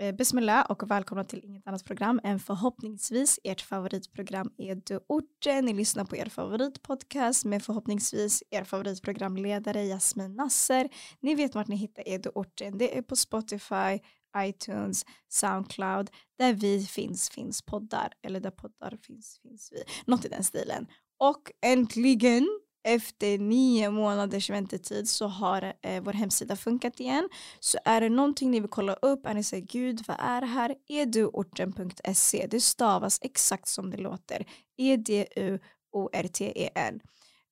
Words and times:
Eh, 0.00 0.14
bismillah 0.14 0.66
och 0.70 0.90
välkomna 0.90 1.24
till 1.24 1.44
inget 1.44 1.66
annat 1.66 1.84
program 1.84 2.20
än 2.24 2.40
förhoppningsvis 2.40 3.40
ert 3.44 3.60
favoritprogram 3.60 4.50
Eduorten. 4.58 5.64
Ni 5.64 5.72
lyssnar 5.72 6.04
på 6.04 6.16
er 6.16 6.26
favoritpodcast 6.26 7.44
med 7.44 7.62
förhoppningsvis 7.62 8.42
er 8.50 8.64
favoritprogramledare 8.64 9.84
Jasmin 9.84 10.34
Nasser. 10.34 10.88
Ni 11.20 11.34
vet 11.34 11.54
vart 11.54 11.68
ni 11.68 11.76
hittar 11.76 12.08
Edu-orten. 12.08 12.78
Det 12.78 12.98
är 12.98 13.02
på 13.02 13.16
Spotify, 13.16 13.98
iTunes, 14.38 15.04
Soundcloud. 15.28 16.10
Där 16.38 16.52
vi 16.52 16.84
finns 16.84 17.30
finns 17.30 17.62
poddar. 17.62 18.12
Eller 18.22 18.40
där 18.40 18.50
poddar 18.50 18.98
finns 19.02 19.38
finns 19.42 19.72
vi. 19.72 19.82
Något 20.06 20.24
i 20.24 20.28
den 20.28 20.44
stilen. 20.44 20.86
Och 21.18 21.52
äntligen 21.62 22.60
efter 22.84 23.38
nio 23.38 23.90
månaders 23.90 24.50
väntetid 24.50 25.08
så 25.08 25.26
har 25.26 25.72
eh, 25.82 26.02
vår 26.02 26.12
hemsida 26.12 26.56
funkat 26.56 27.00
igen. 27.00 27.28
Så 27.60 27.78
är 27.84 28.00
det 28.00 28.08
någonting 28.08 28.50
ni 28.50 28.60
vill 28.60 28.70
kolla 28.70 28.94
upp, 28.94 29.26
är 29.26 29.34
ni 29.34 29.44
säger 29.44 29.66
gud 29.66 30.04
vad 30.08 30.16
är 30.20 30.40
det 30.40 30.46
här? 30.46 30.74
eduorten.se, 30.88 32.46
det 32.50 32.60
stavas 32.60 33.18
exakt 33.22 33.68
som 33.68 33.90
det 33.90 33.96
låter. 33.96 34.46
E-D-U-O-R-T-E-N. 34.78 35.60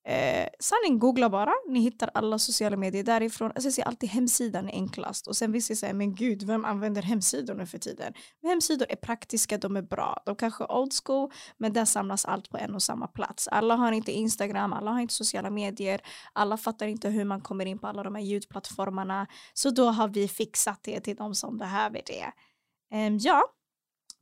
Eh, 0.09 0.49
sanning, 0.59 0.99
googla 0.99 1.31
bara. 1.31 1.53
Ni 1.69 1.81
hittar 1.81 2.11
alla 2.15 2.39
sociala 2.39 2.77
medier 2.77 3.05
därifrån. 3.05 3.53
Alltså, 3.55 3.67
jag 3.67 3.75
säger 3.75 3.89
alltid 3.89 4.09
hemsidan 4.11 4.69
är 4.69 4.73
enklast. 4.73 5.27
Och 5.27 5.37
sen 5.37 5.53
visst 5.53 5.79
säger, 5.79 5.95
men 5.95 6.15
gud, 6.15 6.43
vem 6.43 6.65
använder 6.65 7.03
hemsidor 7.03 7.55
nu 7.55 7.67
för 7.67 7.79
tiden? 7.79 8.13
Men 8.43 8.51
hemsidor 8.51 8.87
är 8.91 8.97
praktiska, 8.97 9.59
de 9.59 9.77
är 9.77 9.83
bra. 9.83 10.23
De 10.27 10.37
kanske 10.37 10.65
är 10.65 10.73
old 10.73 10.93
school, 11.05 11.31
men 11.57 11.73
där 11.73 11.85
samlas 11.85 12.25
allt 12.25 12.51
på 12.51 12.59
en 12.59 12.75
och 12.75 12.83
samma 12.83 13.07
plats. 13.07 13.49
Alla 13.49 13.77
har 13.77 13.93
inte 13.93 14.13
Instagram, 14.13 14.73
alla 14.73 14.91
har 14.91 15.01
inte 15.01 15.15
sociala 15.15 15.51
medier. 15.51 16.01
Alla 16.33 16.57
fattar 16.57 16.87
inte 16.87 17.09
hur 17.09 17.25
man 17.25 17.41
kommer 17.41 17.67
in 17.67 17.79
på 17.79 17.87
alla 17.87 18.03
de 18.03 18.15
här 18.15 18.23
ljudplattformarna. 18.23 19.27
Så 19.55 19.71
då 19.71 19.87
har 19.87 20.09
vi 20.09 20.29
fixat 20.29 20.81
det 20.83 21.01
till 21.01 21.17
de 21.17 21.35
som 21.35 21.59
behöver 21.59 22.03
det. 22.07 22.33
Eh, 22.97 23.17
ja, 23.17 23.43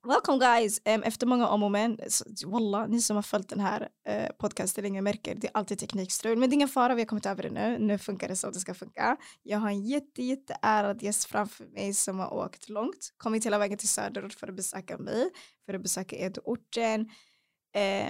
Welcome 0.06 0.38
guys! 0.38 0.80
Um, 0.84 1.02
efter 1.02 1.27
många 1.27 1.48
om 1.48 1.62
och 1.62 1.70
men, 1.70 1.98
wallah, 2.47 2.89
ni 2.89 3.00
som 3.00 3.17
har 3.17 3.22
följt 3.22 3.48
den 3.48 3.61
här 3.61 3.81
uh, 4.08 4.28
podcasten 4.39 4.84
länge 4.84 5.03
märker 5.03 5.34
det 5.34 5.47
är 5.47 5.50
alltid 5.55 5.78
teknikstrul. 5.78 6.39
Men 6.39 6.50
det 6.50 6.55
är 6.55 6.56
ingen 6.56 6.69
fara, 6.69 6.94
vi 6.94 7.00
har 7.00 7.06
kommit 7.06 7.27
över 7.27 7.42
det 7.42 7.50
nu. 7.50 7.78
Nu 7.78 7.98
funkar 7.98 8.28
det 8.28 8.36
som 8.36 8.53
det 8.53 8.58
ska 8.58 8.75
funka. 8.75 9.16
Jag 9.42 9.58
har 9.58 9.69
en 9.69 9.86
jätte, 9.86 10.22
jätteärad 10.22 11.03
gäst 11.03 11.25
framför 11.25 11.64
mig 11.64 11.94
som 11.94 12.19
har 12.19 12.34
åkt 12.34 12.69
långt, 12.69 13.12
kommit 13.16 13.47
hela 13.47 13.58
vägen 13.58 13.78
till 13.78 13.89
söderort 13.89 14.34
för 14.34 14.48
att 14.48 14.56
besöka 14.56 14.98
mig, 14.98 15.31
för 15.66 15.75
att 15.75 15.83
besöka 15.83 16.16
Edo-orten. 16.16 17.00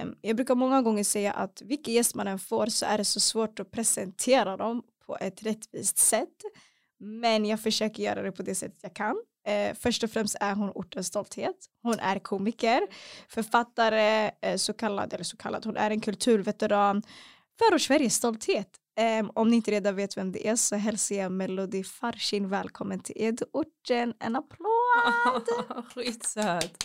Um, 0.01 0.15
jag 0.21 0.35
brukar 0.35 0.55
många 0.55 0.81
gånger 0.81 1.03
säga 1.03 1.33
att 1.33 1.61
vilken 1.65 1.93
gäst 1.93 2.15
man 2.15 2.27
än 2.27 2.39
får 2.39 2.67
så 2.67 2.85
är 2.85 2.97
det 2.97 3.05
så 3.05 3.19
svårt 3.19 3.59
att 3.59 3.71
presentera 3.71 4.57
dem 4.57 4.83
på 5.05 5.17
ett 5.17 5.43
rättvist 5.43 5.97
sätt. 5.97 6.41
Men 6.99 7.45
jag 7.45 7.59
försöker 7.59 8.03
göra 8.03 8.21
det 8.21 8.31
på 8.31 8.43
det 8.43 8.55
sättet 8.55 8.79
jag 8.81 8.95
kan. 8.95 9.15
Eh, 9.47 9.75
först 9.79 10.03
och 10.03 10.11
främst 10.11 10.35
är 10.39 10.55
hon 10.55 10.69
ortens 10.69 11.07
stolthet. 11.07 11.55
Hon 11.83 11.99
är 11.99 12.19
komiker, 12.19 12.81
författare, 13.29 14.31
eh, 14.41 14.55
så 14.57 14.73
kallad, 14.73 15.13
eller 15.13 15.23
så 15.23 15.37
kallad, 15.37 15.65
hon 15.65 15.77
är 15.77 15.91
en 15.91 16.01
kulturveteran. 16.01 17.03
Förort 17.59 17.81
Sveriges 17.81 18.15
stolthet. 18.15 18.69
Eh, 18.99 19.29
om 19.33 19.49
ni 19.49 19.55
inte 19.55 19.71
redan 19.71 19.95
vet 19.95 20.17
vem 20.17 20.31
det 20.31 20.47
är 20.47 20.55
så 20.55 20.75
hälsar 20.75 21.15
jag 21.15 21.31
Melody 21.31 21.83
Farshin 21.83 22.49
välkommen 22.49 22.99
till 22.99 23.15
Edorten. 23.17 24.13
En 24.19 24.35
applåd! 24.35 25.47
Skitsöt. 25.95 26.83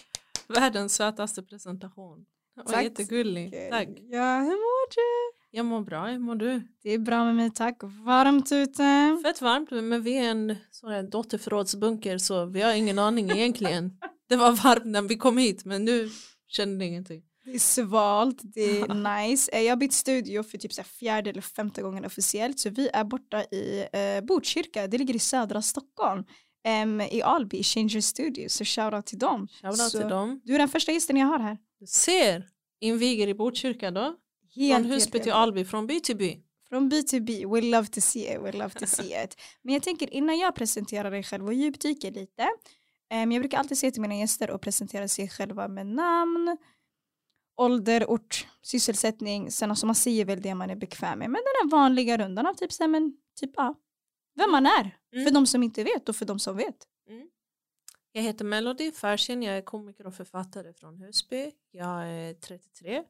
Världens 0.48 0.94
sötaste 0.94 1.42
presentation. 1.42 2.24
Tack. 2.66 2.84
Jättegullig. 2.84 3.68
Tack. 3.70 3.88
Ja, 3.88 4.38
hur 4.38 4.46
mår 4.46 4.90
du? 4.94 5.41
Jag 5.54 5.66
mår 5.66 5.80
bra, 5.80 6.06
hur 6.06 6.18
mår 6.18 6.34
du? 6.34 6.62
Det 6.82 6.90
är 6.90 6.98
bra 6.98 7.24
med 7.24 7.36
mig 7.36 7.50
tack. 7.50 7.78
Varmt 7.82 8.52
ute. 8.52 9.18
Fett 9.22 9.42
varmt 9.42 9.70
men 9.70 10.02
vi 10.02 10.16
är 10.16 10.30
en 10.30 10.56
sån 10.70 11.10
dotterförrådsbunker 11.10 12.18
så 12.18 12.44
vi 12.44 12.62
har 12.62 12.72
ingen 12.72 12.98
aning 12.98 13.30
egentligen. 13.30 13.98
det 14.28 14.36
var 14.36 14.52
varmt 14.52 14.84
när 14.84 15.02
vi 15.02 15.16
kom 15.16 15.38
hit 15.38 15.64
men 15.64 15.84
nu 15.84 16.10
kände 16.48 16.84
jag 16.84 16.88
ingenting. 16.88 17.22
Det 17.44 17.54
är 17.54 17.58
svalt, 17.58 18.40
det 18.42 18.80
är 18.80 19.28
nice. 19.28 19.52
Eh, 19.52 19.60
jag 19.60 19.70
har 19.70 19.76
bytt 19.76 19.92
studio 19.92 20.42
för 20.42 20.58
typ 20.58 20.72
så 20.72 20.82
fjärde 20.82 21.30
eller 21.30 21.42
femte 21.42 21.82
gången 21.82 22.04
officiellt 22.04 22.60
så 22.60 22.70
vi 22.70 22.88
är 22.88 23.04
borta 23.04 23.44
i 23.44 23.86
eh, 23.92 24.24
Botkyrka, 24.24 24.86
det 24.86 24.98
ligger 24.98 25.16
i 25.16 25.18
södra 25.18 25.62
Stockholm. 25.62 26.24
Um, 26.84 27.00
I 27.00 27.22
Alby, 27.22 27.62
Changer 27.62 28.00
Studio, 28.00 28.48
så 28.48 28.64
shoutout 28.64 29.06
till 29.06 29.18
dem. 29.18 29.48
Shoutout 29.62 29.90
till 29.90 30.08
dem. 30.08 30.40
Du 30.44 30.54
är 30.54 30.58
den 30.58 30.68
första 30.68 30.92
gästen 30.92 31.16
jag 31.16 31.26
har 31.26 31.38
här. 31.38 31.58
Du 31.80 31.86
ser, 31.86 32.46
inviger 32.80 33.28
i 33.28 33.34
Botkyrka 33.34 33.90
då. 33.90 34.16
Helt, 34.54 34.84
från 34.84 34.92
Husby 34.92 35.20
till 35.20 35.32
Alby, 35.32 35.64
från 35.64 35.86
by 35.86 36.00
till 36.00 36.16
by. 36.16 36.42
Från 36.68 36.88
by 36.88 37.02
till 37.02 37.22
by, 37.22 37.46
we 37.46 37.60
love 37.60 37.86
to 37.86 38.00
see 38.00 38.34
it, 38.34 38.40
we 38.40 38.52
love 38.52 38.70
to 38.70 38.86
see 38.86 39.24
it. 39.24 39.36
Men 39.62 39.74
jag 39.74 39.82
tänker 39.82 40.14
innan 40.14 40.38
jag 40.38 40.54
presenterar 40.54 41.10
dig 41.10 41.22
själv 41.22 41.46
och 41.46 41.54
djupdyker 41.54 42.10
lite. 42.10 42.48
Um, 43.14 43.32
jag 43.32 43.42
brukar 43.42 43.58
alltid 43.58 43.78
säga 43.78 43.92
till 43.92 44.02
mina 44.02 44.14
gäster 44.14 44.48
att 44.48 44.60
presentera 44.60 45.08
sig 45.08 45.28
själva 45.28 45.68
med 45.68 45.86
namn, 45.86 46.56
ålder, 47.56 48.10
ort, 48.10 48.46
sysselsättning. 48.62 49.50
Sen 49.50 49.70
alltså 49.70 49.86
man 49.86 49.94
säger 49.94 50.24
väl 50.24 50.42
det 50.42 50.54
man 50.54 50.70
är 50.70 50.76
bekväm 50.76 51.18
med. 51.18 51.30
Men 51.30 51.40
den 51.42 51.62
här 51.62 51.70
vanliga 51.70 52.18
rundan 52.18 52.46
av 52.46 52.54
typ, 52.54 52.72
så 52.72 52.82
här, 52.82 52.88
men, 52.88 53.16
typ 53.40 53.50
ja, 53.56 53.74
vem 54.34 54.50
man 54.50 54.66
är. 54.66 54.98
Mm. 55.12 55.24
För 55.24 55.34
de 55.34 55.46
som 55.46 55.62
inte 55.62 55.84
vet 55.84 56.08
och 56.08 56.16
för 56.16 56.26
de 56.26 56.38
som 56.38 56.56
vet. 56.56 56.86
Mm. 57.08 57.28
Jag 58.12 58.22
heter 58.22 58.44
Melody 58.44 58.92
Farshin, 58.92 59.42
jag 59.42 59.56
är 59.56 59.62
komiker 59.62 60.06
och 60.06 60.14
författare 60.14 60.72
från 60.72 60.98
Husby. 60.98 61.50
Jag 61.70 62.08
är 62.08 62.34
33 62.34 63.02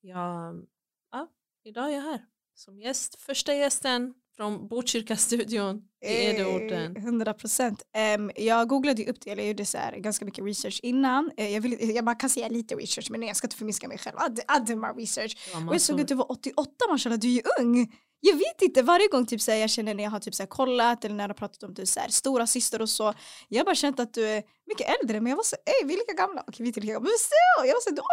jag, 0.00 0.66
ja, 1.12 1.28
idag 1.64 1.90
är 1.90 1.94
jag 1.94 2.02
här 2.02 2.24
som 2.54 2.80
gäst, 2.80 3.20
första 3.20 3.54
gästen 3.54 4.14
från 4.36 4.68
Botkyrka-studion 4.68 5.82
i 6.04 6.08
Edeorten. 6.08 6.96
100 6.96 7.34
procent. 7.34 7.82
Um, 8.18 8.30
jag 8.36 8.68
googlade 8.68 9.06
upp 9.06 9.20
det, 9.20 9.30
eller 9.30 9.42
gjorde 9.42 9.66
så 9.66 9.78
här, 9.78 9.96
ganska 9.96 10.24
mycket 10.24 10.44
research 10.44 10.80
innan. 10.82 11.30
Uh, 11.40 11.48
jag, 11.48 11.60
vill, 11.60 11.94
jag 11.94 12.04
bara 12.04 12.14
kan 12.14 12.30
säga 12.30 12.48
lite 12.48 12.74
research, 12.74 13.10
men 13.10 13.20
nej, 13.20 13.28
jag 13.28 13.36
ska 13.36 13.46
inte 13.46 13.56
förminska 13.56 13.88
mig 13.88 13.98
själv. 13.98 14.16
Adema 14.46 14.92
research. 14.92 15.36
Och 15.68 15.74
jag 15.74 15.80
såg 15.80 16.00
att 16.00 16.08
du 16.08 16.14
var 16.14 16.32
88, 16.32 16.70
mashallah, 16.90 17.18
du 17.18 17.28
är 17.28 17.32
ju 17.32 17.42
ung 17.60 17.92
jag 18.20 18.36
vet 18.36 18.62
inte, 18.62 18.82
varje 18.82 19.08
gång 19.08 19.26
typ, 19.26 19.40
så 19.40 19.50
jag 19.50 19.70
känner 19.70 19.94
när 19.94 20.04
jag 20.04 20.10
har 20.10 20.20
typ, 20.20 20.34
så 20.34 20.46
kollat 20.46 21.04
eller 21.04 21.14
när 21.14 21.24
jag 21.24 21.28
har 21.28 21.34
pratat 21.34 21.62
om 21.62 21.74
typ, 21.74 21.88
så 21.88 22.00
stora 22.08 22.46
syster 22.46 22.82
och 22.82 22.88
så, 22.88 23.14
jag 23.48 23.60
har 23.60 23.64
bara 23.64 23.74
känt 23.74 24.00
att 24.00 24.14
du 24.14 24.26
är 24.26 24.42
mycket 24.72 24.86
äldre 25.00 25.20
men 25.20 25.30
jag 25.30 25.36
var 25.36 25.44
så, 25.44 25.56
ey 25.56 25.86
vi 25.86 25.94
är 25.94 25.98
lika 25.98 26.12
gamla, 26.12 26.40
okej 26.40 26.56
vi 26.58 26.64
är 26.64 26.66
inte 26.66 26.80
lika 26.80 26.92
gamla, 26.92 27.08
men 27.08 27.18
så, 27.18 27.66
jag 27.66 27.74
var 27.74 27.80
så, 27.80 27.90
du 27.90 28.00
är 28.00 28.06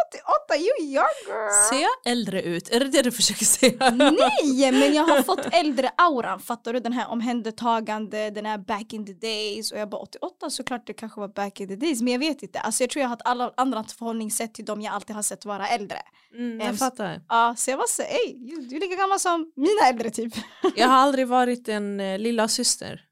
88, 0.48 0.56
you 0.56 0.74
younger. 0.86 1.68
Ser 1.68 1.82
jag 1.82 2.12
äldre 2.12 2.42
ut? 2.42 2.70
Är 2.70 2.80
det 2.80 2.88
det 2.88 3.02
du 3.02 3.12
försöker 3.12 3.44
säga? 3.44 3.90
Nej, 3.90 4.72
men 4.80 4.94
jag 4.94 5.04
har 5.04 5.22
fått 5.22 5.46
äldre 5.52 5.90
auran, 5.96 6.40
fattar 6.40 6.72
du? 6.72 6.80
Den 6.80 6.92
här 6.92 7.08
omhändertagande, 7.08 8.30
den 8.30 8.46
här 8.46 8.58
back 8.58 8.92
in 8.92 9.06
the 9.06 9.12
days 9.12 9.72
och 9.72 9.78
jag 9.78 9.88
bara 9.88 10.00
88 10.00 10.50
såklart 10.50 10.86
det 10.86 10.92
kanske 10.92 11.20
var 11.20 11.28
back 11.28 11.60
in 11.60 11.68
the 11.68 11.76
days 11.76 12.02
men 12.02 12.12
jag 12.12 12.20
vet 12.20 12.42
inte, 12.42 12.60
alltså 12.60 12.82
jag 12.82 12.90
tror 12.90 13.00
jag 13.00 13.08
har 13.08 13.16
haft 13.16 13.22
alla 13.24 13.52
andra 13.56 13.84
förhållningssätt 13.84 14.54
till 14.54 14.64
dem 14.64 14.80
jag 14.80 14.94
alltid 14.94 15.16
har 15.16 15.22
sett 15.22 15.44
vara 15.44 15.68
äldre. 15.68 15.98
Mm, 16.34 16.60
jag 16.60 16.78
fattar. 16.78 17.20
Ja, 17.28 17.54
så 17.58 17.70
jag 17.70 17.78
var 17.78 17.86
så, 17.86 18.02
ey 18.02 18.34
du 18.68 18.76
är 18.76 18.80
lika 18.80 18.96
gammal 18.96 19.20
som 19.20 19.52
mina 19.56 19.88
äldre 19.88 19.98
äldre 19.98 20.10
typ. 20.10 20.44
jag 20.76 20.88
har 20.88 20.96
aldrig 21.06 21.28
varit 21.28 21.68
en 21.68 22.00
eh, 22.00 22.18
lilla 22.18 22.48
syster. 22.48 23.04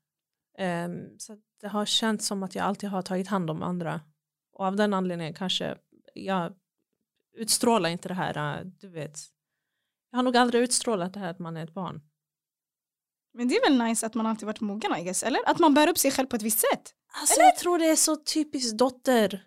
Um, 0.58 1.18
så 1.18 1.36
det 1.66 1.70
har 1.70 1.86
känts 1.86 2.26
som 2.26 2.42
att 2.42 2.54
jag 2.54 2.64
alltid 2.64 2.90
har 2.90 3.02
tagit 3.02 3.28
hand 3.28 3.50
om 3.50 3.62
andra. 3.62 4.00
Och 4.52 4.64
av 4.64 4.76
den 4.76 4.94
anledningen 4.94 5.34
kanske 5.34 5.76
jag 6.14 6.52
utstrålar 7.36 7.90
inte 7.90 8.08
det 8.08 8.14
här, 8.14 8.60
uh, 8.60 8.66
du 8.80 8.88
vet. 8.88 9.18
Jag 10.10 10.18
har 10.18 10.22
nog 10.22 10.36
aldrig 10.36 10.62
utstrålat 10.62 11.12
det 11.14 11.20
här 11.20 11.30
att 11.30 11.38
man 11.38 11.56
är 11.56 11.64
ett 11.64 11.74
barn. 11.74 12.00
Men 13.34 13.48
det 13.48 13.54
är 13.54 13.70
väl 13.70 13.88
nice 13.88 14.06
att 14.06 14.14
man 14.14 14.26
alltid 14.26 14.46
varit 14.46 14.60
mogen 14.60 14.96
I 14.96 15.04
guess, 15.04 15.22
eller? 15.22 15.40
Att 15.46 15.58
man 15.58 15.74
bär 15.74 15.88
upp 15.88 15.98
sig 15.98 16.10
själv 16.10 16.26
på 16.26 16.36
ett 16.36 16.42
visst 16.42 16.58
sätt. 16.58 16.94
Alltså 17.20 17.34
eller? 17.34 17.44
jag 17.44 17.56
tror 17.56 17.78
det 17.78 17.90
är 17.90 17.96
så 17.96 18.16
typiskt 18.16 18.78
dotter. 18.78 19.44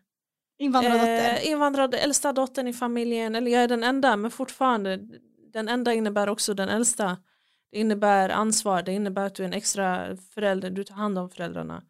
Invandrardotter. 0.58 1.34
Eh, 1.34 1.50
invandrad, 1.50 1.94
äldsta 1.96 2.34
dottern 2.34 2.68
i 2.68 2.74
familjen, 2.74 3.36
eller 3.36 3.52
jag 3.52 3.64
är 3.64 3.68
den 3.68 3.84
enda 3.84 4.16
men 4.16 4.32
fortfarande 4.32 5.00
den 5.54 5.70
enda 5.70 5.94
innebär 5.94 6.30
också 6.30 6.54
den 6.54 6.70
äldsta. 6.70 7.18
Det 7.72 7.80
innebär 7.80 8.30
ansvar, 8.30 8.82
det 8.82 8.94
innebär 8.94 9.26
att 9.26 9.36
du 9.36 9.44
är 9.44 9.48
en 9.48 9.54
extra 9.54 10.18
förälder, 10.18 10.70
du 10.70 10.84
tar 10.84 10.96
hand 10.96 11.18
om 11.18 11.30
föräldrarna. 11.30 11.84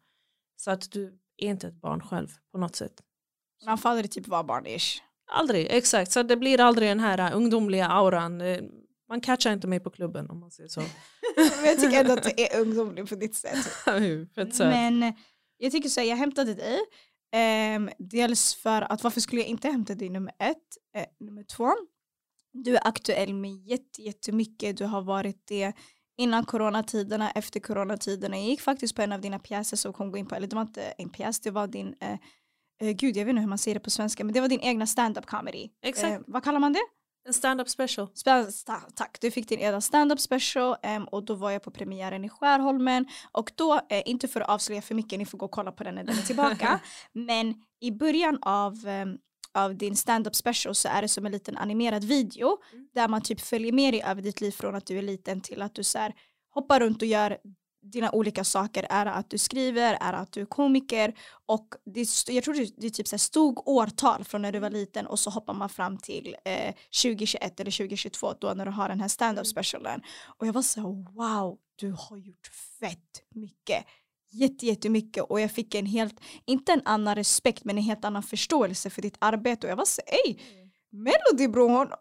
Så 0.60 0.70
att 0.70 0.90
du 0.90 1.18
är 1.36 1.48
inte 1.48 1.66
ett 1.66 1.80
barn 1.80 2.00
själv 2.00 2.28
på 2.52 2.58
något 2.58 2.76
sätt. 2.76 2.92
Man 3.66 3.78
får 3.78 3.88
aldrig 3.88 4.10
typ 4.10 4.28
vara 4.28 4.44
barnish. 4.44 5.02
Aldrig, 5.32 5.66
exakt. 5.70 6.12
Så 6.12 6.22
det 6.22 6.36
blir 6.36 6.60
aldrig 6.60 6.88
den 6.88 7.00
här 7.00 7.32
ungdomliga 7.34 7.88
auran. 7.88 8.40
Eh, 8.40 8.62
man 9.08 9.20
catchar 9.20 9.52
inte 9.52 9.66
mig 9.66 9.80
på 9.80 9.90
klubben 9.90 10.30
om 10.30 10.40
man 10.40 10.50
säger 10.50 10.68
så. 10.68 10.80
Men 11.36 11.64
jag 11.64 11.80
tycker 11.80 12.00
ändå 12.00 12.12
att 12.12 12.22
du 12.22 12.30
är 12.42 12.60
ungdomlig 12.60 13.08
på 13.08 13.14
ditt 13.14 13.34
sätt. 13.34 13.66
Men 14.58 15.14
jag 15.56 15.72
tycker 15.72 15.88
så 15.88 16.00
här, 16.00 16.08
jag 16.08 16.16
hämtade 16.16 16.54
dig. 16.54 16.78
Um, 17.76 17.90
dels 17.98 18.54
för 18.54 18.92
att 18.92 19.02
varför 19.02 19.20
skulle 19.20 19.40
jag 19.40 19.48
inte 19.48 19.68
hämta 19.68 19.94
dig 19.94 20.08
nummer 20.08 20.32
ett? 20.38 20.56
Uh, 20.96 21.26
nummer 21.26 21.42
två, 21.42 21.72
du 22.52 22.76
är 22.76 22.88
aktuell 22.88 23.34
med 23.34 23.50
jättemycket, 23.98 24.76
du 24.76 24.84
har 24.84 25.02
varit 25.02 25.46
det 25.46 25.72
innan 26.20 26.44
coronatiderna, 26.44 27.30
efter 27.30 27.60
coronatiderna. 27.60 28.36
Jag 28.36 28.46
gick 28.46 28.60
faktiskt 28.60 28.96
på 28.96 29.02
en 29.02 29.12
av 29.12 29.20
dina 29.20 29.38
pjäser 29.38 29.76
som 29.76 29.92
kom 29.92 30.10
gå 30.12 30.18
in 30.18 30.26
på, 30.26 30.34
eller 30.34 30.46
det 30.46 30.56
var 30.56 30.62
inte 30.62 30.82
en 30.82 31.10
pjäs, 31.10 31.40
det 31.40 31.50
var 31.50 31.66
din, 31.66 31.94
eh, 32.00 32.12
eh, 32.82 32.90
gud 32.90 33.16
jag 33.16 33.24
vet 33.24 33.30
inte 33.30 33.40
hur 33.40 33.48
man 33.48 33.58
säger 33.58 33.74
det 33.74 33.80
på 33.80 33.90
svenska, 33.90 34.24
men 34.24 34.34
det 34.34 34.40
var 34.40 34.48
din 34.48 34.60
egna 34.60 34.86
stand-up 34.86 35.26
comedy. 35.26 35.68
Exakt. 35.82 36.12
Eh, 36.12 36.20
vad 36.26 36.44
kallar 36.44 36.60
man 36.60 36.72
det? 36.72 36.80
En 37.28 37.34
stand-up 37.34 37.68
special. 37.68 38.08
Spännande, 38.14 38.50
sta- 38.50 38.90
tack, 38.94 39.18
du 39.20 39.30
fick 39.30 39.48
din 39.48 39.58
ena 39.58 39.80
stand-up 39.80 40.20
special 40.20 40.76
em, 40.82 41.04
och 41.04 41.24
då 41.24 41.34
var 41.34 41.50
jag 41.50 41.62
på 41.62 41.70
premiären 41.70 42.24
i 42.24 42.28
Skärholmen 42.28 43.06
och 43.32 43.52
då, 43.54 43.80
eh, 43.88 44.02
inte 44.06 44.28
för 44.28 44.40
att 44.40 44.48
avslöja 44.48 44.82
för 44.82 44.94
mycket, 44.94 45.18
ni 45.18 45.26
får 45.26 45.38
gå 45.38 45.44
och 45.44 45.50
kolla 45.50 45.72
på 45.72 45.84
den 45.84 45.94
när 45.94 46.04
den 46.04 46.18
är 46.18 46.22
tillbaka, 46.22 46.80
men 47.12 47.54
i 47.80 47.92
början 47.92 48.38
av, 48.42 48.74
av 49.54 49.76
din 49.76 49.96
stand-up 49.96 50.36
special 50.36 50.74
så 50.74 50.88
är 50.88 51.02
det 51.02 51.08
som 51.08 51.26
en 51.26 51.32
liten 51.32 51.56
animerad 51.56 52.04
video 52.04 52.56
Mm. 52.72 52.88
där 52.94 53.08
man 53.08 53.22
typ 53.22 53.40
följer 53.40 53.72
med 53.72 53.94
dig 53.94 54.02
över 54.02 54.22
ditt 54.22 54.40
liv 54.40 54.50
från 54.50 54.74
att 54.74 54.86
du 54.86 54.98
är 54.98 55.02
liten 55.02 55.40
till 55.40 55.62
att 55.62 55.74
du 55.74 55.84
så 55.84 55.98
här, 55.98 56.14
hoppar 56.54 56.80
runt 56.80 57.02
och 57.02 57.08
gör 57.08 57.38
dina 57.82 58.10
olika 58.10 58.44
saker. 58.44 58.86
Är 58.90 59.04
det 59.04 59.12
att 59.12 59.30
du 59.30 59.38
skriver, 59.38 59.98
är 60.00 60.12
det 60.12 60.18
att 60.18 60.32
du 60.32 60.40
är 60.40 60.46
komiker 60.46 61.14
och 61.46 61.74
det, 61.94 62.06
jag 62.28 62.44
tror 62.44 62.54
det, 62.54 62.74
det 62.76 62.90
typ 62.90 63.08
så 63.08 63.16
här 63.16 63.18
stod 63.18 63.68
årtal 63.68 64.24
från 64.24 64.42
när 64.42 64.52
du 64.52 64.58
var 64.58 64.70
liten 64.70 65.06
och 65.06 65.18
så 65.18 65.30
hoppar 65.30 65.54
man 65.54 65.68
fram 65.68 65.98
till 65.98 66.36
eh, 66.44 66.74
2021 67.02 67.60
eller 67.60 67.70
2022 67.70 68.32
då 68.40 68.54
när 68.54 68.64
du 68.66 68.70
har 68.70 68.88
den 68.88 69.00
här 69.00 69.08
stand-up 69.08 69.46
specialen. 69.46 70.00
Och 70.38 70.46
jag 70.46 70.52
var 70.52 70.62
så 70.62 70.80
här, 70.80 70.88
wow, 71.14 71.58
du 71.76 71.90
har 71.98 72.16
gjort 72.16 72.46
fett 72.80 73.22
mycket. 73.34 73.84
Jätte, 74.32 74.66
jättemycket 74.66 75.24
och 75.24 75.40
jag 75.40 75.50
fick 75.50 75.74
en 75.74 75.86
helt, 75.86 76.20
inte 76.46 76.72
en 76.72 76.82
annan 76.84 77.14
respekt 77.14 77.64
men 77.64 77.78
en 77.78 77.84
helt 77.84 78.04
annan 78.04 78.22
förståelse 78.22 78.90
för 78.90 79.02
ditt 79.02 79.16
arbete 79.18 79.66
och 79.66 79.70
jag 79.70 79.76
var 79.76 79.84
så 79.84 80.02
ey, 80.06 80.36
Melody 80.92 81.48
bror, 81.52 81.68
hon- 81.68 81.92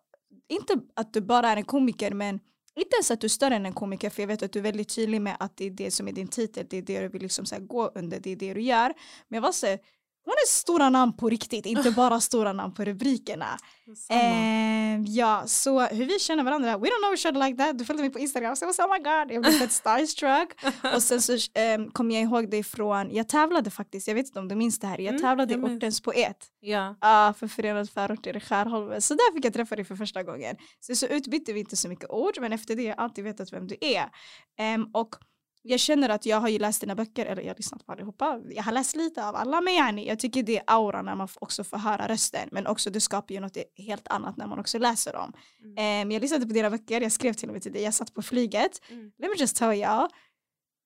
inte 0.50 0.80
att 0.96 1.14
du 1.14 1.22
bara 1.22 1.50
är 1.50 1.58
en 1.58 1.64
komiker 1.66 2.12
men 2.14 2.40
inte 2.76 2.96
ens 2.96 3.12
att 3.12 3.22
du 3.22 3.26
är 3.26 3.30
större 3.30 3.56
än 3.56 3.66
en 3.66 3.74
komiker 3.74 4.10
för 4.10 4.22
jag 4.22 4.28
vet 4.28 4.44
att 4.44 4.52
du 4.54 4.60
är 4.60 4.64
väldigt 4.64 4.96
tydlig 4.96 5.22
med 5.22 5.38
att 5.40 5.58
det 5.58 5.66
är 5.66 5.72
det 5.72 5.92
som 5.92 6.08
är 6.08 6.12
din 6.12 6.28
titel, 6.28 6.66
det 6.70 6.78
är 6.78 6.82
det 6.82 7.00
du 7.02 7.08
vill 7.08 7.22
liksom 7.22 7.46
så 7.46 7.56
gå 7.60 7.92
under, 7.96 8.20
det 8.20 8.32
är 8.32 8.36
det 8.36 8.54
du 8.54 8.62
gör. 8.62 8.94
Men 9.28 9.38
jag 9.38 9.42
var 9.42 9.52
så 9.52 9.78
hon 10.26 10.34
är 10.34 10.48
stora 10.48 10.90
namn 10.90 11.14
på 11.18 11.30
riktigt, 11.30 11.66
inte 11.76 11.92
bara 11.92 12.20
stora 12.20 12.54
namn 12.54 12.74
på 12.74 12.84
rubrikerna. 12.86 13.58
Eh, 14.10 15.02
ja, 15.02 15.44
så 15.48 15.80
hur 15.80 16.06
vi 16.06 16.20
känner 16.20 16.44
varandra, 16.44 16.78
we 16.78 16.88
don't 16.88 17.02
know 17.02 17.12
each 17.12 17.26
other 17.26 17.48
like 17.48 17.64
that. 17.64 17.78
Du 17.78 17.86
följde 17.86 18.04
mig 18.04 18.12
på 18.12 18.20
Instagram 18.20 18.56
så 18.56 18.66
jag 18.66 18.74
var 18.78 18.88
oh 18.88 18.94
my 18.94 19.04
god, 19.04 19.32
jag 19.36 19.42
blev 19.44 19.52
fett 19.52 19.72
starstruck. 19.72 20.50
och 20.96 21.04
sen 21.04 21.22
så 21.22 21.34
eh, 21.34 21.92
kom 21.94 22.12
jag 22.12 22.22
ihåg 22.24 22.50
dig 22.52 22.64
från, 22.64 23.12
jag 23.12 23.28
tävlade 23.28 23.70
faktiskt, 23.72 24.08
jag 24.08 24.16
vet 24.16 24.26
inte 24.26 24.40
om 24.40 24.48
du 24.48 24.56
minns 24.56 24.80
det 24.80 24.88
här, 24.88 24.98
jag 24.98 25.10
Mm, 25.10 25.22
tävlade 25.22 25.54
jag 25.54 25.72
i. 25.72 25.78
Ortens 25.78 26.02
poet. 26.02 26.48
Ja. 26.60 26.96
Ja, 27.02 27.34
för 27.40 27.48
Förenade 27.48 27.88
förorter 27.88 28.38
i 28.38 28.40
Skärholmen. 28.40 29.02
Så 29.02 29.14
där 29.14 29.34
fick 29.34 29.46
jag 29.46 29.54
träffa 29.54 29.76
dig 29.76 29.86
för 29.86 29.96
första 29.96 30.24
gången. 30.24 30.56
Så, 30.80 30.96
så 30.96 31.06
utbytte 31.06 31.54
vi 31.54 31.60
inte 31.60 31.78
så 31.78 31.90
mycket 31.90 32.10
ord, 32.10 32.38
men 32.42 32.54
efter 32.54 32.76
det 32.76 32.82
har 32.82 32.90
jag 32.90 33.00
alltid 33.00 33.24
vetat 33.24 33.54
vem 33.54 33.68
du 33.68 33.76
är. 33.82 34.10
Ehm, 34.60 34.86
och 34.94 35.16
jag 35.70 35.80
känner 35.80 36.10
att 36.10 36.26
jag 36.26 36.40
har 36.40 36.50
ju 36.50 36.60
läst 36.60 36.82
dina 36.82 36.96
böcker, 36.96 37.26
eller 37.26 37.42
jag 37.42 37.50
har 37.50 37.56
lyssnat 37.56 37.86
på 37.86 37.92
allihopa. 37.92 38.42
Jag 38.50 38.64
har 38.64 38.72
läst 38.72 38.96
lite 38.96 39.28
av 39.28 39.36
alla, 39.36 39.62
men 39.62 39.74
yani, 39.74 40.08
jag 40.08 40.20
tycker 40.20 40.44
det 40.44 40.58
är 40.58 40.64
aura 40.68 41.02
när 41.02 41.16
man 41.16 41.28
också 41.42 41.64
får 41.64 41.78
höra 41.78 42.08
rösten. 42.08 42.50
Men 42.52 42.68
också 42.68 42.90
det 42.90 43.02
skapar 43.02 43.34
ju 43.36 43.40
något 43.40 43.58
helt 43.76 44.08
annat 44.08 44.38
när 44.38 44.48
man 44.48 44.60
också 44.60 44.78
läser 44.78 45.14
dem. 45.14 45.34
Mm. 45.64 45.76
Ehm, 45.78 46.12
jag 46.12 46.22
lyssnade 46.22 46.48
på 46.48 46.54
dina 46.54 46.70
böcker, 46.70 47.02
jag 47.02 47.12
skrev 47.12 47.34
till 47.34 47.50
och 47.50 47.54
med 47.54 47.62
till 47.62 47.74
dig, 47.74 47.82
jag 47.82 47.94
satt 47.94 48.14
på 48.14 48.22
flyget. 48.22 48.82
Mm. 48.90 49.12
Let 49.18 49.30
me 49.30 49.36
just 49.38 49.56
tell 49.56 49.74
you. 49.74 50.08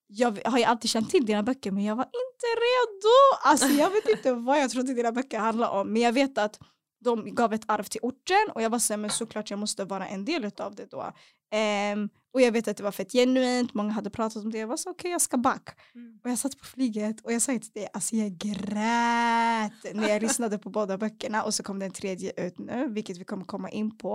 Jag 0.07 0.39
har 0.45 0.57
ju 0.57 0.63
alltid 0.63 0.89
känt 0.89 1.09
till 1.09 1.25
dina 1.25 1.43
böcker 1.43 1.71
men 1.71 1.83
jag 1.83 1.95
var 1.95 2.05
inte 2.05 2.47
redo. 2.47 3.49
Alltså 3.49 3.67
jag 3.67 3.89
vet 3.89 4.09
inte 4.09 4.33
vad 4.47 4.59
jag 4.59 4.71
trodde 4.71 4.93
dina 4.93 5.11
böcker 5.11 5.39
handlade 5.39 5.79
om 5.79 5.93
men 5.93 6.01
jag 6.01 6.13
vet 6.13 6.37
att 6.37 6.59
de 7.03 7.35
gav 7.35 7.53
ett 7.53 7.63
arv 7.67 7.83
till 7.83 8.01
orten 8.03 8.51
och 8.55 8.61
jag 8.61 8.69
var 8.69 8.79
så 8.79 8.93
här, 8.93 8.97
men 8.97 9.09
såklart 9.09 9.49
jag 9.49 9.59
måste 9.59 9.85
vara 9.85 10.07
en 10.07 10.25
del 10.25 10.51
av 10.57 10.75
det 10.75 10.91
då. 10.91 11.13
Ehm, 11.51 12.09
och 12.33 12.41
jag 12.41 12.51
vet 12.51 12.67
att 12.67 12.77
det 12.77 12.83
var 12.83 12.91
fett 12.91 13.11
genuint, 13.11 13.73
många 13.73 13.91
hade 13.91 14.09
pratat 14.09 14.43
om 14.43 14.51
det, 14.51 14.57
jag 14.57 14.67
var 14.67 14.77
så 14.77 14.89
okej 14.89 15.11
jag 15.11 15.21
ska 15.21 15.37
back. 15.37 15.69
Mm. 15.95 16.19
Och 16.23 16.29
jag 16.29 16.37
satt 16.37 16.59
på 16.59 16.65
flyget 16.65 17.21
och 17.21 17.33
jag 17.33 17.41
sa 17.41 17.51
till 17.51 17.71
dig, 17.73 17.87
alltså 17.93 18.15
jag 18.15 18.37
grät 18.37 19.95
när 19.95 20.09
jag 20.09 20.21
lyssnade 20.21 20.57
på 20.57 20.69
båda 20.69 20.97
böckerna 20.97 21.43
och 21.43 21.53
så 21.53 21.63
kom 21.63 21.79
den 21.79 21.91
tredje 21.91 22.45
ut 22.47 22.59
nu, 22.59 22.87
vilket 22.89 23.17
vi 23.17 23.23
kommer 23.23 23.45
komma 23.45 23.69
in 23.69 23.97
på. 23.97 24.11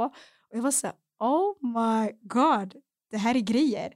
Och 0.50 0.56
jag 0.56 0.62
var 0.62 0.70
så 0.70 0.86
här, 0.86 0.96
oh 1.18 1.54
my 1.60 2.12
god, 2.22 2.74
det 3.10 3.16
här 3.16 3.34
är 3.34 3.40
grejer. 3.40 3.92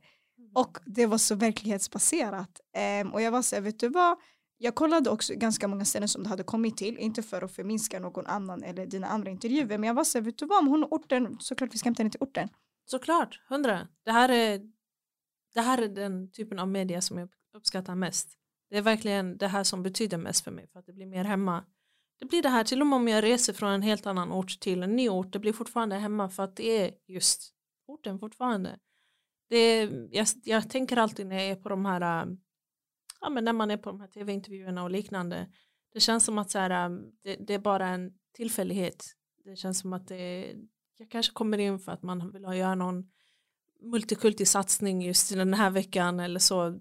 Och 0.55 0.79
det 0.87 1.07
var 1.07 1.19
så 1.19 1.35
verklighetsbaserat. 1.35 2.61
Ehm, 2.77 3.13
och 3.13 3.23
jag 3.23 3.31
var 3.31 3.43
så 3.43 3.57
här, 3.57 3.63
vet 3.63 3.81
du 3.81 3.89
vad? 3.89 4.19
Jag 4.59 4.75
kollade 4.75 5.11
också 5.11 5.35
ganska 5.37 5.69
många 5.69 5.85
ställen 5.85 6.09
som 6.09 6.23
du 6.23 6.29
hade 6.29 6.43
kommit 6.43 6.77
till, 6.77 6.99
inte 6.99 7.23
för 7.23 7.43
att 7.43 7.53
förminska 7.53 8.01
någon 8.01 8.27
annan 8.27 8.63
eller 8.63 8.87
dina 8.87 9.07
andra 9.07 9.31
intervjuer, 9.31 9.79
men 9.79 9.85
jag 9.85 9.95
var 9.95 10.05
så 10.05 10.19
här, 10.19 10.25
vet 10.25 10.39
du 10.39 10.47
vad, 10.47 10.59
om 10.59 10.67
hon 10.67 10.83
är 10.83 10.87
orten, 10.87 11.37
såklart 11.41 11.75
vi 11.75 11.79
ska 11.79 11.87
hämta 11.87 12.03
henne 12.03 12.11
till 12.11 12.23
orten. 12.23 12.49
Såklart, 12.85 13.41
hundra. 13.49 13.89
Det 14.05 14.13
här, 14.13 14.29
är, 14.29 14.61
det 15.55 15.61
här 15.61 15.83
är 15.83 15.89
den 15.89 16.31
typen 16.31 16.59
av 16.59 16.69
media 16.69 17.01
som 17.01 17.19
jag 17.19 17.29
uppskattar 17.55 17.95
mest. 17.95 18.39
Det 18.71 18.79
är 18.79 18.83
verkligen 18.83 19.37
det 19.39 19.49
här 19.49 19.65
som 19.65 19.83
betyder 19.83 20.19
mest 20.19 20.45
för 20.45 20.51
mig 20.51 20.69
för 20.69 20.79
att 20.79 20.87
det 20.87 20.93
blir 20.93 21.07
mer 21.07 21.25
hemma. 21.25 21.65
Det 22.19 22.27
blir 22.27 22.43
det 22.43 22.49
här, 22.49 22.65
till 22.65 22.81
och 22.81 22.87
med 22.87 22.97
om 22.97 23.09
jag 23.09 23.25
reser 23.25 23.53
från 23.53 23.73
en 23.73 23.83
helt 23.83 24.07
annan 24.07 24.33
ort 24.33 24.61
till 24.61 24.83
en 24.83 24.97
ny 24.97 25.09
ort, 25.09 25.33
det 25.33 25.39
blir 25.39 25.53
fortfarande 25.53 25.97
hemma 25.97 26.29
för 26.29 26.43
att 26.43 26.57
det 26.57 26.65
är 26.65 26.95
just 27.07 27.55
orten 27.87 28.19
fortfarande. 28.19 28.79
Det 29.49 29.57
är, 29.57 30.09
jag, 30.11 30.27
jag 30.45 30.71
tänker 30.71 30.97
alltid 30.97 31.27
när 31.27 31.37
jag 31.37 31.47
är 31.47 31.57
på 31.57 31.69
de 31.69 31.85
här, 31.85 32.23
äh, 32.27 32.33
ja 33.21 33.31
men 33.31 33.45
när 33.45 33.53
man 33.53 33.71
är 33.71 33.77
på 33.77 33.91
de 33.91 34.01
här 34.01 34.09
tv-intervjuerna 34.09 34.83
och 34.83 34.91
liknande, 34.91 35.53
det 35.93 36.01
känns 36.01 36.25
som 36.25 36.39
att 36.39 36.51
så 36.51 36.59
här, 36.59 36.71
äh, 36.71 36.99
det, 37.23 37.37
det 37.37 37.55
är 37.55 37.59
bara 37.59 37.89
en 37.89 38.13
tillfällighet. 38.33 39.05
Det 39.45 39.57
känns 39.57 39.79
som 39.79 39.93
att 39.93 40.09
det, 40.09 40.55
jag 40.97 41.11
kanske 41.11 41.33
kommer 41.33 41.59
in 41.59 41.79
för 41.79 41.93
att 41.93 42.03
man 42.03 42.33
vill 42.33 42.43
göra 42.43 42.75
någon 42.75 43.11
multikultig 43.81 44.49
satsning 44.49 45.03
just 45.03 45.33
i 45.33 45.35
den 45.35 45.55
här 45.55 45.71
veckan 45.71 46.21
eller 46.21 46.41
så. 46.41 46.79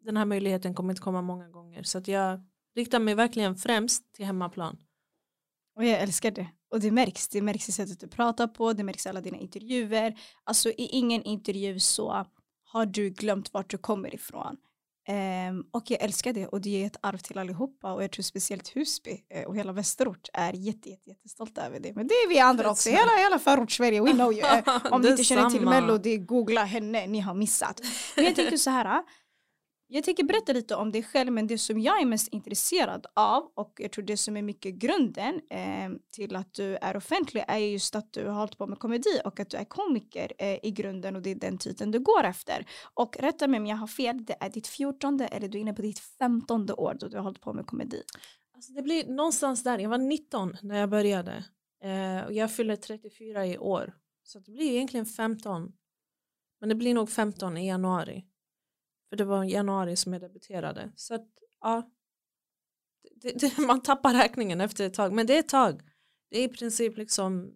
Den 0.00 0.16
här 0.16 0.24
möjligheten 0.24 0.74
kommer 0.74 0.92
inte 0.92 1.02
komma 1.02 1.22
många 1.22 1.48
gånger 1.48 1.82
så 1.82 1.98
att 1.98 2.08
jag 2.08 2.40
riktar 2.74 2.98
mig 2.98 3.14
verkligen 3.14 3.56
främst 3.56 4.12
till 4.12 4.26
hemmaplan. 4.26 4.78
Och 5.76 5.84
jag 5.84 6.00
älskar 6.00 6.30
det. 6.30 6.48
Och 6.70 6.80
det 6.80 6.90
märks, 6.90 7.28
det 7.28 7.42
märks 7.42 7.68
i 7.68 7.72
sättet 7.72 8.00
du 8.00 8.08
pratar 8.08 8.46
på, 8.46 8.72
det 8.72 8.84
märks 8.84 9.06
i 9.06 9.08
alla 9.08 9.20
dina 9.20 9.38
intervjuer. 9.38 10.18
Alltså 10.44 10.68
i 10.70 10.88
ingen 10.92 11.22
intervju 11.22 11.80
så 11.80 12.26
har 12.64 12.86
du 12.86 13.10
glömt 13.10 13.52
vart 13.52 13.70
du 13.70 13.78
kommer 13.78 14.14
ifrån. 14.14 14.56
Ehm, 15.08 15.64
och 15.70 15.90
jag 15.90 16.02
älskar 16.02 16.32
det 16.32 16.46
och 16.46 16.60
det 16.60 16.70
ger 16.70 16.86
ett 16.86 16.96
arv 17.00 17.18
till 17.18 17.38
allihopa 17.38 17.92
och 17.92 18.02
jag 18.02 18.10
tror 18.10 18.22
speciellt 18.22 18.68
Husby 18.76 19.24
eh, 19.30 19.44
och 19.44 19.56
hela 19.56 19.72
västerort 19.72 20.28
är 20.32 20.52
jätte, 20.52 20.88
jätte, 20.90 21.10
jättestolta 21.10 21.66
över 21.66 21.80
det. 21.80 21.92
Men 21.94 22.06
det 22.06 22.14
är 22.14 22.28
vi 22.28 22.38
andra 22.38 22.70
också, 22.70 22.90
hela, 22.90 23.16
hela 23.16 23.38
förort-Sverige, 23.38 24.02
we 24.02 24.12
know 24.12 24.32
you. 24.32 24.46
Eh, 24.46 24.62
Om 24.90 25.00
ni 25.00 25.08
inte 25.08 25.24
känner 25.24 25.50
till 25.50 25.60
Detsamma. 25.60 25.80
Mello, 25.80 25.98
det 25.98 26.10
är 26.10 26.18
googla 26.18 26.64
henne, 26.64 27.06
ni 27.06 27.20
har 27.20 27.34
missat. 27.34 27.80
Men 28.16 28.24
jag 28.24 28.36
tänker 28.36 28.56
så 28.56 28.70
här, 28.70 29.02
jag 29.88 30.04
tänker 30.04 30.24
berätta 30.24 30.52
lite 30.52 30.74
om 30.74 30.92
dig 30.92 31.02
själv 31.02 31.32
men 31.32 31.46
det 31.46 31.58
som 31.58 31.80
jag 31.80 32.00
är 32.00 32.06
mest 32.06 32.28
intresserad 32.28 33.06
av 33.14 33.52
och 33.54 33.72
jag 33.76 33.92
tror 33.92 34.04
det 34.04 34.16
som 34.16 34.36
är 34.36 34.42
mycket 34.42 34.74
grunden 34.74 35.40
eh, 35.50 35.90
till 36.12 36.36
att 36.36 36.54
du 36.54 36.76
är 36.76 36.96
offentlig 36.96 37.44
är 37.48 37.58
just 37.58 37.94
att 37.94 38.12
du 38.12 38.26
har 38.26 38.38
hållit 38.38 38.58
på 38.58 38.66
med 38.66 38.78
komedi 38.78 39.20
och 39.24 39.40
att 39.40 39.50
du 39.50 39.56
är 39.56 39.64
komiker 39.64 40.32
eh, 40.38 40.58
i 40.62 40.70
grunden 40.70 41.16
och 41.16 41.22
det 41.22 41.30
är 41.30 41.34
den 41.34 41.58
titeln 41.58 41.90
du 41.90 42.00
går 42.00 42.24
efter. 42.24 42.66
Och 42.94 43.16
rätta 43.16 43.48
mig 43.48 43.60
om 43.60 43.66
jag 43.66 43.76
har 43.76 43.86
fel, 43.86 44.24
det 44.24 44.36
är 44.40 44.50
ditt 44.50 44.66
fjortonde 44.66 45.26
eller 45.26 45.48
du 45.48 45.58
är 45.58 45.62
inne 45.62 45.74
på 45.74 45.82
ditt 45.82 45.98
femtonde 45.98 46.72
år 46.72 46.96
då 47.00 47.08
du 47.08 47.16
har 47.16 47.24
hållit 47.24 47.40
på 47.40 47.52
med 47.52 47.66
komedi. 47.66 48.02
Alltså 48.54 48.72
det 48.72 48.82
blir 48.82 49.06
någonstans 49.06 49.62
där, 49.62 49.78
jag 49.78 49.90
var 49.90 49.98
19 49.98 50.56
när 50.62 50.78
jag 50.80 50.90
började 50.90 51.44
eh, 51.84 52.26
och 52.26 52.32
jag 52.32 52.52
fyller 52.52 52.76
34 52.76 53.46
i 53.46 53.58
år. 53.58 53.94
Så 54.22 54.38
det 54.38 54.50
blir 54.50 54.72
egentligen 54.72 55.06
15. 55.06 55.72
Men 56.60 56.68
det 56.68 56.74
blir 56.74 56.94
nog 56.94 57.10
15 57.10 57.56
i 57.56 57.66
januari. 57.66 58.24
För 59.08 59.16
det 59.16 59.24
var 59.24 59.44
januari 59.44 59.96
som 59.96 60.12
jag 60.12 60.22
debuterade. 60.22 60.92
Så 60.96 61.14
att 61.14 61.26
ja, 61.60 61.90
det, 63.14 63.32
det, 63.32 63.58
man 63.66 63.82
tappar 63.82 64.14
räkningen 64.14 64.60
efter 64.60 64.86
ett 64.86 64.94
tag. 64.94 65.12
Men 65.12 65.26
det 65.26 65.34
är 65.34 65.38
ett 65.38 65.48
tag. 65.48 65.80
Det 66.30 66.38
är 66.38 66.44
i 66.44 66.48
princip 66.48 66.96
liksom 66.96 67.52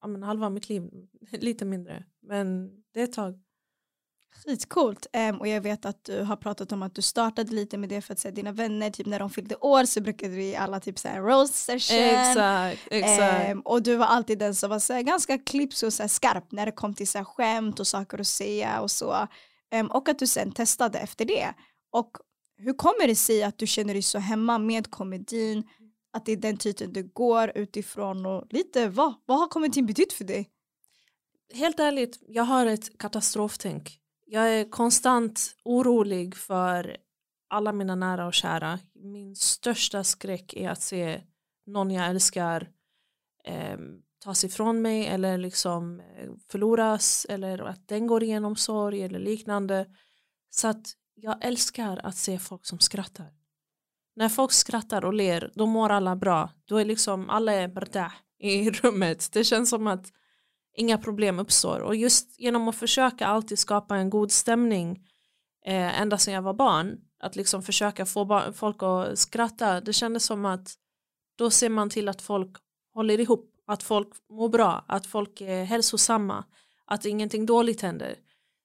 ja, 0.00 0.08
men 0.08 0.22
halva 0.22 0.50
mitt 0.50 0.68
liv, 0.68 0.90
lite 1.32 1.64
mindre. 1.64 2.04
Men 2.22 2.70
det 2.92 3.00
är 3.00 3.04
ett 3.04 3.12
tag. 3.12 3.40
Skitcoolt. 4.44 5.06
Um, 5.12 5.40
och 5.40 5.48
jag 5.48 5.60
vet 5.60 5.84
att 5.84 6.04
du 6.04 6.22
har 6.22 6.36
pratat 6.36 6.72
om 6.72 6.82
att 6.82 6.94
du 6.94 7.02
startade 7.02 7.52
lite 7.52 7.78
med 7.78 7.88
det 7.88 8.00
för 8.00 8.12
att 8.12 8.18
säga 8.18 8.32
dina 8.32 8.52
vänner, 8.52 8.90
typ 8.90 9.06
när 9.06 9.18
de 9.18 9.30
fyllde 9.30 9.56
år 9.56 9.84
så 9.84 10.00
brukade 10.00 10.34
vi 10.34 10.56
alla 10.56 10.80
typ 10.80 10.98
säga 10.98 11.20
roast 11.20 11.54
session. 11.54 11.98
Exakt, 11.98 12.88
exakt. 12.90 13.48
Ehm, 13.48 13.60
och 13.60 13.82
du 13.82 13.96
var 13.96 14.06
alltid 14.06 14.38
den 14.38 14.54
som 14.54 14.70
var 14.70 14.78
så 14.78 14.92
här, 14.92 15.02
ganska 15.02 15.38
klipsk 15.38 15.84
och 15.84 15.92
så 15.92 16.02
här, 16.02 16.08
skarp 16.08 16.52
när 16.52 16.66
det 16.66 16.72
kom 16.72 16.94
till 16.94 17.08
så 17.08 17.18
här, 17.18 17.24
skämt 17.24 17.80
och 17.80 17.86
saker 17.86 18.20
att 18.20 18.26
säga 18.26 18.80
och 18.80 18.90
så. 18.90 19.28
Ehm, 19.70 19.86
och 19.86 20.08
att 20.08 20.18
du 20.18 20.26
sen 20.26 20.52
testade 20.52 20.98
efter 20.98 21.24
det. 21.24 21.54
Och 21.90 22.10
hur 22.56 22.72
kommer 22.72 23.06
det 23.06 23.16
sig 23.16 23.42
att 23.42 23.58
du 23.58 23.66
känner 23.66 23.94
dig 23.94 24.02
så 24.02 24.18
hemma 24.18 24.58
med 24.58 24.90
komedin? 24.90 25.68
Att 26.12 26.26
det 26.26 26.32
är 26.32 26.36
den 26.36 26.56
titeln 26.56 26.92
du 26.92 27.02
går 27.02 27.52
utifrån 27.54 28.26
och 28.26 28.46
lite 28.50 28.88
vad, 28.88 29.14
vad 29.26 29.38
har 29.38 29.48
komedin 29.48 29.86
betytt 29.86 30.12
för 30.12 30.24
dig? 30.24 30.50
helt 31.54 31.80
ärligt, 31.80 32.22
jag 32.28 32.44
har 32.44 32.66
ett 32.66 32.98
katastroftänk. 32.98 34.00
Jag 34.26 34.48
är 34.54 34.70
konstant 34.70 35.56
orolig 35.64 36.36
för 36.36 36.96
alla 37.48 37.72
mina 37.72 37.94
nära 37.94 38.26
och 38.26 38.34
kära. 38.34 38.78
Min 38.94 39.36
största 39.36 40.04
skräck 40.04 40.54
är 40.54 40.70
att 40.70 40.82
se 40.82 41.22
någon 41.66 41.90
jag 41.90 42.06
älskar 42.06 42.70
eh, 43.44 43.78
tas 44.20 44.44
ifrån 44.44 44.82
mig 44.82 45.06
eller 45.06 45.38
liksom 45.38 46.00
eh, 46.00 46.30
förloras 46.50 47.26
eller 47.28 47.58
att 47.58 47.88
den 47.88 48.06
går 48.06 48.22
igenom 48.22 48.56
sorg 48.56 49.02
eller 49.02 49.18
liknande. 49.18 49.86
Så 50.50 50.68
att 50.68 50.86
jag 51.14 51.44
älskar 51.44 52.00
att 52.04 52.16
se 52.16 52.38
folk 52.38 52.66
som 52.66 52.78
skrattar. 52.78 53.32
När 54.16 54.28
folk 54.28 54.52
skrattar 54.52 55.04
och 55.04 55.14
ler, 55.14 55.52
då 55.54 55.66
mår 55.66 55.90
alla 55.90 56.16
bra. 56.16 56.50
Då 56.64 56.76
är 56.76 56.84
liksom 56.84 57.30
alla 57.30 57.52
är 57.52 57.68
i 58.38 58.70
rummet. 58.82 59.32
Det 59.32 59.44
känns 59.44 59.70
som 59.70 59.86
att 59.86 60.12
inga 60.76 60.98
problem 60.98 61.38
uppstår 61.38 61.80
och 61.80 61.96
just 61.96 62.40
genom 62.40 62.68
att 62.68 62.76
försöka 62.76 63.26
alltid 63.26 63.58
skapa 63.58 63.96
en 63.96 64.10
god 64.10 64.32
stämning 64.32 65.06
eh, 65.66 66.00
ända 66.00 66.18
sedan 66.18 66.34
jag 66.34 66.42
var 66.42 66.54
barn 66.54 66.98
att 67.20 67.36
liksom 67.36 67.62
försöka 67.62 68.06
få 68.06 68.52
folk 68.52 68.82
att 68.82 69.18
skratta 69.18 69.80
det 69.80 69.92
kändes 69.92 70.24
som 70.24 70.44
att 70.44 70.74
då 71.36 71.50
ser 71.50 71.68
man 71.68 71.90
till 71.90 72.08
att 72.08 72.22
folk 72.22 72.56
håller 72.94 73.20
ihop 73.20 73.49
att 73.70 73.82
folk 73.82 74.08
mår 74.30 74.48
bra 74.48 74.84
att 74.88 75.06
folk 75.06 75.40
är 75.40 75.64
hälsosamma 75.64 76.44
att 76.86 77.04
ingenting 77.04 77.46
dåligt 77.46 77.80
händer 77.80 78.14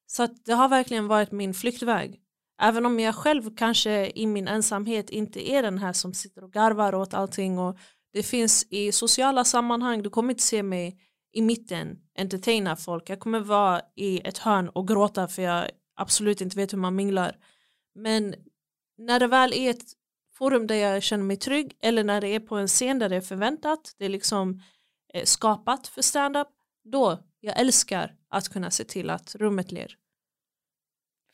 så 0.08 0.24
att 0.24 0.46
det 0.46 0.54
har 0.54 0.70
verkligen 0.70 1.08
varit 1.08 1.32
min 1.32 1.54
flyktväg 1.54 2.22
även 2.62 2.86
om 2.86 3.00
jag 3.00 3.16
själv 3.16 3.56
kanske 3.56 4.12
i 4.16 4.28
min 4.28 4.48
ensamhet 4.48 5.10
inte 5.10 5.50
är 5.52 5.64
den 5.64 5.78
här 5.78 5.94
som 5.94 6.14
sitter 6.14 6.44
och 6.44 6.54
garvar 6.54 6.96
åt 6.96 7.14
allting 7.14 7.60
och 7.60 7.78
det 8.14 8.24
finns 8.24 8.68
i 8.70 8.92
sociala 8.92 9.44
sammanhang 9.44 10.04
du 10.04 10.10
kommer 10.10 10.34
inte 10.34 10.44
se 10.44 10.64
mig 10.64 11.00
i 11.36 11.42
mitten 11.42 11.98
entertaina 12.18 12.76
folk. 12.76 13.10
Jag 13.10 13.20
kommer 13.20 13.40
vara 13.40 13.82
i 13.96 14.28
ett 14.28 14.38
hörn 14.38 14.70
och 14.70 14.88
gråta 14.88 15.28
för 15.28 15.42
jag 15.42 15.70
absolut 15.96 16.42
inte 16.42 16.58
vet 16.58 16.74
hur 16.74 16.78
man 16.78 16.96
minglar. 16.96 17.36
Men 17.96 18.36
när 18.98 19.20
det 19.20 19.28
väl 19.28 19.54
är 19.54 19.70
ett 19.70 19.86
forum 20.38 20.68
där 20.68 20.76
jag 20.76 21.04
känner 21.04 21.24
mig 21.24 21.38
trygg 21.38 21.78
eller 21.82 22.04
när 22.04 22.22
det 22.22 22.28
är 22.28 22.40
på 22.40 22.56
en 22.56 22.68
scen 22.68 23.00
där 23.00 23.10
det 23.10 23.16
är 23.16 23.22
förväntat, 23.22 23.96
det 23.98 24.06
är 24.06 24.10
liksom 24.10 24.62
skapat 25.24 25.88
för 25.88 26.02
stand-up, 26.02 26.48
då 26.84 27.20
jag 27.40 27.60
älskar 27.60 28.16
att 28.30 28.50
kunna 28.50 28.72
se 28.72 28.84
till 28.84 29.10
att 29.10 29.36
rummet 29.36 29.72
ler. 29.72 29.98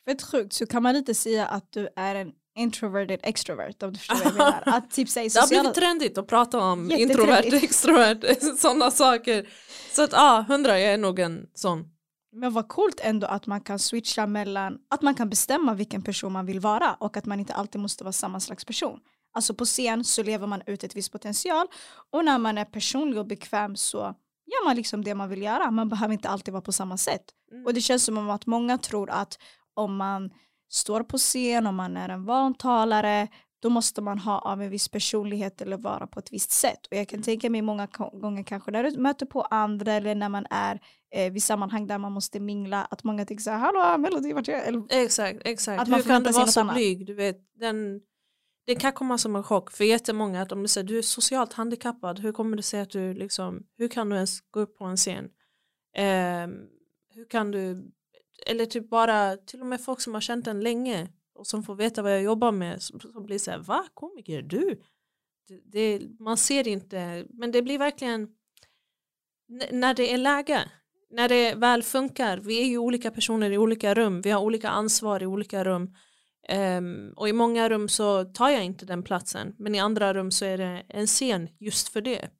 Fett 0.04 0.22
sjukt, 0.22 0.52
så 0.52 0.66
kan 0.66 0.82
man 0.82 0.96
inte 0.96 1.14
säga 1.14 1.46
att 1.46 1.72
du 1.72 1.88
är 1.96 2.14
en 2.14 2.32
introverted 2.54 3.20
extrovert 3.22 3.82
om 3.82 3.92
du 3.92 3.98
förstår 3.98 4.16
vad 4.16 4.26
jag 4.26 4.34
menar. 4.34 4.62
Att 4.66 4.90
typ 4.90 5.08
säga 5.08 5.30
sociala... 5.30 5.48
Det 5.48 5.56
har 5.56 5.62
blivit 5.62 5.74
trendigt 5.74 6.18
att 6.18 6.26
prata 6.26 6.60
om 6.60 6.90
introvert 6.90 7.42
extrovert 7.52 8.58
sådana 8.58 8.90
saker. 8.90 9.48
Så 9.92 10.02
att 10.02 10.12
ja, 10.12 10.44
hundra 10.48 10.80
jag 10.80 10.92
är 10.92 10.98
nog 10.98 11.18
en 11.18 11.46
sån. 11.54 11.88
Men 12.32 12.52
vad 12.52 12.68
coolt 12.68 13.00
ändå 13.02 13.26
att 13.26 13.46
man 13.46 13.60
kan 13.60 13.78
switcha 13.78 14.26
mellan, 14.26 14.78
att 14.90 15.02
man 15.02 15.14
kan 15.14 15.30
bestämma 15.30 15.74
vilken 15.74 16.02
person 16.02 16.32
man 16.32 16.46
vill 16.46 16.60
vara 16.60 16.94
och 16.94 17.16
att 17.16 17.26
man 17.26 17.40
inte 17.40 17.54
alltid 17.54 17.80
måste 17.80 18.04
vara 18.04 18.12
samma 18.12 18.40
slags 18.40 18.64
person. 18.64 19.00
Alltså 19.32 19.54
på 19.54 19.64
scen 19.64 20.04
så 20.04 20.22
lever 20.22 20.46
man 20.46 20.62
ut 20.66 20.84
ett 20.84 20.96
visst 20.96 21.12
potential 21.12 21.66
och 22.10 22.24
när 22.24 22.38
man 22.38 22.58
är 22.58 22.64
personlig 22.64 23.18
och 23.18 23.26
bekväm 23.26 23.76
så 23.76 23.98
gör 24.46 24.64
man 24.64 24.76
liksom 24.76 25.04
det 25.04 25.14
man 25.14 25.28
vill 25.28 25.42
göra. 25.42 25.70
Man 25.70 25.88
behöver 25.88 26.12
inte 26.12 26.28
alltid 26.28 26.52
vara 26.52 26.62
på 26.62 26.72
samma 26.72 26.96
sätt. 26.96 27.24
Mm. 27.52 27.66
Och 27.66 27.74
det 27.74 27.80
känns 27.80 28.04
som 28.04 28.30
att 28.30 28.46
många 28.46 28.78
tror 28.78 29.10
att 29.10 29.38
om 29.74 29.96
man 29.96 30.30
står 30.70 31.02
på 31.02 31.18
scen, 31.18 31.66
om 31.66 31.76
man 31.76 31.96
är 31.96 32.08
en 32.08 32.24
vantalare, 32.24 33.28
då 33.62 33.70
måste 33.70 34.00
man 34.02 34.18
ha 34.18 34.38
av 34.38 34.62
en 34.62 34.70
viss 34.70 34.88
personlighet 34.88 35.62
eller 35.62 35.76
vara 35.76 36.06
på 36.06 36.18
ett 36.18 36.32
visst 36.32 36.50
sätt. 36.50 36.86
Och 36.90 36.96
jag 36.96 37.08
kan 37.08 37.22
tänka 37.22 37.50
mig 37.50 37.62
många 37.62 37.88
gånger 38.12 38.42
kanske 38.42 38.70
när 38.70 38.84
du 38.84 38.98
möter 38.98 39.26
på 39.26 39.42
andra 39.42 39.92
eller 39.92 40.14
när 40.14 40.28
man 40.28 40.46
är 40.50 40.80
eh, 41.14 41.32
vid 41.32 41.42
sammanhang 41.42 41.86
där 41.86 41.98
man 41.98 42.12
måste 42.12 42.40
mingla 42.40 42.84
att 42.84 43.04
många 43.04 43.26
tänker 43.26 43.42
så 43.42 43.50
här, 43.50 43.58
hallå 43.58 43.98
Melody 43.98 44.32
vart 44.32 44.48
är 44.48 44.52
jag? 44.52 44.86
Exakt, 44.90 45.38
exakt. 45.44 45.82
Att 45.82 45.88
man 45.88 46.00
Hur 46.00 46.06
kan 46.06 46.22
du 46.22 46.30
vara 46.30 46.46
så 46.46 46.64
blyg? 46.64 47.06
Du 47.06 47.14
vet, 47.14 47.36
den, 47.54 48.00
det 48.66 48.74
kan 48.74 48.92
komma 48.92 49.18
som 49.18 49.36
en 49.36 49.42
chock 49.42 49.70
för 49.70 49.84
jättemånga 49.84 50.42
att 50.42 50.52
om 50.52 50.62
du 50.62 50.68
säger 50.68 50.86
du 50.86 50.98
är 50.98 51.02
socialt 51.02 51.52
handikappad, 51.52 52.18
hur 52.18 52.32
kommer 52.32 52.56
det 52.56 52.62
sig 52.62 52.80
att 52.80 52.90
du 52.90 53.14
liksom, 53.14 53.66
hur 53.76 53.88
kan 53.88 54.08
du 54.08 54.16
ens 54.16 54.40
gå 54.40 54.60
upp 54.60 54.78
på 54.78 54.84
en 54.84 54.96
scen? 54.96 55.30
Eh, 55.96 56.48
hur 57.14 57.28
kan 57.30 57.50
du 57.50 57.92
eller 58.46 58.66
typ 58.66 58.90
bara 58.90 59.36
till 59.36 59.60
och 59.60 59.66
med 59.66 59.84
folk 59.84 60.00
som 60.00 60.14
har 60.14 60.20
känt 60.20 60.46
en 60.46 60.60
länge 60.60 61.08
och 61.34 61.46
som 61.46 61.62
får 61.62 61.74
veta 61.74 62.02
vad 62.02 62.12
jag 62.12 62.22
jobbar 62.22 62.52
med 62.52 62.82
som, 62.82 63.26
blir 63.26 63.38
så 63.38 63.50
här, 63.50 63.58
va 63.58 63.84
komiker 63.94 64.42
du? 64.42 64.82
Det, 65.48 65.60
det, 65.64 66.02
man 66.18 66.36
ser 66.36 66.68
inte, 66.68 67.26
men 67.30 67.52
det 67.52 67.62
blir 67.62 67.78
verkligen 67.78 68.28
när 69.70 69.94
det 69.94 70.12
är 70.12 70.18
läge, 70.18 70.70
när 71.10 71.28
det 71.28 71.54
väl 71.54 71.82
funkar, 71.82 72.38
vi 72.38 72.60
är 72.60 72.66
ju 72.66 72.78
olika 72.78 73.10
personer 73.10 73.50
i 73.50 73.58
olika 73.58 73.94
rum, 73.94 74.20
vi 74.20 74.30
har 74.30 74.40
olika 74.40 74.68
ansvar 74.68 75.22
i 75.22 75.26
olika 75.26 75.64
rum 75.64 75.94
um, 76.48 77.12
och 77.16 77.28
i 77.28 77.32
många 77.32 77.68
rum 77.68 77.88
så 77.88 78.24
tar 78.24 78.50
jag 78.50 78.64
inte 78.64 78.86
den 78.86 79.02
platsen 79.02 79.54
men 79.58 79.74
i 79.74 79.78
andra 79.78 80.14
rum 80.14 80.30
så 80.30 80.44
är 80.44 80.58
det 80.58 80.84
en 80.88 81.06
scen 81.06 81.48
just 81.58 81.88
för 81.88 82.00
det. 82.00 82.30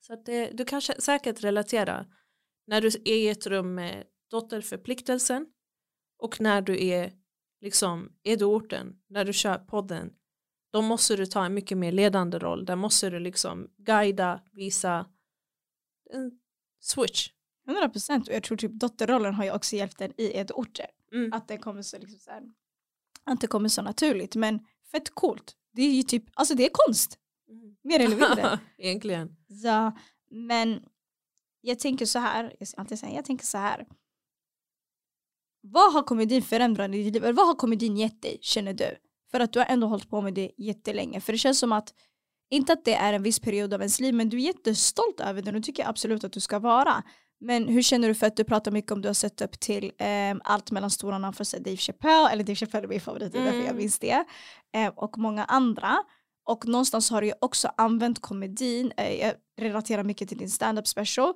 Så 0.00 0.12
att 0.12 0.26
det, 0.26 0.50
du 0.50 0.64
kan 0.64 0.82
säkert 0.82 1.44
relatera 1.44 2.06
när 2.66 2.80
du 2.80 2.88
är 2.88 3.14
i 3.14 3.28
ett 3.28 3.46
rum 3.46 3.74
med 3.74 4.04
dotterförpliktelsen 4.30 5.46
och 6.18 6.40
när 6.40 6.62
du 6.62 6.84
är 6.86 7.12
liksom 7.60 8.12
Edo-orten, 8.22 8.96
när 9.08 9.24
du 9.24 9.32
kör 9.32 9.58
podden 9.58 10.12
då 10.72 10.82
måste 10.82 11.16
du 11.16 11.26
ta 11.26 11.44
en 11.44 11.54
mycket 11.54 11.78
mer 11.78 11.92
ledande 11.92 12.38
roll. 12.38 12.64
Där 12.64 12.76
måste 12.76 13.10
du 13.10 13.18
liksom 13.18 13.70
guida, 13.76 14.40
visa 14.52 15.06
en 16.10 16.38
switch. 16.80 17.28
100 17.66 17.88
procent. 17.88 18.28
Och 18.28 18.34
jag 18.34 18.42
tror 18.42 18.56
typ 18.56 18.72
dotterrollen 18.72 19.34
har 19.34 19.44
ju 19.44 19.52
också 19.52 19.76
hjälpt 19.76 19.98
den 19.98 20.20
i 20.20 20.36
Edo-orter 20.36 20.86
mm. 21.12 21.32
att 21.32 21.48
det 21.48 21.58
kommer 21.58 21.82
så 21.82 21.98
liksom 21.98 22.18
så 22.18 22.30
här, 22.30 22.42
det 23.40 23.46
kommer 23.46 23.68
så 23.68 23.82
naturligt 23.82 24.36
men 24.36 24.60
fett 24.92 25.14
coolt 25.14 25.56
det 25.72 25.82
är 25.82 25.92
ju 25.92 26.02
typ, 26.02 26.24
alltså 26.34 26.54
det 26.54 26.64
är 26.64 26.70
konst 26.72 27.18
mm. 27.48 27.76
mer 27.84 28.00
eller 28.00 28.16
mindre 28.16 28.58
egentligen 28.78 29.36
ja 29.48 29.96
men 30.30 30.82
jag 31.60 31.78
tänker 31.78 32.06
så 32.06 32.18
här, 32.18 32.56
jag, 32.58 32.68
alltid 32.76 32.98
säga, 32.98 33.14
jag 33.14 33.24
tänker 33.24 33.46
så 33.46 33.58
här 33.58 33.86
vad 35.62 35.92
har 35.92 36.02
komedin 36.02 36.42
förändrat 36.42 36.94
i 36.94 37.02
ditt 37.02 37.22
liv? 37.22 37.34
Vad 37.34 37.46
har 37.46 37.54
komedin 37.54 37.96
gett 37.96 38.22
dig, 38.22 38.38
känner 38.40 38.74
du? 38.74 38.96
För 39.30 39.40
att 39.40 39.52
du 39.52 39.58
har 39.58 39.66
ändå 39.66 39.86
hållit 39.86 40.10
på 40.10 40.20
med 40.20 40.34
det 40.34 40.50
jättelänge. 40.56 41.20
För 41.20 41.32
det 41.32 41.38
känns 41.38 41.58
som 41.58 41.72
att, 41.72 41.94
inte 42.50 42.72
att 42.72 42.84
det 42.84 42.94
är 42.94 43.12
en 43.12 43.22
viss 43.22 43.40
period 43.40 43.74
av 43.74 43.80
ens 43.80 44.00
liv, 44.00 44.14
men 44.14 44.28
du 44.28 44.36
är 44.36 44.40
jättestolt 44.40 45.20
över 45.20 45.42
det 45.42 45.56
och 45.56 45.64
tycker 45.64 45.88
absolut 45.88 46.24
att 46.24 46.32
du 46.32 46.40
ska 46.40 46.58
vara. 46.58 47.02
Men 47.40 47.68
hur 47.68 47.82
känner 47.82 48.08
du 48.08 48.14
för 48.14 48.26
att 48.26 48.36
du 48.36 48.44
pratar 48.44 48.70
mycket 48.70 48.92
om 48.92 49.02
du 49.02 49.08
har 49.08 49.14
sett 49.14 49.40
upp 49.40 49.60
till 49.60 49.92
eh, 49.98 50.36
allt 50.44 50.70
mellan 50.70 50.90
stolarna 50.90 51.32
för 51.32 51.58
Dave 51.58 51.76
Chappelle, 51.76 52.30
eller 52.30 52.44
Dave 52.44 52.56
Chappelle 52.56 52.86
är 52.86 52.88
min 52.88 53.00
favorit, 53.00 53.34
mm. 53.34 53.44
därför 53.44 53.58
jag 53.58 53.66
mm. 53.66 53.76
minns 53.76 53.98
det, 53.98 54.24
eh, 54.74 54.88
och 54.96 55.18
många 55.18 55.44
andra. 55.44 55.96
Och 56.44 56.66
någonstans 56.66 57.10
har 57.10 57.20
du 57.20 57.26
ju 57.26 57.34
också 57.40 57.70
använt 57.76 58.20
komedin, 58.20 58.92
eh, 58.96 59.14
jag 59.14 59.34
relaterar 59.60 60.02
mycket 60.02 60.28
till 60.28 60.38
din 60.38 60.50
stand-up 60.50 60.86
special, 60.86 61.34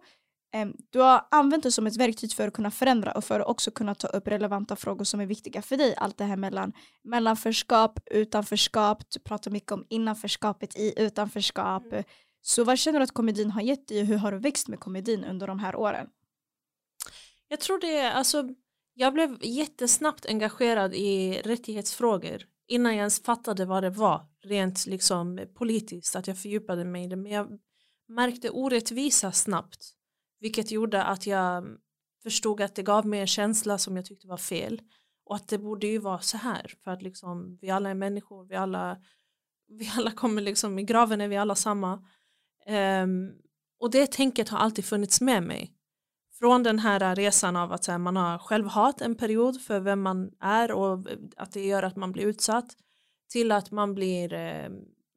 du 0.90 1.00
har 1.00 1.26
använt 1.30 1.62
det 1.62 1.72
som 1.72 1.86
ett 1.86 1.96
verktyg 1.96 2.32
för 2.32 2.48
att 2.48 2.54
kunna 2.54 2.70
förändra 2.70 3.12
och 3.12 3.24
för 3.24 3.40
att 3.40 3.46
också 3.46 3.70
kunna 3.70 3.94
ta 3.94 4.06
upp 4.06 4.28
relevanta 4.28 4.76
frågor 4.76 5.04
som 5.04 5.20
är 5.20 5.26
viktiga 5.26 5.62
för 5.62 5.76
dig. 5.76 5.94
Allt 5.96 6.18
det 6.18 6.24
här 6.24 6.36
mellan 6.36 6.72
mellanförskap, 7.04 7.98
utanförskap, 8.10 9.02
du 9.10 9.20
pratar 9.20 9.50
mycket 9.50 9.72
om 9.72 9.86
innanförskapet 9.88 10.76
i 10.76 10.94
utanförskap. 10.96 11.92
Mm. 11.92 12.04
Så 12.46 12.64
vad 12.64 12.78
känner 12.78 12.98
du 12.98 13.04
att 13.04 13.14
komedin 13.14 13.50
har 13.50 13.62
gett 13.62 13.88
dig 13.88 14.00
och 14.00 14.06
hur 14.06 14.16
har 14.16 14.32
du 14.32 14.38
växt 14.38 14.68
med 14.68 14.80
komedin 14.80 15.24
under 15.24 15.46
de 15.46 15.58
här 15.58 15.76
åren? 15.76 16.06
Jag 17.48 17.60
tror 17.60 17.78
det, 17.78 18.12
alltså 18.12 18.48
jag 18.94 19.12
blev 19.12 19.38
jättesnabbt 19.42 20.26
engagerad 20.26 20.94
i 20.94 21.40
rättighetsfrågor 21.44 22.42
innan 22.66 22.92
jag 22.92 22.98
ens 22.98 23.22
fattade 23.22 23.64
vad 23.64 23.82
det 23.82 23.90
var 23.90 24.26
rent 24.42 24.86
liksom 24.86 25.40
politiskt 25.54 26.16
att 26.16 26.26
jag 26.26 26.38
fördjupade 26.38 26.84
mig 26.84 27.04
i 27.04 27.06
det 27.06 27.16
men 27.16 27.32
jag 27.32 27.58
märkte 28.08 28.50
orättvisa 28.50 29.32
snabbt 29.32 29.94
vilket 30.40 30.70
gjorde 30.70 31.02
att 31.02 31.26
jag 31.26 31.64
förstod 32.22 32.60
att 32.60 32.74
det 32.74 32.82
gav 32.82 33.06
mig 33.06 33.20
en 33.20 33.26
känsla 33.26 33.78
som 33.78 33.96
jag 33.96 34.04
tyckte 34.04 34.28
var 34.28 34.36
fel. 34.36 34.82
Och 35.24 35.36
att 35.36 35.48
det 35.48 35.58
borde 35.58 35.86
ju 35.86 35.98
vara 35.98 36.20
så 36.20 36.36
här. 36.36 36.74
För 36.84 36.90
att 36.90 37.02
liksom 37.02 37.58
vi 37.60 37.70
alla 37.70 37.90
är 37.90 37.94
människor. 37.94 38.44
Vi 38.44 38.56
alla, 38.56 38.98
vi 39.68 39.90
alla 39.96 40.10
kommer 40.10 40.42
liksom 40.42 40.78
i 40.78 40.82
graven 40.82 41.20
är 41.20 41.28
vi 41.28 41.36
alla 41.36 41.54
samma. 41.54 42.08
Um, 42.68 43.32
och 43.80 43.90
det 43.90 44.12
tänket 44.12 44.48
har 44.48 44.58
alltid 44.58 44.84
funnits 44.84 45.20
med 45.20 45.42
mig. 45.42 45.70
Från 46.38 46.62
den 46.62 46.78
här 46.78 47.16
resan 47.16 47.56
av 47.56 47.72
att 47.72 47.86
här, 47.86 47.98
man 47.98 48.16
har 48.16 48.38
självhat 48.38 49.00
en 49.00 49.14
period 49.14 49.62
för 49.62 49.80
vem 49.80 50.02
man 50.02 50.30
är 50.40 50.72
och 50.72 51.06
att 51.36 51.52
det 51.52 51.66
gör 51.66 51.82
att 51.82 51.96
man 51.96 52.12
blir 52.12 52.26
utsatt. 52.26 52.76
Till 53.32 53.52
att 53.52 53.70
man 53.70 53.94
blir 53.94 54.32
eh, 54.32 54.68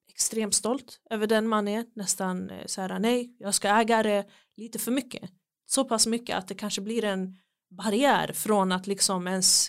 extremt 0.10 0.56
stolt 0.56 1.00
över 1.10 1.28
den 1.28 1.48
man 1.48 1.68
är. 1.68 1.86
Nästan 1.96 2.50
eh, 2.50 2.66
så 2.66 2.82
här, 2.82 3.00
nej, 3.00 3.36
jag 3.40 3.54
ska 3.54 3.70
äga 3.70 4.04
det 4.04 4.26
lite 4.58 4.80
för 4.80 4.92
mycket. 4.92 5.30
Så 5.66 5.84
pass 5.86 6.08
mycket 6.08 6.38
att 6.38 6.48
det 6.48 6.56
kanske 6.56 6.82
blir 6.82 7.04
en 7.04 7.36
barriär 7.70 8.34
från 8.34 8.72
att 8.72 8.88
liksom 8.88 9.28
ens 9.28 9.68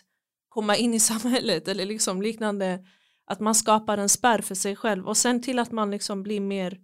komma 0.48 0.76
in 0.76 0.94
i 0.94 1.00
samhället 1.10 1.68
eller 1.68 1.86
liksom 1.86 2.22
liknande 2.22 2.84
att 3.26 3.40
man 3.40 3.54
skapar 3.54 3.98
en 3.98 4.08
spärr 4.08 4.42
för 4.42 4.54
sig 4.54 4.76
själv 4.76 5.06
och 5.06 5.16
sen 5.16 5.42
till 5.42 5.58
att 5.58 5.72
man 5.72 5.90
liksom 5.90 6.22
blir 6.22 6.40
mer 6.40 6.78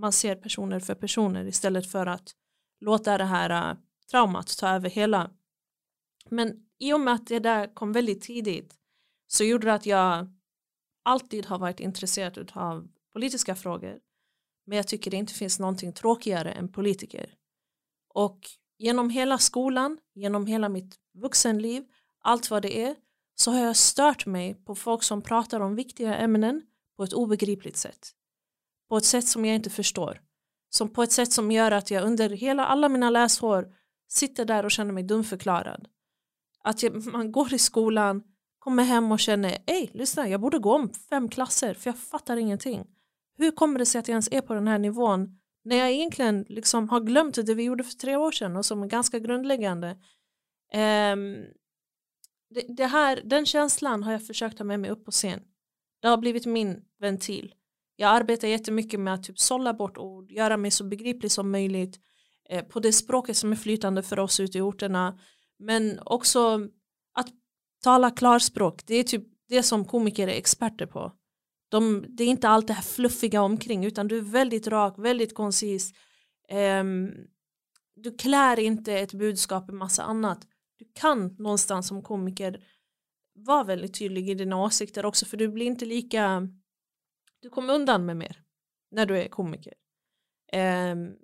man 0.00 0.12
ser 0.12 0.34
personer 0.36 0.80
för 0.80 0.94
personer 0.94 1.44
istället 1.44 1.90
för 1.90 2.06
att 2.06 2.34
låta 2.80 3.18
det 3.18 3.24
här 3.24 3.70
uh, 3.70 3.78
traumat 4.10 4.58
ta 4.58 4.68
över 4.68 4.90
hela. 4.90 5.30
Men 6.28 6.66
i 6.78 6.92
och 6.92 7.00
med 7.00 7.14
att 7.14 7.26
det 7.26 7.38
där 7.38 7.74
kom 7.74 7.92
väldigt 7.92 8.22
tidigt 8.22 8.74
så 9.26 9.44
gjorde 9.44 9.66
det 9.66 9.74
att 9.74 9.86
jag 9.86 10.28
alltid 11.02 11.46
har 11.46 11.58
varit 11.58 11.80
intresserad 11.80 12.52
av 12.54 12.88
politiska 13.12 13.54
frågor. 13.54 14.00
Men 14.66 14.76
jag 14.76 14.88
tycker 14.88 15.10
det 15.10 15.16
inte 15.16 15.34
finns 15.34 15.58
någonting 15.58 15.92
tråkigare 15.92 16.52
än 16.52 16.72
politiker. 16.72 17.34
Och 18.14 18.40
genom 18.78 19.10
hela 19.10 19.38
skolan, 19.38 19.98
genom 20.14 20.46
hela 20.46 20.68
mitt 20.68 20.96
vuxenliv, 21.14 21.84
allt 22.20 22.50
vad 22.50 22.62
det 22.62 22.82
är, 22.82 22.96
så 23.34 23.50
har 23.50 23.64
jag 23.64 23.76
stört 23.76 24.26
mig 24.26 24.54
på 24.54 24.74
folk 24.74 25.02
som 25.02 25.22
pratar 25.22 25.60
om 25.60 25.74
viktiga 25.74 26.16
ämnen 26.16 26.62
på 26.96 27.04
ett 27.04 27.12
obegripligt 27.12 27.76
sätt. 27.76 28.14
På 28.90 28.96
ett 28.96 29.04
sätt 29.04 29.28
som 29.28 29.44
jag 29.44 29.54
inte 29.54 29.70
förstår. 29.70 30.20
som 30.72 30.88
på 30.88 31.02
ett 31.02 31.12
sätt 31.12 31.32
som 31.32 31.50
gör 31.50 31.70
att 31.70 31.90
jag 31.90 32.04
under 32.04 32.30
hela 32.30 32.66
alla 32.66 32.88
mina 32.88 33.10
läsår 33.10 33.74
sitter 34.08 34.44
där 34.44 34.64
och 34.64 34.70
känner 34.70 34.92
mig 34.92 35.02
dumförklarad. 35.02 35.88
Att 36.64 36.82
jag, 36.82 37.06
man 37.06 37.32
går 37.32 37.54
i 37.54 37.58
skolan, 37.58 38.22
kommer 38.58 38.82
hem 38.82 39.12
och 39.12 39.20
känner, 39.20 39.58
ej 39.66 39.90
lyssna 39.94 40.28
jag 40.28 40.40
borde 40.40 40.58
gå 40.58 40.74
om 40.74 40.90
fem 40.92 41.28
klasser 41.28 41.74
för 41.74 41.90
jag 41.90 41.98
fattar 41.98 42.36
ingenting. 42.36 42.86
Hur 43.38 43.50
kommer 43.50 43.78
det 43.78 43.86
sig 43.86 43.98
att 43.98 44.08
jag 44.08 44.12
ens 44.12 44.28
är 44.32 44.40
på 44.40 44.54
den 44.54 44.68
här 44.68 44.78
nivån 44.78 45.38
när 45.64 45.76
jag 45.76 45.90
egentligen 45.90 46.44
liksom 46.48 46.88
har 46.88 47.00
glömt 47.00 47.34
det 47.34 47.54
vi 47.54 47.62
gjorde 47.62 47.84
för 47.84 47.92
tre 47.92 48.16
år 48.16 48.32
sedan 48.32 48.56
och 48.56 48.66
som 48.66 48.82
är 48.82 48.86
ganska 48.86 49.18
grundläggande. 49.18 49.90
Um, 50.74 51.44
det, 52.50 52.64
det, 52.68 52.86
här, 52.86 53.20
den 53.24 53.46
känslan 53.46 54.02
har 54.02 54.12
jag 54.12 54.26
försökt 54.26 54.58
ta 54.58 54.64
med 54.64 54.80
mig 54.80 54.90
upp 54.90 55.04
på 55.04 55.10
scen. 55.10 55.40
Det 56.02 56.08
har 56.08 56.16
blivit 56.16 56.46
min 56.46 56.84
ventil. 56.98 57.54
Jag 58.00 58.10
arbetar 58.10 58.48
jättemycket 58.48 59.00
med 59.00 59.14
att 59.14 59.22
typ 59.22 59.38
sålla 59.38 59.74
bort 59.74 59.98
ord, 59.98 60.32
göra 60.32 60.56
mig 60.56 60.70
så 60.70 60.84
begriplig 60.84 61.32
som 61.32 61.50
möjligt 61.50 62.00
eh, 62.50 62.64
på 62.64 62.80
det 62.80 62.92
språket 62.92 63.36
som 63.36 63.52
är 63.52 63.56
flytande 63.56 64.02
för 64.02 64.18
oss 64.18 64.40
ute 64.40 64.58
i 64.58 64.60
orterna. 64.60 65.18
Men 65.58 66.00
också 66.04 66.68
att 67.14 67.26
tala 67.84 68.10
klarspråk, 68.10 68.86
det 68.86 68.94
är 68.94 69.02
typ 69.02 69.24
det 69.48 69.62
som 69.62 69.84
komiker 69.84 70.28
är 70.28 70.32
experter 70.32 70.86
på. 70.86 71.12
De, 71.68 72.04
det 72.08 72.24
är 72.24 72.28
inte 72.28 72.48
allt 72.48 72.66
det 72.66 72.72
här 72.72 72.82
fluffiga 72.82 73.42
omkring 73.42 73.84
utan 73.84 74.08
du 74.08 74.18
är 74.18 74.22
väldigt 74.22 74.66
rak, 74.66 74.94
väldigt 74.98 75.34
koncis. 75.34 75.92
Eh, 76.48 76.84
du 77.96 78.16
klär 78.18 78.58
inte 78.58 78.92
ett 78.92 79.14
budskap 79.14 79.70
i 79.70 79.72
massa 79.72 80.02
annat. 80.02 80.46
Du 80.78 80.84
kan 80.94 81.36
någonstans 81.38 81.88
som 81.88 82.02
komiker 82.02 82.60
vara 83.34 83.64
väldigt 83.64 83.98
tydlig 83.98 84.30
i 84.30 84.34
dina 84.34 84.62
åsikter 84.62 85.06
också 85.06 85.26
för 85.26 85.36
du 85.36 85.48
blir 85.48 85.66
inte 85.66 85.84
lika 85.84 86.48
du 87.40 87.50
kommer 87.50 87.74
undan 87.74 88.06
med 88.06 88.16
mer 88.16 88.42
när 88.90 89.06
du 89.06 89.18
är 89.18 89.28
komiker. 89.28 89.74
Um, 90.92 91.16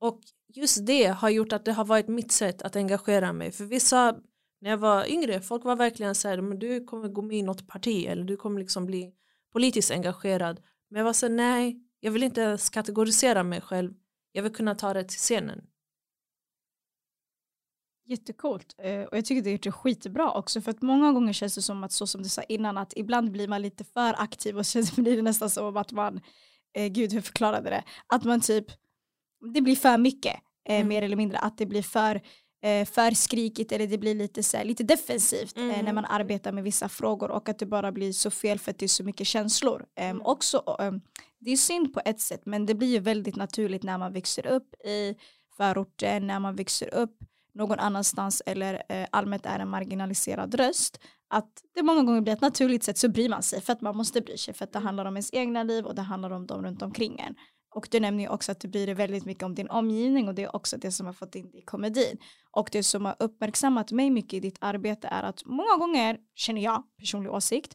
och 0.00 0.20
just 0.48 0.86
det 0.86 1.06
har 1.06 1.30
gjort 1.30 1.52
att 1.52 1.64
det 1.64 1.72
har 1.72 1.84
varit 1.84 2.08
mitt 2.08 2.32
sätt 2.32 2.62
att 2.62 2.76
engagera 2.76 3.32
mig. 3.32 3.52
För 3.52 3.64
vissa, 3.64 4.16
när 4.60 4.70
jag 4.70 4.78
var 4.78 5.10
yngre, 5.10 5.40
folk 5.40 5.64
var 5.64 5.76
verkligen 5.76 6.14
så 6.14 6.28
här, 6.28 6.40
men 6.40 6.58
du 6.58 6.84
kommer 6.84 7.08
gå 7.08 7.22
med 7.22 7.36
i 7.36 7.42
något 7.42 7.68
parti 7.68 8.06
eller 8.06 8.24
du 8.24 8.36
kommer 8.36 8.60
liksom 8.60 8.86
bli 8.86 9.14
politiskt 9.52 9.90
engagerad. 9.90 10.60
Men 10.90 10.98
jag 10.98 11.04
var 11.04 11.12
så 11.12 11.26
här, 11.26 11.34
nej, 11.34 11.80
jag 12.00 12.12
vill 12.12 12.22
inte 12.22 12.40
ens 12.40 12.70
kategorisera 12.70 13.42
mig 13.42 13.60
själv. 13.60 13.94
Jag 14.32 14.42
vill 14.42 14.54
kunna 14.54 14.74
ta 14.74 14.94
det 14.94 15.04
till 15.04 15.18
scenen. 15.18 15.66
Jättekult 18.04 18.74
eh, 18.78 19.02
och 19.02 19.16
jag 19.16 19.24
tycker 19.24 19.42
det 19.42 19.66
är 19.66 19.70
skitbra 19.70 20.32
också 20.32 20.60
för 20.60 20.70
att 20.70 20.82
många 20.82 21.12
gånger 21.12 21.32
känns 21.32 21.54
det 21.54 21.62
som 21.62 21.84
att 21.84 21.92
så 21.92 22.06
som 22.06 22.22
du 22.22 22.28
sa 22.28 22.42
innan 22.42 22.78
att 22.78 22.92
ibland 22.96 23.32
blir 23.32 23.48
man 23.48 23.62
lite 23.62 23.84
för 23.84 24.14
aktiv 24.22 24.58
och 24.58 24.66
så 24.66 25.02
blir 25.02 25.16
det 25.16 25.22
nästan 25.22 25.50
som 25.50 25.76
att 25.76 25.92
man, 25.92 26.20
eh, 26.74 26.86
gud 26.86 27.12
hur 27.12 27.20
förklarade 27.20 27.70
det, 27.70 27.84
att 28.06 28.24
man 28.24 28.40
typ, 28.40 28.66
det 29.54 29.60
blir 29.60 29.76
för 29.76 29.98
mycket 29.98 30.34
eh, 30.68 30.76
mm. 30.76 30.88
mer 30.88 31.02
eller 31.02 31.16
mindre, 31.16 31.38
att 31.38 31.58
det 31.58 31.66
blir 31.66 31.82
för 31.82 32.20
eh, 32.62 32.86
för 32.86 33.10
skrikigt 33.10 33.72
eller 33.72 33.86
det 33.86 33.98
blir 33.98 34.14
lite, 34.14 34.42
så 34.42 34.56
här, 34.56 34.64
lite 34.64 34.84
defensivt 34.84 35.56
mm. 35.56 35.84
när 35.84 35.92
man 35.92 36.04
arbetar 36.04 36.52
med 36.52 36.64
vissa 36.64 36.88
frågor 36.88 37.30
och 37.30 37.48
att 37.48 37.58
det 37.58 37.66
bara 37.66 37.92
blir 37.92 38.12
så 38.12 38.30
fel 38.30 38.58
för 38.58 38.70
att 38.70 38.78
det 38.78 38.86
är 38.86 38.88
så 38.88 39.04
mycket 39.04 39.26
känslor. 39.26 39.86
Eh, 39.96 40.10
mm. 40.10 40.22
också, 40.22 40.76
eh, 40.80 40.92
det 41.38 41.50
är 41.50 41.56
synd 41.56 41.94
på 41.94 42.00
ett 42.04 42.20
sätt 42.20 42.42
men 42.44 42.66
det 42.66 42.74
blir 42.74 42.88
ju 42.88 42.98
väldigt 42.98 43.36
naturligt 43.36 43.82
när 43.82 43.98
man 43.98 44.12
växer 44.12 44.46
upp 44.46 44.74
i 44.74 45.14
förorten, 45.56 46.26
när 46.26 46.40
man 46.40 46.56
växer 46.56 46.94
upp 46.94 47.16
någon 47.54 47.78
annanstans 47.78 48.42
eller 48.46 48.82
eh, 48.88 49.06
allmänt 49.12 49.46
är 49.46 49.58
en 49.58 49.68
marginaliserad 49.68 50.54
röst 50.54 51.00
att 51.28 51.62
det 51.74 51.82
många 51.82 52.02
gånger 52.02 52.20
blir 52.20 52.32
ett 52.32 52.40
naturligt 52.40 52.84
sätt 52.84 52.98
så 52.98 53.08
bryr 53.08 53.28
man 53.28 53.42
sig 53.42 53.60
för 53.60 53.72
att 53.72 53.80
man 53.80 53.96
måste 53.96 54.20
bry 54.20 54.36
sig 54.36 54.54
för 54.54 54.64
att 54.64 54.72
det 54.72 54.78
handlar 54.78 55.04
om 55.04 55.16
ens 55.16 55.32
egna 55.32 55.62
liv 55.62 55.84
och 55.84 55.94
det 55.94 56.02
handlar 56.02 56.30
om 56.30 56.46
dem 56.46 56.64
runt 56.64 56.82
omkring 56.82 57.20
en. 57.20 57.34
Och 57.74 57.88
du 57.90 58.00
nämner 58.00 58.22
ju 58.22 58.28
också 58.28 58.52
att 58.52 58.60
du 58.60 58.68
bryr 58.68 58.86
dig 58.86 58.94
väldigt 58.94 59.24
mycket 59.24 59.42
om 59.42 59.54
din 59.54 59.70
omgivning 59.70 60.28
och 60.28 60.34
det 60.34 60.42
är 60.42 60.56
också 60.56 60.76
det 60.76 60.92
som 60.92 61.06
har 61.06 61.12
fått 61.12 61.34
in 61.34 61.50
dig 61.50 61.60
i 61.60 61.64
komedin. 61.64 62.18
Och 62.50 62.68
det 62.72 62.82
som 62.82 63.04
har 63.04 63.16
uppmärksammat 63.18 63.92
mig 63.92 64.10
mycket 64.10 64.34
i 64.34 64.40
ditt 64.40 64.58
arbete 64.60 65.08
är 65.08 65.22
att 65.22 65.44
många 65.44 65.76
gånger, 65.76 66.18
känner 66.34 66.60
jag, 66.60 66.82
personlig 66.98 67.32
åsikt, 67.32 67.74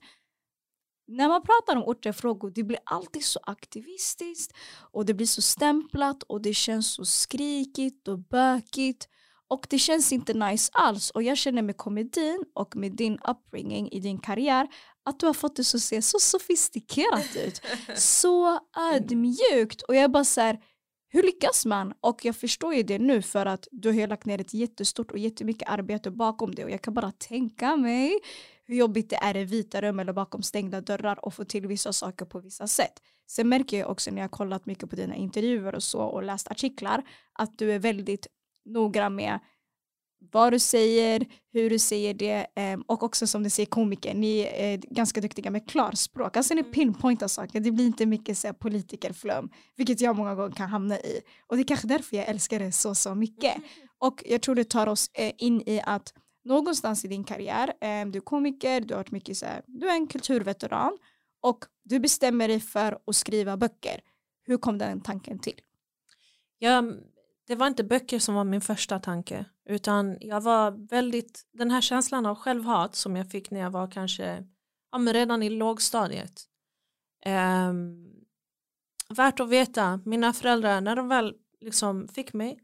när 1.07 1.27
man 1.27 1.41
pratar 1.41 1.75
om 1.75 1.84
ortefrågor 1.84 2.51
det 2.55 2.63
blir 2.63 2.79
alltid 2.84 3.25
så 3.25 3.39
aktivistiskt 3.43 4.53
och 4.91 5.05
det 5.05 5.13
blir 5.13 5.27
så 5.27 5.41
stämplat 5.41 6.24
och 6.24 6.41
det 6.41 6.53
känns 6.53 6.93
så 6.93 7.05
skrikigt 7.05 8.07
och 8.07 8.20
bökigt 8.20 9.07
och 9.50 9.68
det 9.70 9.79
känns 9.79 10.12
inte 10.12 10.33
nice 10.33 10.72
alls 10.74 11.10
och 11.10 11.24
jag 11.24 11.38
känner 11.38 11.62
med 11.62 11.77
komedin 11.77 12.44
och 12.53 12.75
med 12.75 12.92
din 12.92 13.20
upbringing 13.27 13.92
i 13.92 14.00
din 14.00 14.20
karriär 14.20 14.68
att 15.05 15.20
du 15.20 15.25
har 15.25 15.33
fått 15.33 15.55
det 15.55 15.62
att 15.62 15.81
se 15.81 16.01
så 16.01 16.20
sofistikerat 16.20 17.36
ut. 17.36 17.62
Så 17.96 18.60
ödmjukt 18.94 19.81
och 19.81 19.96
jag 19.96 20.12
bara 20.12 20.25
så 20.25 20.42
här, 20.42 20.60
hur 21.10 21.24
lyckas 21.24 21.66
man? 21.66 21.94
Och 22.01 22.25
jag 22.25 22.36
förstår 22.36 22.74
ju 22.74 22.83
det 22.83 23.00
nu 23.00 23.22
för 23.22 23.46
att 23.46 23.68
du 23.72 23.92
har 23.92 24.07
lagt 24.07 24.25
ner 24.25 24.42
ett 24.42 24.53
jättestort 24.53 25.12
och 25.12 25.18
jättemycket 25.18 25.70
arbete 25.70 26.12
bakom 26.12 26.55
det 26.55 26.64
och 26.64 26.72
jag 26.72 26.81
kan 26.81 26.94
bara 26.94 27.12
tänka 27.12 27.75
mig 27.75 28.20
hur 28.66 28.75
jobbigt 28.75 29.10
det 29.10 29.16
är 29.16 29.38
i 29.38 29.44
vita 29.44 29.81
rum 29.81 30.00
eller 30.00 30.14
bakom 30.14 30.44
stängda 30.44 30.81
dörrar 30.81 31.25
och 31.25 31.33
få 31.33 31.46
till 31.46 31.68
vissa 31.68 31.94
saker 31.94 32.25
på 32.25 32.40
vissa 32.40 32.68
sätt. 32.68 33.01
Sen 33.27 33.50
märker 33.50 33.79
jag 33.79 33.90
också 33.90 34.12
när 34.12 34.22
jag 34.22 34.31
kollat 34.31 34.66
mycket 34.66 34.90
på 34.90 34.96
dina 34.96 35.16
intervjuer 35.16 35.75
och 35.75 35.83
så 35.83 36.00
och 36.00 36.24
läst 36.24 36.48
artiklar 36.48 37.03
att 37.33 37.57
du 37.57 37.72
är 37.72 37.79
väldigt 37.79 38.27
noggrann 38.68 39.16
med 39.16 39.40
vad 40.32 40.53
du 40.53 40.60
säger, 40.60 41.25
hur 41.53 41.70
du 41.70 41.80
säger 41.80 42.14
det 42.14 42.48
ehm, 42.56 42.82
och 42.82 43.03
också 43.03 43.27
som 43.27 43.44
du 43.44 43.50
säger 43.50 43.68
komiker, 43.68 44.14
ni 44.14 44.40
är 44.40 44.77
ganska 44.77 45.22
duktiga 45.22 45.51
med 45.51 45.70
klarspråk. 45.70 46.38
Alltså 46.38 46.53
ni 46.53 46.60
mm. 46.60 46.72
pinpointar 46.72 47.27
saker, 47.27 47.60
det 47.60 47.72
blir 47.72 47.86
inte 47.86 48.06
mycket 48.06 48.38
så 48.38 48.48
här, 48.48 48.53
politikerflum, 48.53 49.50
vilket 49.75 50.01
jag 50.01 50.16
många 50.16 50.36
gånger 50.36 50.56
kan 50.56 50.70
hamna 50.70 51.00
i. 51.00 51.22
Och 51.48 51.56
det 51.56 51.62
är 51.62 51.68
kanske 51.68 51.88
därför 51.88 52.18
jag 52.18 52.27
älskar 52.27 52.60
det 52.60 52.72
så, 52.72 52.96
så 52.96 53.16
mycket. 53.16 53.56
Och 54.00 54.24
jag 54.25 54.42
tror 54.42 54.56
det 54.56 54.64
tar 54.64 54.88
oss 54.88 55.10
eh, 55.14 55.34
in 55.38 55.62
i 55.62 55.82
att 55.86 56.14
någonstans 56.46 57.06
i 57.06 57.08
din 57.08 57.24
karriär, 57.24 57.74
ehm, 57.82 58.12
du 58.12 58.18
är 58.18 58.22
komiker, 58.22 58.82
du 58.82 58.94
har 58.94 59.00
varit 59.00 59.12
mycket 59.12 59.38
så 59.38 59.46
här, 59.46 59.62
du 59.68 59.90
är 59.90 59.94
en 59.94 60.08
kulturveteran 60.08 60.98
och 61.42 61.66
du 61.84 62.00
bestämmer 62.00 62.48
dig 62.48 62.60
för 62.60 63.00
att 63.08 63.16
skriva 63.16 63.58
böcker. 63.58 64.01
Hur 64.44 64.58
kom 64.58 64.77
den 64.77 65.01
tanken 65.01 65.40
till? 65.40 65.62
Jag 66.60 66.94
det 67.48 67.55
var 67.55 67.68
inte 67.68 67.83
böcker 67.83 68.20
som 68.20 68.36
var 68.36 68.44
min 68.44 68.62
första 68.62 69.00
tanke 69.00 69.46
utan 69.66 70.18
jag 70.22 70.42
var 70.42 70.72
väldigt 70.90 71.46
den 71.53 71.72
här 71.72 71.81
känslan 71.81 72.25
av 72.25 72.36
självhat 72.36 72.96
som 72.96 73.16
jag 73.16 73.31
fick 73.31 73.51
när 73.51 73.60
jag 73.60 73.72
var 73.72 73.92
kanske 73.92 74.48
ja, 74.92 74.98
men 74.98 75.14
redan 75.14 75.44
i 75.44 75.50
lågstadiet. 75.50 76.42
Eh, 77.25 77.74
värt 79.10 79.40
att 79.40 79.50
veta 79.50 80.00
mina 80.05 80.33
föräldrar 80.33 80.81
när 80.81 80.96
de 80.96 81.07
väl 81.07 81.36
liksom 81.60 82.07
fick 82.07 82.33
mig 82.33 82.60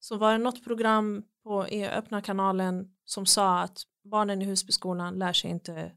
så 0.00 0.16
var 0.16 0.32
det 0.32 0.38
något 0.38 0.64
program 0.64 1.24
på 1.44 1.68
i 1.68 1.88
öppna 1.88 2.22
kanalen 2.22 2.94
som 3.04 3.26
sa 3.26 3.60
att 3.60 3.82
barnen 4.04 4.42
i 4.42 4.44
Husbyskolan 4.44 5.14
lär 5.14 5.32
sig 5.32 5.50
inte 5.50 5.92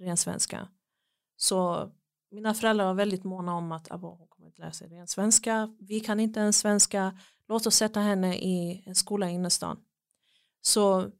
ren 0.00 0.16
svenska. 0.16 0.68
Så 1.36 1.90
mina 2.30 2.54
föräldrar 2.54 2.84
var 2.84 2.94
väldigt 2.94 3.24
måna 3.24 3.54
om 3.54 3.72
att 3.72 3.88
hon 3.90 4.28
kommer 4.28 4.46
inte 4.46 4.60
lära 4.60 4.72
sig 4.72 4.88
ren 4.88 5.06
svenska. 5.06 5.76
Vi 5.80 6.00
kan 6.00 6.20
inte 6.20 6.40
ens 6.40 6.58
svenska 6.58 7.18
låt 7.48 7.66
oss 7.66 7.74
sätta 7.74 8.00
henne 8.00 8.36
i 8.36 8.82
en 8.86 8.94
skola 8.94 9.30
i 9.30 9.32
innerstan. 9.32 9.76
Så 10.60 11.10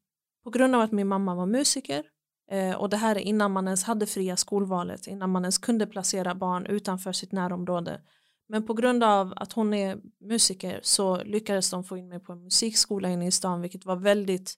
på 0.45 0.51
grund 0.51 0.75
av 0.75 0.81
att 0.81 0.93
min 0.93 1.09
mamma 1.09 1.35
var 1.35 1.47
musiker 1.47 2.05
eh, 2.51 2.75
och 2.75 2.91
det 2.91 2.97
här 2.97 3.17
är 3.17 3.21
innan 3.21 3.53
man 3.53 3.67
ens 3.67 3.85
hade 3.85 4.07
fria 4.07 4.37
skolvalet, 4.37 5.07
innan 5.07 5.31
man 5.31 5.45
ens 5.45 5.59
kunde 5.59 5.87
placera 5.87 6.35
barn 6.35 6.67
utanför 6.67 7.13
sitt 7.13 7.33
närområde. 7.33 8.01
Men 8.49 8.67
på 8.67 8.75
grund 8.75 9.05
av 9.05 9.33
att 9.37 9.53
hon 9.53 9.75
är 9.75 9.99
musiker 10.21 10.81
så 10.83 11.25
lyckades 11.25 11.71
de 11.71 11.85
få 11.85 11.97
in 11.97 12.09
mig 12.09 12.21
på 12.21 12.33
en 12.33 12.45
musikskola 12.45 13.09
inne 13.09 13.27
i 13.27 13.31
stan 13.31 13.61
vilket 13.61 13.85
var 13.85 13.97
väldigt 13.97 14.55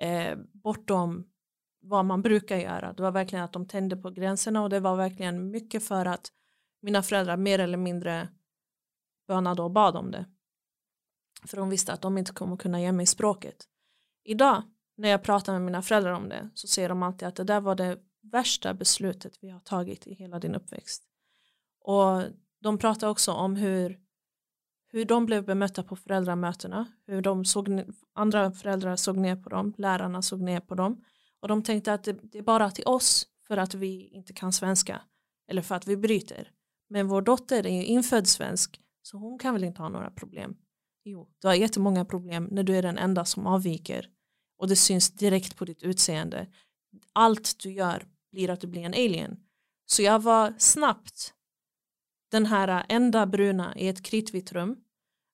eh, 0.00 0.38
bortom 0.52 1.24
vad 1.80 2.04
man 2.04 2.22
brukar 2.22 2.56
göra. 2.56 2.92
Det 2.92 3.02
var 3.02 3.10
verkligen 3.10 3.44
att 3.44 3.52
de 3.52 3.66
tände 3.66 3.96
på 3.96 4.10
gränserna 4.10 4.62
och 4.62 4.70
det 4.70 4.80
var 4.80 4.96
verkligen 4.96 5.50
mycket 5.50 5.84
för 5.84 6.06
att 6.06 6.32
mina 6.82 7.02
föräldrar 7.02 7.36
mer 7.36 7.58
eller 7.58 7.78
mindre 7.78 8.28
bönade 9.28 9.62
och 9.62 9.70
bad 9.70 9.96
om 9.96 10.10
det. 10.10 10.26
För 11.46 11.56
de 11.56 11.70
visste 11.70 11.92
att 11.92 12.02
de 12.02 12.18
inte 12.18 12.32
kommer 12.32 12.56
kunna 12.56 12.80
ge 12.80 12.92
mig 12.92 13.06
språket. 13.06 13.64
Idag 14.24 14.62
när 14.96 15.08
jag 15.08 15.22
pratar 15.22 15.52
med 15.52 15.62
mina 15.62 15.82
föräldrar 15.82 16.12
om 16.12 16.28
det 16.28 16.50
så 16.54 16.66
säger 16.66 16.88
de 16.88 17.02
alltid 17.02 17.28
att 17.28 17.36
det 17.36 17.44
där 17.44 17.60
var 17.60 17.74
det 17.74 17.98
värsta 18.22 18.74
beslutet 18.74 19.38
vi 19.40 19.50
har 19.50 19.60
tagit 19.60 20.06
i 20.06 20.14
hela 20.14 20.38
din 20.38 20.54
uppväxt. 20.54 21.04
Och 21.80 22.22
de 22.60 22.78
pratar 22.78 23.08
också 23.08 23.32
om 23.32 23.56
hur, 23.56 24.00
hur 24.88 25.04
de 25.04 25.26
blev 25.26 25.44
bemötta 25.44 25.82
på 25.82 25.96
föräldramötena, 25.96 26.92
hur 27.06 27.22
de 27.22 27.44
såg, 27.44 27.84
andra 28.14 28.52
föräldrar 28.52 28.96
såg 28.96 29.16
ner 29.16 29.36
på 29.36 29.48
dem, 29.48 29.74
lärarna 29.78 30.22
såg 30.22 30.40
ner 30.40 30.60
på 30.60 30.74
dem 30.74 31.04
och 31.40 31.48
de 31.48 31.62
tänkte 31.62 31.92
att 31.92 32.04
det, 32.04 32.12
det 32.12 32.38
är 32.38 32.42
bara 32.42 32.70
till 32.70 32.86
oss 32.86 33.26
för 33.46 33.56
att 33.56 33.74
vi 33.74 34.08
inte 34.08 34.32
kan 34.32 34.52
svenska 34.52 35.00
eller 35.48 35.62
för 35.62 35.74
att 35.74 35.86
vi 35.86 35.96
bryter. 35.96 36.50
Men 36.88 37.08
vår 37.08 37.22
dotter 37.22 37.66
är 37.66 37.76
ju 37.76 37.84
infödd 37.84 38.28
svensk 38.28 38.80
så 39.02 39.18
hon 39.18 39.38
kan 39.38 39.54
väl 39.54 39.64
inte 39.64 39.82
ha 39.82 39.88
några 39.88 40.10
problem. 40.10 40.56
Jo, 41.04 41.28
du 41.38 41.48
har 41.48 41.54
jättemånga 41.54 42.04
problem 42.04 42.48
när 42.50 42.62
du 42.62 42.76
är 42.76 42.82
den 42.82 42.98
enda 42.98 43.24
som 43.24 43.46
avviker 43.46 44.08
och 44.58 44.68
det 44.68 44.76
syns 44.76 45.10
direkt 45.10 45.56
på 45.56 45.64
ditt 45.64 45.82
utseende. 45.82 46.46
Allt 47.12 47.58
du 47.62 47.72
gör 47.72 48.06
blir 48.32 48.50
att 48.50 48.60
du 48.60 48.66
blir 48.66 48.82
en 48.82 48.94
alien. 48.94 49.36
Så 49.86 50.02
jag 50.02 50.22
var 50.22 50.54
snabbt 50.58 51.34
den 52.30 52.46
här 52.46 52.84
enda 52.88 53.26
bruna 53.26 53.76
i 53.76 53.88
ett 53.88 54.02
kritvitt 54.02 54.52
rum. 54.52 54.76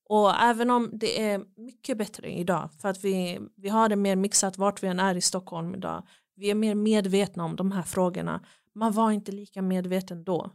Och 0.09 0.35
även 0.43 0.71
om 0.71 0.91
det 0.93 1.23
är 1.23 1.45
mycket 1.57 1.99
bättre 1.99 2.31
idag 2.33 2.71
för 2.81 2.89
att 2.89 3.05
vi, 3.05 3.41
vi 3.57 3.69
har 3.69 3.89
det 3.89 3.97
mer 3.97 4.17
mixat 4.17 4.59
vart 4.59 4.83
vi 4.83 4.87
än 4.87 5.01
är 5.01 5.15
i 5.15 5.21
Stockholm 5.21 5.75
idag. 5.75 6.09
Vi 6.37 6.51
är 6.51 6.55
mer 6.55 6.75
medvetna 6.75 7.45
om 7.45 7.57
de 7.57 7.73
här 7.73 7.83
frågorna. 7.83 8.45
Man 8.75 8.93
var 8.93 9.11
inte 9.11 9.33
lika 9.33 9.63
medveten 9.63 10.25
då. 10.25 10.51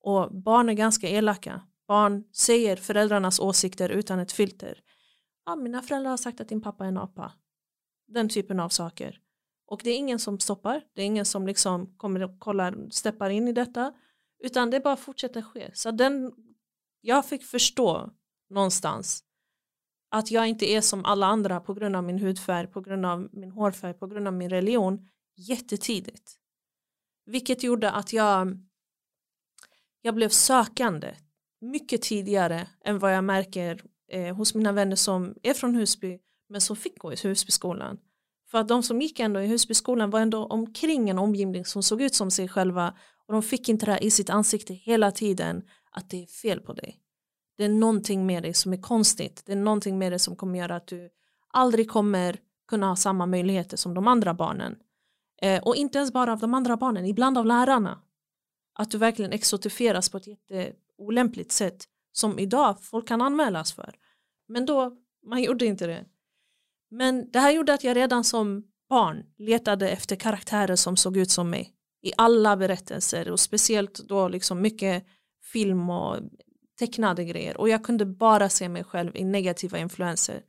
Och 0.00 0.34
barn 0.34 0.68
är 0.68 0.72
ganska 0.72 1.08
elaka. 1.08 1.62
Barn 1.86 2.24
säger 2.32 2.76
föräldrarnas 2.76 3.40
åsikter 3.40 3.88
utan 3.88 4.18
ett 4.18 4.32
filter. 4.32 4.80
Ja, 5.46 5.56
mina 5.56 5.82
föräldrar 5.82 6.10
har 6.10 6.16
sagt 6.16 6.40
att 6.40 6.48
din 6.48 6.60
pappa 6.60 6.84
är 6.84 6.88
en 6.88 6.98
apa. 6.98 7.32
Den 8.06 8.28
typen 8.28 8.60
av 8.60 8.68
saker. 8.68 9.20
Och 9.66 9.80
det 9.84 9.90
är 9.90 9.96
ingen 9.96 10.18
som 10.18 10.40
stoppar. 10.40 10.84
Det 10.94 11.02
är 11.02 11.06
ingen 11.06 11.24
som 11.24 11.46
liksom 11.46 11.96
kommer 11.96 12.22
och 12.22 12.38
kollar, 12.38 12.90
steppar 12.90 13.30
in 13.30 13.48
i 13.48 13.52
detta. 13.52 13.94
Utan 14.38 14.70
det 14.70 14.80
bara 14.80 14.96
fortsätter 14.96 15.42
ske. 15.42 15.70
Så 15.74 15.90
den, 15.90 16.32
jag 17.00 17.26
fick 17.26 17.44
förstå 17.44 18.10
någonstans 18.50 19.24
att 20.10 20.30
jag 20.30 20.48
inte 20.48 20.70
är 20.70 20.80
som 20.80 21.04
alla 21.04 21.26
andra 21.26 21.60
på 21.60 21.74
grund 21.74 21.96
av 21.96 22.04
min 22.04 22.18
hudfärg, 22.18 22.66
på 22.66 22.80
grund 22.80 23.06
av 23.06 23.28
min 23.32 23.50
hårfärg, 23.50 23.94
på 23.94 24.06
grund 24.06 24.26
av 24.26 24.32
min 24.32 24.50
religion 24.50 25.08
jättetidigt. 25.36 26.38
Vilket 27.26 27.62
gjorde 27.62 27.90
att 27.90 28.12
jag 28.12 28.58
jag 30.00 30.14
blev 30.14 30.28
sökande 30.28 31.14
mycket 31.70 32.02
tidigare 32.02 32.68
än 32.84 32.98
vad 32.98 33.14
jag 33.14 33.24
märker 33.24 33.82
eh, 34.10 34.36
hos 34.36 34.54
mina 34.54 34.72
vänner 34.72 34.96
som 34.96 35.34
är 35.42 35.54
från 35.54 35.74
Husby 35.74 36.18
men 36.48 36.60
som 36.60 36.76
fick 36.76 36.98
gå 36.98 37.12
i 37.12 37.16
Husbyskolan. 37.16 37.98
För 38.50 38.58
att 38.58 38.68
de 38.68 38.82
som 38.82 39.02
gick 39.02 39.20
ändå 39.20 39.40
i 39.40 39.46
Husbyskolan 39.46 40.10
var 40.10 40.20
ändå 40.20 40.46
omkring 40.46 41.10
en 41.10 41.18
omgivning 41.18 41.64
som 41.64 41.82
såg 41.82 42.02
ut 42.02 42.14
som 42.14 42.30
sig 42.30 42.48
själva 42.48 42.94
och 43.26 43.32
de 43.32 43.42
fick 43.42 43.68
inte 43.68 43.86
det 43.86 43.92
här 43.92 44.04
i 44.04 44.10
sitt 44.10 44.30
ansikte 44.30 44.74
hela 44.74 45.10
tiden 45.10 45.62
att 45.90 46.10
det 46.10 46.22
är 46.22 46.26
fel 46.26 46.60
på 46.60 46.72
dig. 46.72 47.00
Det 47.56 47.64
är 47.64 47.68
någonting 47.68 48.26
med 48.26 48.42
dig 48.42 48.54
som 48.54 48.72
är 48.72 48.82
konstigt. 48.82 49.42
Det 49.46 49.52
är 49.52 49.56
någonting 49.56 49.98
med 49.98 50.12
dig 50.12 50.18
som 50.18 50.36
kommer 50.36 50.58
göra 50.58 50.76
att 50.76 50.86
du 50.86 51.10
aldrig 51.48 51.90
kommer 51.90 52.40
kunna 52.68 52.86
ha 52.86 52.96
samma 52.96 53.26
möjligheter 53.26 53.76
som 53.76 53.94
de 53.94 54.08
andra 54.08 54.34
barnen. 54.34 54.76
Eh, 55.42 55.62
och 55.62 55.76
inte 55.76 55.98
ens 55.98 56.12
bara 56.12 56.32
av 56.32 56.38
de 56.38 56.54
andra 56.54 56.76
barnen, 56.76 57.06
ibland 57.06 57.38
av 57.38 57.46
lärarna. 57.46 58.00
Att 58.74 58.90
du 58.90 58.98
verkligen 58.98 59.32
exotifieras 59.32 60.08
på 60.08 60.16
ett 60.16 60.26
olämpligt 60.98 61.52
sätt 61.52 61.84
som 62.12 62.38
idag 62.38 62.82
folk 62.82 63.08
kan 63.08 63.22
anmälas 63.22 63.72
för. 63.72 63.94
Men 64.48 64.66
då, 64.66 64.96
man 65.26 65.42
gjorde 65.42 65.66
inte 65.66 65.86
det. 65.86 66.04
Men 66.90 67.30
det 67.30 67.38
här 67.38 67.50
gjorde 67.50 67.74
att 67.74 67.84
jag 67.84 67.96
redan 67.96 68.24
som 68.24 68.64
barn 68.88 69.24
letade 69.38 69.90
efter 69.90 70.16
karaktärer 70.16 70.76
som 70.76 70.96
såg 70.96 71.16
ut 71.16 71.30
som 71.30 71.50
mig 71.50 71.74
i 72.02 72.12
alla 72.16 72.56
berättelser 72.56 73.30
och 73.30 73.40
speciellt 73.40 73.98
då 73.98 74.28
liksom 74.28 74.60
mycket 74.60 75.06
film 75.52 75.90
och 75.90 76.16
tecknade 76.78 77.24
grejer 77.24 77.56
och 77.56 77.68
jag 77.68 77.84
kunde 77.84 78.06
bara 78.06 78.48
se 78.48 78.68
mig 78.68 78.84
själv 78.84 79.16
i 79.16 79.24
negativa 79.24 79.78
influenser. 79.78 80.42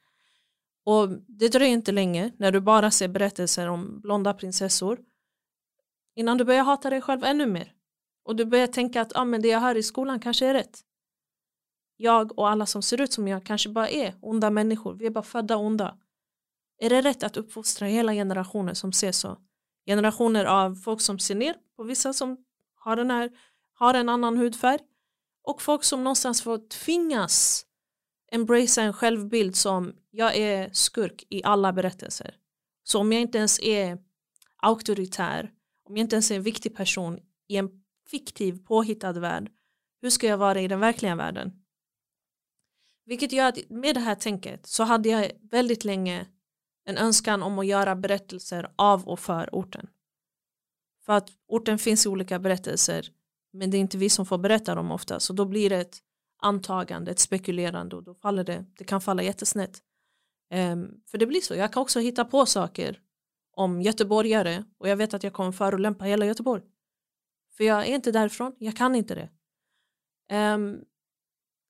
Och 0.86 1.10
det 1.27 1.47
dröjer 1.47 1.73
inte 1.73 1.91
länge 1.91 2.31
när 2.38 2.51
du 2.51 2.62
bara 2.62 2.91
ser 2.91 3.08
berättelser 3.08 3.67
om 3.67 4.01
blonda 4.01 4.34
prinsessor 4.34 4.99
innan 6.15 6.38
du 6.38 6.43
börjar 6.43 6.63
hata 6.63 6.89
dig 6.89 7.01
själv 7.01 7.23
ännu 7.23 7.45
mer. 7.45 7.74
Och 8.25 8.35
du 8.35 8.45
börjar 8.45 8.67
tänka 8.67 9.01
att 9.01 9.15
ah, 9.15 9.25
men 9.25 9.41
det 9.41 9.47
jag 9.47 9.59
hör 9.59 9.75
i 9.75 9.83
skolan 9.83 10.19
kanske 10.19 10.45
är 10.47 10.53
rätt. 10.53 10.79
Jag 11.97 12.39
och 12.39 12.49
alla 12.49 12.65
som 12.65 12.81
ser 12.81 13.01
ut 13.01 13.13
som 13.13 13.27
jag 13.27 13.45
kanske 13.45 13.69
bara 13.69 13.89
är 13.89 14.15
onda 14.21 14.49
människor. 14.49 14.93
Vi 14.93 15.05
är 15.05 15.09
bara 15.09 15.23
födda 15.23 15.57
onda. 15.57 15.97
Är 16.77 16.89
det 16.89 17.01
rätt 17.01 17.23
att 17.23 17.38
uppfostra 17.38 17.88
hela 17.88 18.13
generationer 18.13 18.73
som 18.73 18.93
ser 18.93 19.11
så? 19.11 19.38
Generationer 19.85 20.45
av 20.45 20.75
folk 20.75 21.01
som 21.01 21.19
ser 21.19 21.35
ner 21.35 21.55
på 21.75 21.83
vissa 21.83 22.13
som 22.13 22.38
har, 22.75 22.95
den 22.95 23.11
här, 23.11 23.31
har 23.73 23.93
en 23.93 24.09
annan 24.09 24.38
hudfärg 24.38 24.79
och 25.43 25.61
folk 25.61 25.83
som 25.83 26.03
någonstans 26.03 26.41
får 26.41 26.67
tvingas 26.67 27.65
embracea 28.31 28.83
en 28.83 28.93
självbild 28.93 29.55
som 29.55 29.93
jag 30.11 30.35
är 30.35 30.69
skurk 30.73 31.23
i 31.29 31.43
alla 31.43 31.73
berättelser. 31.73 32.35
Så 32.83 32.99
om 32.99 33.11
jag 33.11 33.21
inte 33.21 33.38
ens 33.38 33.59
är 33.59 33.97
auktoritär, 34.61 35.51
om 35.83 35.97
jag 35.97 36.03
inte 36.03 36.15
ens 36.15 36.31
är 36.31 36.35
en 36.35 36.43
viktig 36.43 36.75
person 36.75 37.19
i 37.47 37.57
en 37.57 37.85
fiktiv 38.11 38.65
påhittad 38.65 39.13
värld, 39.13 39.51
hur 40.01 40.09
ska 40.09 40.27
jag 40.27 40.37
vara 40.37 40.61
i 40.61 40.67
den 40.67 40.79
verkliga 40.79 41.15
världen? 41.15 41.51
Vilket 43.05 43.31
gör 43.31 43.47
att 43.47 43.69
med 43.69 43.95
det 43.95 43.99
här 43.99 44.15
tänket 44.15 44.65
så 44.65 44.83
hade 44.83 45.09
jag 45.09 45.31
väldigt 45.41 45.83
länge 45.83 46.27
en 46.85 46.97
önskan 46.97 47.43
om 47.43 47.59
att 47.59 47.67
göra 47.67 47.95
berättelser 47.95 48.71
av 48.75 49.07
och 49.07 49.19
för 49.19 49.49
orten. 49.51 49.87
För 51.05 51.13
att 51.13 51.29
orten 51.47 51.77
finns 51.77 52.05
i 52.05 52.09
olika 52.09 52.39
berättelser 52.39 53.09
men 53.53 53.71
det 53.71 53.77
är 53.77 53.79
inte 53.79 53.97
vi 53.97 54.09
som 54.09 54.25
får 54.25 54.37
berätta 54.37 54.75
dem 54.75 54.91
ofta 54.91 55.19
så 55.19 55.33
då 55.33 55.45
blir 55.45 55.69
det 55.69 55.77
ett 55.77 55.97
antagande, 56.41 57.11
ett 57.11 57.19
spekulerande 57.19 57.95
och 57.95 58.03
då 58.03 58.13
faller 58.13 58.43
det, 58.43 58.65
det 58.77 58.83
kan 58.83 59.01
falla 59.01 59.23
jättesnett. 59.23 59.81
Um, 60.53 61.01
för 61.05 61.17
det 61.17 61.25
blir 61.25 61.41
så, 61.41 61.55
jag 61.55 61.73
kan 61.73 61.81
också 61.81 61.99
hitta 61.99 62.25
på 62.25 62.45
saker 62.45 62.99
om 63.51 63.81
göteborgare 63.81 64.63
och 64.77 64.89
jag 64.89 64.95
vet 64.95 65.13
att 65.13 65.23
jag 65.23 65.33
kommer 65.33 65.51
förolämpa 65.51 66.05
hela 66.05 66.25
Göteborg. 66.25 66.63
För 67.57 67.63
jag 67.63 67.87
är 67.87 67.95
inte 67.95 68.11
därifrån, 68.11 68.55
jag 68.59 68.75
kan 68.75 68.95
inte 68.95 69.15
det. 69.15 69.29
Um, 70.53 70.85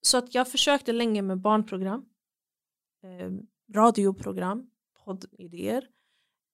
så 0.02 0.18
att 0.18 0.36
jag 0.36 0.52
försökte 0.52 0.92
länge 0.92 1.22
med 1.22 1.38
barnprogram, 1.38 2.06
um, 3.04 3.48
radioprogram, 3.74 4.70
poddidéer. 5.06 5.90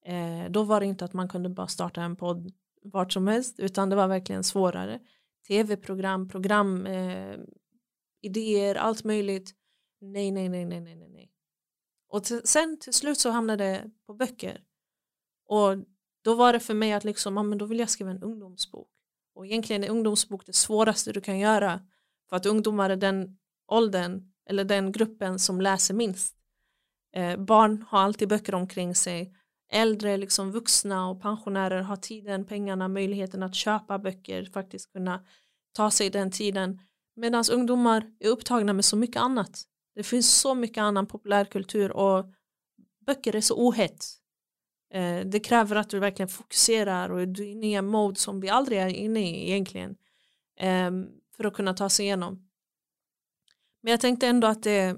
Uh, 0.10 0.52
då 0.52 0.64
var 0.64 0.80
det 0.80 0.86
inte 0.86 1.06
att 1.06 1.14
man 1.14 1.30
kunde 1.30 1.50
bara 1.50 1.68
starta 1.68 2.02
en 2.02 2.16
podd 2.16 2.52
vart 2.82 3.14
som 3.14 3.28
helst 3.28 3.60
utan 3.60 3.90
det 3.90 3.96
var 3.96 4.08
verkligen 4.08 4.44
svårare. 4.44 5.00
Tv-program, 5.48 6.30
program, 6.30 6.86
uh, 6.86 7.40
idéer, 8.22 8.76
allt 8.76 9.04
möjligt. 9.04 9.56
Nej, 10.02 10.32
nej, 10.32 10.50
nej, 10.50 10.66
nej, 10.66 10.82
nej, 10.82 10.96
nej. 10.96 11.32
Och 12.08 12.26
sen 12.26 12.80
till 12.80 12.94
slut 12.94 13.18
så 13.18 13.30
hamnade 13.30 13.64
det 13.64 13.92
på 14.06 14.14
böcker. 14.14 14.64
Och 15.46 15.78
då 16.22 16.36
var 16.36 16.54
det 16.54 16.60
för 16.60 16.74
mig 16.74 16.94
att 16.94 17.04
liksom, 17.04 17.38
ja, 17.38 17.44
men 17.44 17.58
då 17.58 17.66
vill 17.66 17.80
jag 17.80 17.90
skriva 17.90 18.12
en 18.12 18.24
ungdomsbok. 18.24 18.90
Och 19.36 19.46
egentligen 19.46 19.84
är 19.84 19.90
ungdomsbok 19.90 20.46
det 20.46 20.54
svåraste 20.54 21.12
du 21.12 21.22
kan 21.22 21.40
göra 21.40 21.82
för 22.30 22.36
att 22.36 22.46
ungdomar 22.46 22.90
är 22.90 22.96
den 22.96 23.38
åldern 23.68 24.32
eller 24.50 24.64
den 24.64 24.92
gruppen 24.92 25.40
som 25.40 25.62
läser 25.62 25.94
minst. 25.94 26.36
Eh, 27.16 27.38
barn 27.38 27.86
har 27.90 28.00
alltid 28.00 28.30
böcker 28.30 28.56
omkring 28.56 28.96
sig. 28.96 29.34
Äldre, 29.72 30.18
liksom 30.18 30.52
vuxna 30.52 31.10
och 31.10 31.22
pensionärer 31.22 31.82
har 31.82 31.96
tiden, 31.96 32.46
pengarna, 32.46 32.88
möjligheten 32.88 33.44
att 33.44 33.56
köpa 33.56 34.00
böcker, 34.00 34.46
faktiskt 34.54 34.92
kunna 34.92 35.26
ta 35.74 35.92
sig 35.92 36.10
den 36.10 36.32
tiden. 36.32 36.80
Medan 37.16 37.44
ungdomar 37.52 38.12
är 38.20 38.28
upptagna 38.28 38.74
med 38.74 38.86
så 38.86 38.96
mycket 38.96 39.22
annat. 39.22 39.64
Det 39.96 40.04
finns 40.04 40.40
så 40.40 40.56
mycket 40.56 40.82
annan 40.82 41.08
populärkultur 41.08 41.92
och 41.92 42.26
böcker 43.06 43.36
är 43.36 43.42
så 43.42 43.68
ohett. 43.68 44.06
Eh, 44.94 45.26
det 45.26 45.40
kräver 45.40 45.76
att 45.76 45.90
du 45.90 46.00
verkligen 46.00 46.30
fokuserar 46.30 47.10
och 47.10 47.28
du 47.28 47.44
är 47.44 47.48
inne 47.52 47.68
i 47.68 47.74
en 47.74 47.88
mode 47.88 48.20
som 48.20 48.40
vi 48.40 48.50
aldrig 48.50 48.80
är 48.80 48.88
inne 48.88 49.20
i 49.20 49.50
egentligen 49.50 49.96
ehm, 50.58 51.08
för 51.38 51.46
att 51.46 51.54
kunna 51.54 51.74
ta 51.74 51.90
sig 51.90 52.06
igenom. 52.06 52.50
Men 53.82 53.92
jag 53.92 54.00
tänkte 54.00 54.28
ändå 54.28 54.48
att 54.48 54.64
det, 54.64 54.98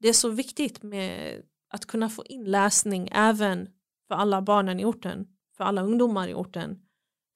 det 0.00 0.08
är 0.08 0.12
så 0.12 0.28
viktigt 0.28 0.82
med 0.82 1.42
att 1.68 1.86
kunna 1.86 2.08
få 2.08 2.24
in 2.24 2.44
läsning 2.44 3.08
även 3.12 3.68
för 4.08 4.14
alla 4.14 4.42
barnen 4.42 4.80
i 4.80 4.84
orten, 4.84 5.28
för 5.56 5.64
alla 5.64 5.82
ungdomar 5.82 6.28
i 6.28 6.34
orten. 6.34 6.82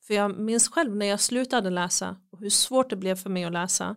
För 0.07 0.15
jag 0.15 0.39
minns 0.39 0.69
själv 0.69 0.97
när 0.97 1.07
jag 1.07 1.21
slutade 1.21 1.71
läsa 1.71 2.17
och 2.31 2.41
hur 2.41 2.51
svårt 2.51 2.91
det 2.91 2.97
blev 2.97 3.17
för 3.17 3.31
mig 3.31 3.45
att 3.45 3.53
läsa 3.53 3.97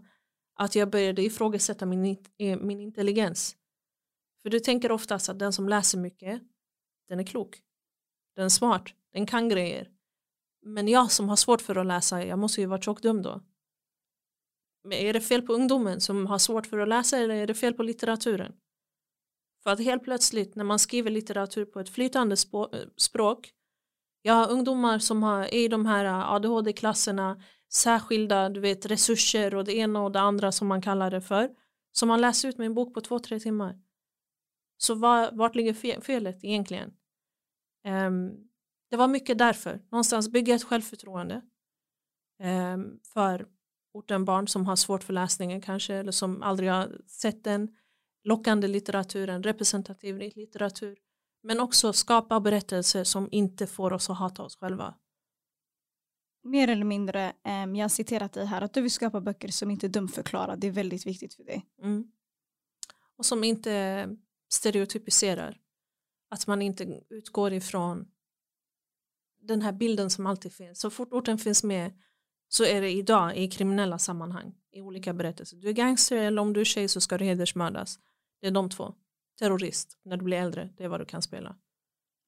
att 0.56 0.76
jag 0.76 0.90
började 0.90 1.22
ifrågasätta 1.22 1.86
min, 1.86 2.18
min 2.38 2.80
intelligens. 2.80 3.56
För 4.42 4.50
du 4.50 4.60
tänker 4.60 4.92
oftast 4.92 5.30
att 5.30 5.40
den 5.40 5.54
som 5.54 5.70
läser 5.70 5.98
mycket 5.98 6.42
den 7.10 7.20
är 7.20 7.24
klok. 7.24 7.62
Den 8.36 8.46
är 8.46 8.50
smart. 8.50 8.94
Den 9.14 9.26
kan 9.26 9.50
grejer. 9.50 9.90
Men 10.62 10.88
jag 10.88 11.12
som 11.12 11.30
har 11.30 11.36
svårt 11.36 11.62
för 11.62 11.76
att 11.76 11.86
läsa, 11.86 12.26
jag 12.26 12.40
måste 12.40 12.62
ju 12.62 12.68
vara 12.68 12.82
tjockdum 12.82 13.22
då. 13.22 13.42
Men 14.84 14.94
är 14.98 15.14
det 15.14 15.22
fel 15.22 15.42
på 15.42 15.54
ungdomen 15.54 16.02
som 16.02 16.26
har 16.26 16.38
svårt 16.38 16.68
för 16.68 16.80
att 16.80 16.88
läsa 16.88 17.18
eller 17.18 17.36
är 17.36 17.48
det 17.48 17.54
fel 17.54 17.74
på 17.74 17.84
litteraturen? 17.84 18.54
För 19.64 19.70
att 19.70 19.80
helt 19.80 20.04
plötsligt 20.04 20.56
när 20.56 20.64
man 20.64 20.80
skriver 20.80 21.12
litteratur 21.12 21.66
på 21.66 21.80
ett 21.80 21.90
flytande 21.90 22.36
språk 22.98 23.54
jag 24.28 24.34
har 24.34 24.52
ungdomar 24.52 25.00
som 25.00 25.24
är 25.24 25.54
i 25.54 25.68
de 25.68 25.86
här 25.86 26.06
äh, 26.06 26.32
ADHD-klasserna 26.32 27.42
särskilda 27.70 28.50
du 28.50 28.60
vet, 28.60 28.86
resurser 28.86 29.56
och 29.56 29.66
det 29.66 29.78
ena 29.78 30.04
och 30.04 30.12
det 30.12 30.20
andra 30.20 30.52
som 30.52 30.68
man 30.68 30.82
kallar 30.82 31.12
det 31.12 31.22
för 31.22 31.50
som 31.92 32.08
man 32.08 32.22
läser 32.22 32.50
ut 32.50 32.58
med 32.58 32.66
en 32.66 32.74
bok 32.74 32.94
på 32.94 33.02
två, 33.02 33.20
tre 33.20 33.40
timmar. 33.40 33.80
Så 34.78 34.96
var, 34.96 35.32
vart 35.32 35.56
ligger 35.56 36.02
felet 36.02 36.44
egentligen? 36.44 36.94
Um, 37.88 38.48
det 38.90 38.98
var 38.98 39.08
mycket 39.08 39.38
därför. 39.38 39.82
Någonstans 39.92 40.32
bygga 40.32 40.56
ett 40.56 40.64
självförtroende 40.64 41.42
um, 42.44 43.00
för 43.14 43.48
orten 43.94 44.26
barn 44.26 44.48
som 44.48 44.66
har 44.66 44.76
svårt 44.76 45.04
för 45.04 45.14
läsningen 45.14 45.62
kanske 45.62 45.94
eller 45.94 46.12
som 46.12 46.44
aldrig 46.44 46.70
har 46.70 47.02
sett 47.08 47.44
den 47.44 47.76
lockande 48.24 48.68
litteraturen, 48.68 49.44
representativ 49.44 50.18
litteratur 50.18 50.98
men 51.44 51.60
också 51.60 51.94
skapa 51.94 52.40
berättelser 52.40 53.04
som 53.04 53.28
inte 53.32 53.68
får 53.68 53.94
oss 53.94 54.10
att 54.10 54.18
hata 54.18 54.44
oss 54.44 54.58
själva. 54.58 54.96
mer 56.44 56.68
eller 56.68 56.86
mindre, 56.86 57.34
um, 57.44 57.76
jag 57.76 57.84
har 57.84 57.90
citerat 57.90 58.34
dig 58.34 58.46
här, 58.46 58.62
att 58.62 58.74
du 58.74 58.82
vill 58.82 58.92
skapa 58.92 59.22
böcker 59.22 59.48
som 59.48 59.72
inte 59.72 59.88
dumförklarar. 59.88 60.56
Det 60.56 60.68
är 60.68 60.72
väldigt 60.72 61.06
viktigt 61.06 61.34
för 61.34 61.44
dig. 61.44 61.66
Mm. 61.82 62.12
Och 63.18 63.26
som 63.26 63.44
inte 63.44 64.18
stereotypiserar. 64.50 65.58
Att 66.30 66.48
man 66.48 66.62
inte 66.62 67.02
utgår 67.10 67.54
ifrån 67.54 68.08
den 69.42 69.62
här 69.62 69.72
bilden 69.72 70.10
som 70.10 70.28
alltid 70.28 70.54
finns. 70.54 70.80
Så 70.80 70.90
fort 70.90 71.14
orten 71.14 71.38
finns 71.38 71.64
med 71.64 71.94
så 72.48 72.64
är 72.64 72.82
det 72.82 72.92
idag 72.92 73.38
i 73.38 73.48
kriminella 73.48 74.00
sammanhang 74.00 74.56
i 74.72 74.82
olika 74.82 75.14
berättelser. 75.14 75.58
Du 75.58 75.70
är 75.70 75.74
gangster 75.74 76.18
eller 76.18 76.42
om 76.42 76.54
du 76.54 76.62
är 76.62 76.66
tjej 76.66 76.88
så 76.88 77.02
ska 77.02 77.18
du 77.18 77.26
hedersmördas. 77.26 78.00
Det 78.42 78.48
är 78.48 78.52
de 78.52 78.70
två. 78.70 78.94
Terrorist 79.40 79.98
när 80.06 80.18
du 80.18 80.24
blir 80.24 80.38
äldre, 80.38 80.70
det 80.78 80.84
är 80.84 80.88
vad 80.88 81.02
du 81.02 81.06
kan 81.06 81.22
spela. 81.22 81.56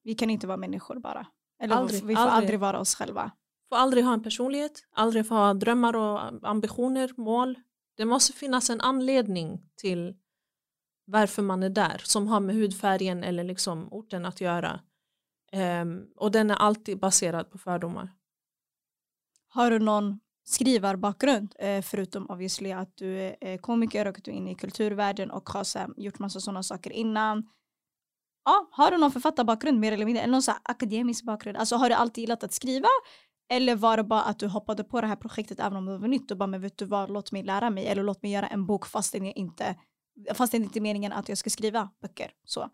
Vi 0.02 0.14
kan 0.14 0.30
inte 0.30 0.46
vara 0.46 0.56
människor 0.56 0.98
bara. 0.98 1.26
Eller 1.62 1.74
Aldrig, 1.76 2.04
vi 2.04 2.14
får 2.14 2.22
aldrig. 2.22 2.36
aldrig 2.36 2.60
vara 2.60 2.80
oss 2.80 2.94
själva. 2.94 3.32
Får 3.68 3.76
aldrig 3.76 4.04
ha 4.04 4.12
en 4.12 4.22
personlighet, 4.22 4.84
aldrig 4.92 5.28
få 5.28 5.34
ha 5.34 5.54
drömmar 5.54 5.96
och 5.96 6.48
ambitioner, 6.48 7.12
mål. 7.16 7.58
Det 7.96 8.04
måste 8.04 8.32
finnas 8.32 8.70
en 8.70 8.80
anledning 8.80 9.70
till 9.76 10.14
varför 11.10 11.42
man 11.42 11.62
är 11.62 11.70
där 11.70 12.00
som 12.04 12.26
har 12.26 12.40
med 12.40 12.54
hudfärgen 12.54 13.24
eller 13.24 13.44
liksom 13.44 13.88
orten 13.92 14.24
att 14.24 14.40
göra. 14.40 14.80
Um, 15.82 16.06
och 16.16 16.30
den 16.30 16.50
är 16.50 16.54
alltid 16.54 16.98
baserad 16.98 17.50
på 17.50 17.58
fördomar. 17.58 18.10
Har 19.48 19.70
du 19.70 19.78
någon 19.78 20.20
skrivarbakgrund 20.44 21.54
eh, 21.58 21.82
förutom 21.82 22.30
obviously 22.30 22.72
att 22.72 22.96
du 22.96 23.20
är 23.20 23.36
eh, 23.40 23.58
komiker 23.58 24.06
och 24.06 24.18
att 24.18 24.24
du 24.24 24.30
är 24.30 24.34
inne 24.34 24.50
i 24.50 24.54
kulturvärlden 24.54 25.30
och 25.30 25.48
har 25.48 25.78
här, 25.78 25.88
gjort 25.96 26.18
massa 26.18 26.40
sådana 26.40 26.62
saker 26.62 26.90
innan. 26.92 27.48
Ja, 28.44 28.68
har 28.72 28.90
du 28.90 28.98
någon 28.98 29.12
författarbakgrund 29.12 29.78
mer 29.78 29.92
eller 29.92 30.04
mindre 30.04 30.22
eller 30.22 30.32
någon 30.32 30.42
så 30.42 30.50
här 30.50 30.60
akademisk 30.64 31.24
bakgrund? 31.24 31.56
Alltså 31.56 31.76
har 31.76 31.88
du 31.88 31.94
alltid 31.94 32.22
gillat 32.22 32.44
att 32.44 32.52
skriva 32.52 32.88
eller 33.52 33.76
var 33.76 33.96
det 33.96 34.04
bara 34.04 34.22
att 34.22 34.38
du 34.38 34.46
hoppade 34.46 34.84
på 34.84 35.00
det 35.00 35.06
här 35.06 35.16
projektet 35.16 35.60
även 35.60 35.76
om 35.76 35.86
det 35.86 35.98
var 35.98 36.08
nytt 36.08 36.30
och 36.30 36.36
bara 36.36 36.46
men 36.46 36.60
vet 36.60 36.78
du 36.78 36.84
vad, 36.84 37.10
låt 37.10 37.32
mig 37.32 37.42
lära 37.42 37.70
mig 37.70 37.86
eller 37.86 38.02
låt 38.02 38.22
mig 38.22 38.32
göra 38.32 38.46
en 38.46 38.66
bok 38.66 38.86
fastän 38.86 39.24
jag 39.24 39.36
inte 39.36 39.76
fast 40.34 40.52
det 40.52 40.58
är 40.58 40.62
inte 40.62 40.80
meningen 40.80 41.12
att 41.12 41.28
jag 41.28 41.38
ska 41.38 41.50
skriva 41.50 41.90
böcker. 42.02 42.30
Så. 42.44 42.70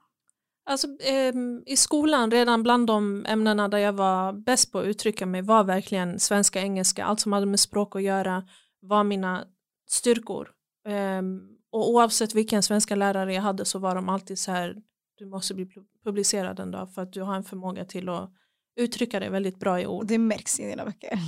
Alltså, 0.68 0.86
eh, 1.00 1.34
I 1.66 1.76
skolan, 1.76 2.30
redan 2.30 2.62
bland 2.62 2.86
de 2.86 3.26
ämnena 3.28 3.68
där 3.68 3.78
jag 3.78 3.92
var 3.92 4.32
bäst 4.32 4.72
på 4.72 4.78
att 4.78 4.86
uttrycka 4.86 5.26
mig 5.26 5.42
var 5.42 5.64
verkligen 5.64 6.20
svenska, 6.20 6.60
engelska, 6.60 7.04
allt 7.04 7.20
som 7.20 7.32
hade 7.32 7.46
med 7.46 7.60
språk 7.60 7.96
att 7.96 8.02
göra 8.02 8.48
var 8.80 9.04
mina 9.04 9.44
styrkor. 9.88 10.48
Eh, 10.88 11.22
och 11.70 11.90
oavsett 11.90 12.34
vilken 12.34 12.62
svenska 12.62 12.96
lärare 12.96 13.34
jag 13.34 13.42
hade 13.42 13.64
så 13.64 13.78
var 13.78 13.94
de 13.94 14.08
alltid 14.08 14.38
så 14.38 14.50
här, 14.52 14.76
du 15.18 15.26
måste 15.26 15.54
bli 15.54 15.68
publicerad 16.04 16.60
en 16.60 16.70
dag 16.70 16.94
för 16.94 17.02
att 17.02 17.12
du 17.12 17.22
har 17.22 17.36
en 17.36 17.44
förmåga 17.44 17.84
till 17.84 18.08
att 18.08 18.30
uttrycka 18.76 19.20
dig 19.20 19.30
väldigt 19.30 19.58
bra 19.58 19.80
i 19.80 19.86
ord. 19.86 20.06
Det 20.06 20.18
märks 20.18 20.60
i 20.60 20.66
dina 20.66 20.84
böcker. 20.84 21.18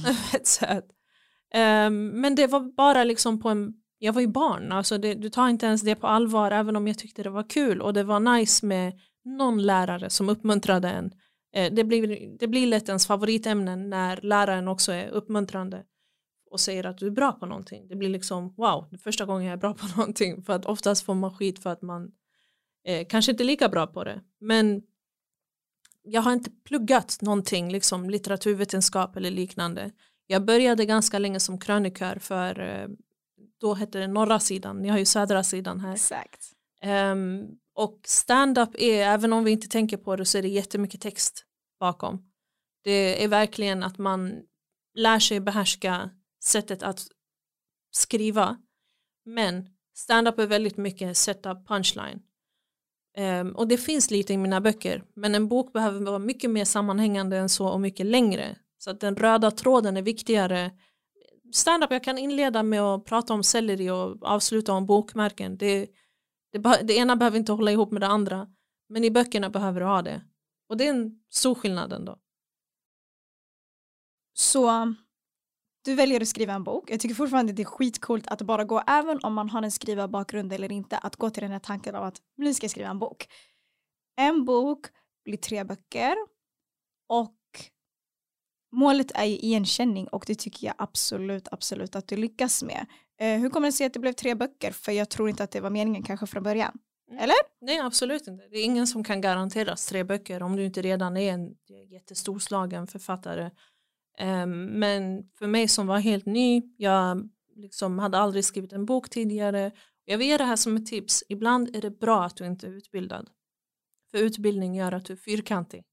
eh, 1.55 1.91
men 1.91 2.35
det 2.35 2.47
var 2.47 2.77
bara 2.77 3.05
liksom 3.05 3.41
på 3.41 3.49
en 3.49 3.73
jag 3.99 4.13
var 4.13 4.21
ju 4.21 4.27
barn, 4.27 4.73
alltså 4.73 4.99
det, 4.99 5.15
du 5.15 5.31
tar 5.31 5.49
inte 5.49 5.67
ens 5.67 5.83
det 5.83 5.95
på 5.95 6.07
allvar 6.07 6.51
även 6.51 6.77
om 6.77 6.87
jag 6.87 6.99
tyckte 6.99 7.23
det 7.23 7.31
var 7.31 7.51
kul 7.51 7.81
och 7.83 7.93
det 7.93 8.05
var 8.05 8.21
nice 8.21 8.67
med 8.67 8.93
någon 9.25 9.63
lärare 9.63 10.11
som 10.11 10.29
uppmuntrade 10.29 10.89
en. 10.89 11.13
Eh, 11.55 11.73
det, 11.73 11.85
blir, 11.85 12.37
det 12.39 12.47
blir 12.47 12.67
lätt 12.67 12.89
ens 12.89 13.07
favoritämnen 13.07 13.91
när 13.91 14.21
läraren 14.23 14.69
också 14.69 14.93
är 14.93 15.09
uppmuntrande 15.09 15.85
och 16.51 16.61
säger 16.61 16.87
att 16.87 16.99
du 16.99 17.07
är 17.07 17.11
bra 17.11 17.33
på 17.33 17.47
någonting. 17.47 17.89
Det 17.89 17.97
blir 17.97 18.09
liksom 18.09 18.55
wow, 18.57 18.87
det 18.91 18.97
är 18.97 18.99
första 18.99 19.25
gången 19.25 19.45
jag 19.45 19.53
är 19.53 19.57
bra 19.57 19.75
på 19.75 19.87
någonting 19.97 20.43
för 20.43 20.53
att 20.53 20.67
oftast 20.67 21.05
får 21.05 21.15
man 21.15 21.35
skit 21.35 21.63
för 21.63 21.71
att 21.71 21.83
man 21.83 22.11
eh, 22.85 23.07
kanske 23.09 23.31
inte 23.33 23.43
är 23.43 23.47
lika 23.47 23.69
bra 23.69 23.87
på 23.87 24.05
det. 24.05 24.21
Men 24.41 24.83
jag 26.03 26.23
har 26.23 26.33
inte 26.33 26.51
pluggat 26.65 27.19
någonting, 27.21 27.73
liksom 27.73 28.11
litteraturvetenskap 28.11 29.17
eller 29.17 29.31
liknande. 29.31 29.91
Jag 30.27 30.45
började 30.45 30.85
ganska 30.85 31.19
länge 31.19 31.41
som 31.41 31.59
krönikör 31.59 32.19
för 32.19 32.61
eh, 32.61 32.89
då 33.61 33.75
hette 33.75 33.99
det 33.99 34.07
norra 34.07 34.41
sidan, 34.41 34.79
ni 34.79 34.89
har 34.89 34.99
ju 34.99 35.05
södra 35.05 35.45
sidan 35.45 35.81
här. 35.81 35.93
Exakt. 35.93 36.53
Um, 36.85 37.59
och 37.75 38.01
stand-up 38.05 38.71
är, 38.79 39.03
även 39.03 39.33
om 39.33 39.45
vi 39.45 39.51
inte 39.51 39.69
tänker 39.69 39.97
på 39.97 40.17
det 40.17 40.25
så 40.25 40.39
är 40.39 40.43
det 40.43 40.49
jättemycket 40.49 41.01
text 41.01 41.45
bakom. 41.81 42.23
Det 42.85 43.25
är 43.25 43.29
verkligen 43.29 43.83
att 43.83 43.99
man 43.99 44.43
lär 44.95 45.19
sig 45.19 45.41
behärska 45.41 46.11
sättet 46.45 46.83
att 46.83 47.07
skriva. 47.91 48.57
Men 49.25 49.69
stand-up 49.95 50.39
är 50.39 50.47
väldigt 50.47 50.77
mycket 50.77 51.17
sätta 51.17 51.55
punchline. 51.55 52.23
Um, 53.19 53.57
och 53.57 53.69
det 53.69 53.79
finns 53.79 54.11
lite 54.11 54.33
i 54.33 54.37
mina 54.37 54.61
böcker, 54.61 55.05
men 55.15 55.35
en 55.35 55.49
bok 55.49 55.73
behöver 55.73 56.01
vara 56.01 56.19
mycket 56.19 56.51
mer 56.51 56.65
sammanhängande 56.65 57.37
än 57.37 57.49
så 57.49 57.69
och 57.69 57.81
mycket 57.81 58.07
längre. 58.07 58.57
Så 58.79 58.91
att 58.91 59.01
den 59.01 59.17
röda 59.17 59.51
tråden 59.51 59.97
är 59.97 60.03
viktigare 60.03 60.71
standup 61.53 61.91
jag 61.91 62.05
kan 62.05 62.19
inleda 62.19 62.63
med 62.63 62.81
att 62.81 63.05
prata 63.05 63.35
om 63.35 63.43
selleri 63.43 63.91
och 63.91 64.23
avsluta 64.23 64.73
om 64.73 64.87
bokmärken. 64.87 65.57
Det, 65.57 65.89
det, 66.53 66.83
det, 66.83 66.97
ena 66.97 67.17
behöver 67.17 67.39
inte 67.39 67.53
hålla 67.53 67.73
ihop 67.73 67.91
med 67.91 68.03
det 68.03 68.07
andra. 68.07 68.49
Men 68.89 69.05
i 69.05 69.11
böckerna 69.11 69.51
behöver 69.51 69.81
du 69.81 69.87
ha 69.87 70.03
det. 70.03 70.23
Och 70.69 70.77
det 70.77 70.87
är 70.87 70.91
en 70.91 71.23
stor 71.31 71.55
skillnad 71.55 71.93
ändå. 71.93 72.19
Så 74.35 74.95
du 75.85 75.95
väljer 75.95 76.21
att 76.21 76.29
skriva 76.29 76.53
en 76.53 76.65
bok. 76.65 76.91
Jag 76.91 77.01
tycker 77.01 77.15
fortfarande 77.15 77.53
det 77.53 77.63
är 77.63 77.65
skitcoolt 77.65 78.27
att 78.27 78.43
bara 78.43 78.65
gå, 78.65 78.83
även 78.87 79.19
om 79.23 79.35
man 79.35 79.51
har 79.51 79.63
en 79.63 79.71
skrivarbakgrund 79.71 80.53
eller 80.53 80.73
inte, 80.73 80.99
att 80.99 81.17
gå 81.17 81.31
till 81.31 81.43
den 81.43 81.53
här 81.53 81.59
tanken 81.59 81.95
av 81.95 82.05
att 82.05 82.23
nu 82.37 82.55
ska 82.55 82.65
jag 82.65 82.71
skriva 82.71 82.89
en 82.89 82.99
bok. 82.99 83.29
En 84.17 84.45
bok 84.45 84.87
blir 85.25 85.37
tre 85.37 85.65
böcker 85.65 86.17
och 87.09 87.38
målet 88.73 89.11
är 89.15 89.25
ju 89.25 89.37
igenkänning 89.37 90.09
och 90.09 90.25
det 90.27 90.35
tycker 90.35 90.67
jag 90.67 90.75
absolut, 90.79 91.49
absolut 91.51 91.97
att 91.97 92.09
du 92.09 92.17
lyckas 92.17 92.63
med. 92.63 92.87
Eh, 93.21 93.41
hur 93.41 93.51
kommer 93.51 93.69
det 93.69 93.73
sig 93.73 93.87
att 93.87 93.93
det 93.93 94.01
blev 94.01 94.13
tre 94.13 94.35
böcker? 94.35 94.71
För 94.73 94.93
jag 94.93 95.09
tror 95.09 95.29
inte 95.29 95.45
att 95.45 95.51
det 95.51 95.61
var 95.61 95.71
meningen 95.71 96.03
kanske 96.03 96.27
från 96.27 96.43
början. 96.43 96.79
Eller? 97.13 97.37
Nej, 97.61 97.79
absolut 97.79 98.29
inte. 98.29 98.49
Det 98.51 98.57
är 98.57 98.65
ingen 98.65 98.87
som 98.87 99.05
kan 99.05 99.21
garanteras 99.21 99.87
tre 99.87 100.05
böcker 100.05 100.43
om 100.43 100.57
du 100.57 100.65
inte 100.65 100.83
redan 100.83 101.17
är 101.17 101.33
en 101.33 101.55
jättestorslagen 101.91 102.87
författare. 102.87 103.51
Um, 104.21 104.65
men 104.65 105.31
för 105.39 105.47
mig 105.47 105.69
som 105.69 105.87
var 105.87 105.99
helt 105.99 106.27
ny, 106.27 106.63
jag 106.77 107.29
liksom 107.57 107.99
hade 107.99 108.19
aldrig 108.19 108.45
skrivit 108.45 108.73
en 108.73 108.87
bok 108.87 109.11
tidigare. 109.11 109.73
Jag 110.05 110.19
vill 110.19 110.29
ge 110.29 110.37
det 110.37 110.45
här 110.45 110.57
som 110.57 110.77
ett 110.77 110.87
tips. 110.87 111.25
Ibland 111.29 111.77
är 111.77 111.81
det 111.81 111.91
bra 111.91 112.25
att 112.25 112.37
du 112.37 112.47
inte 112.47 112.67
är 112.67 112.71
utbildad. 112.71 113.31
För 114.11 114.19
utbildning 114.19 114.75
gör 114.75 114.93
att 114.93 115.05
du 115.05 115.13
är 115.13 115.17
fyrkantig. 115.17 115.85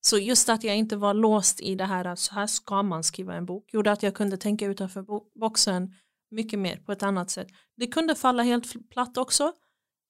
Så 0.00 0.18
just 0.18 0.48
att 0.48 0.64
jag 0.64 0.76
inte 0.76 0.96
var 0.96 1.14
låst 1.14 1.60
i 1.60 1.74
det 1.74 1.84
här 1.84 2.04
att 2.04 2.18
så 2.18 2.34
här 2.34 2.46
ska 2.46 2.82
man 2.82 3.04
skriva 3.04 3.34
en 3.34 3.46
bok 3.46 3.72
gjorde 3.72 3.92
att 3.92 4.02
jag 4.02 4.14
kunde 4.14 4.36
tänka 4.36 4.66
utanför 4.66 5.04
boxen 5.40 5.94
mycket 6.30 6.58
mer 6.58 6.76
på 6.76 6.92
ett 6.92 7.02
annat 7.02 7.30
sätt. 7.30 7.48
Det 7.76 7.86
kunde 7.86 8.14
falla 8.14 8.42
helt 8.42 8.90
platt 8.90 9.16
också 9.16 9.52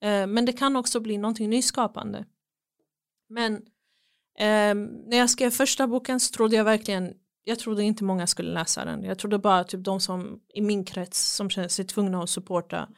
eh, 0.03 0.27
men 0.27 0.45
det 0.45 0.53
kan 0.53 0.77
också 0.77 1.01
bli 1.01 1.19
någonting 1.19 1.51
nyskapande. 1.51 2.25
Men 3.29 3.63
ehm, 4.39 4.85
när 4.85 5.17
jag 5.17 5.31
skrev 5.31 5.51
första 5.51 5.87
boken 5.87 6.21
så 6.21 6.33
trodde 6.33 6.57
jag 6.57 6.65
verkligen 6.65 7.15
jag 7.45 7.59
trodde 7.59 7.83
inte 7.83 8.05
många 8.05 8.27
skulle 8.27 8.53
läsa 8.53 8.85
den. 8.85 9.05
Jag 9.05 9.19
trodde 9.19 9.39
bara 9.39 9.65
typ 9.65 9.85
de 9.85 10.01
som 10.01 10.41
i 10.55 10.61
min 10.61 10.85
krets 10.85 11.35
som 11.35 11.51
känner 11.51 11.69
sig 11.69 11.85
tvungna 11.85 12.23
att 12.23 12.31
supporta 12.31 12.89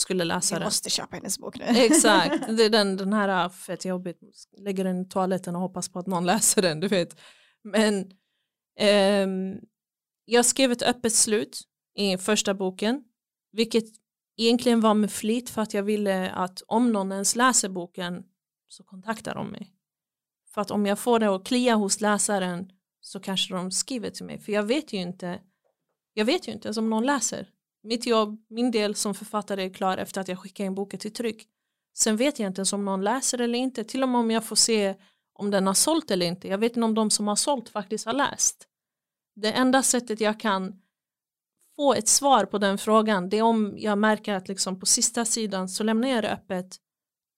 skulle 0.00 0.24
läsa 0.24 0.54
jag 0.54 0.60
den. 0.60 0.62
Jag 0.62 0.66
måste 0.66 0.90
köpa 0.90 1.16
hennes 1.16 1.38
bok 1.38 1.58
nu. 1.58 1.64
Exakt, 1.64 2.46
det 2.56 2.64
är 2.64 2.70
den, 2.70 2.96
den 2.96 3.12
här 3.12 3.28
ah, 3.28 3.50
fett 3.50 3.84
jobbigt, 3.84 4.20
lägger 4.58 4.84
den 4.84 5.00
i 5.00 5.08
toaletten 5.08 5.56
och 5.56 5.62
hoppas 5.62 5.88
på 5.88 5.98
att 5.98 6.06
någon 6.06 6.26
läser 6.26 6.62
den, 6.62 6.80
du 6.80 6.88
vet. 6.88 7.20
Men 7.62 8.10
ehm, 8.78 9.60
jag 10.24 10.46
skrev 10.46 10.72
ett 10.72 10.82
öppet 10.82 11.14
slut 11.14 11.60
i 11.96 12.18
första 12.18 12.54
boken, 12.54 13.04
vilket 13.52 13.84
egentligen 14.36 14.80
var 14.80 14.94
med 14.94 15.12
flit 15.12 15.50
för 15.50 15.62
att 15.62 15.74
jag 15.74 15.82
ville 15.82 16.30
att 16.30 16.62
om 16.66 16.92
någon 16.92 17.12
ens 17.12 17.36
läser 17.36 17.68
boken 17.68 18.22
så 18.68 18.84
kontaktar 18.84 19.34
de 19.34 19.48
mig. 19.48 19.72
För 20.54 20.60
att 20.60 20.70
om 20.70 20.86
jag 20.86 20.98
får 20.98 21.18
det 21.18 21.34
att 21.34 21.46
klia 21.46 21.74
hos 21.74 22.00
läsaren 22.00 22.70
så 23.00 23.20
kanske 23.20 23.54
de 23.54 23.70
skriver 23.70 24.10
till 24.10 24.24
mig, 24.24 24.38
för 24.38 24.52
jag 24.52 24.62
vet 24.62 24.92
ju 24.92 24.98
inte 24.98 25.40
jag 26.12 26.24
vet 26.24 26.48
ju 26.48 26.52
inte 26.52 26.68
ens 26.68 26.76
om 26.76 26.90
någon 26.90 27.06
läser 27.06 27.48
mitt 27.82 28.06
jobb, 28.06 28.44
min 28.48 28.70
del 28.70 28.94
som 28.94 29.14
författare 29.14 29.64
är 29.64 29.74
klar 29.74 29.96
efter 29.96 30.20
att 30.20 30.28
jag 30.28 30.38
skickar 30.38 30.64
in 30.64 30.74
boken 30.74 31.00
till 31.00 31.12
tryck. 31.12 31.48
Sen 31.94 32.16
vet 32.16 32.38
jag 32.38 32.46
inte 32.46 32.58
ens 32.58 32.72
om 32.72 32.84
någon 32.84 33.04
läser 33.04 33.40
eller 33.40 33.58
inte, 33.58 33.84
till 33.84 34.02
och 34.02 34.08
med 34.08 34.18
om 34.18 34.30
jag 34.30 34.44
får 34.44 34.56
se 34.56 34.94
om 35.32 35.50
den 35.50 35.66
har 35.66 35.74
sålt 35.74 36.10
eller 36.10 36.26
inte. 36.26 36.48
Jag 36.48 36.58
vet 36.58 36.72
inte 36.72 36.84
om 36.84 36.94
de 36.94 37.10
som 37.10 37.28
har 37.28 37.36
sålt 37.36 37.68
faktiskt 37.68 38.06
har 38.06 38.12
läst. 38.12 38.66
Det 39.36 39.52
enda 39.52 39.82
sättet 39.82 40.20
jag 40.20 40.40
kan 40.40 40.82
få 41.76 41.94
ett 41.94 42.08
svar 42.08 42.44
på 42.44 42.58
den 42.58 42.78
frågan 42.78 43.28
det 43.28 43.38
är 43.38 43.42
om 43.42 43.74
jag 43.78 43.98
märker 43.98 44.34
att 44.34 44.48
liksom 44.48 44.80
på 44.80 44.86
sista 44.86 45.24
sidan 45.24 45.68
så 45.68 45.84
lämnar 45.84 46.08
jag 46.08 46.24
det 46.24 46.32
öppet 46.32 46.76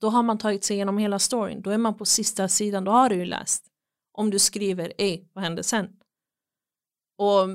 då 0.01 0.09
har 0.09 0.23
man 0.23 0.39
tagit 0.39 0.65
sig 0.65 0.77
igenom 0.77 0.99
hela 0.99 1.19
storyn 1.19 1.63
då 1.63 1.71
är 1.71 1.79
man 1.79 1.97
på 1.97 2.05
sista 2.05 2.49
sidan, 2.49 2.85
då 2.85 2.93
har 2.93 3.09
du 3.09 3.17
ju 3.17 3.25
läst 3.25 3.67
om 4.13 4.31
du 4.31 4.39
skriver, 4.39 4.93
ej, 4.99 5.31
vad 5.33 5.45
händer 5.45 5.63
sen? 5.63 5.97
Och 7.19 7.49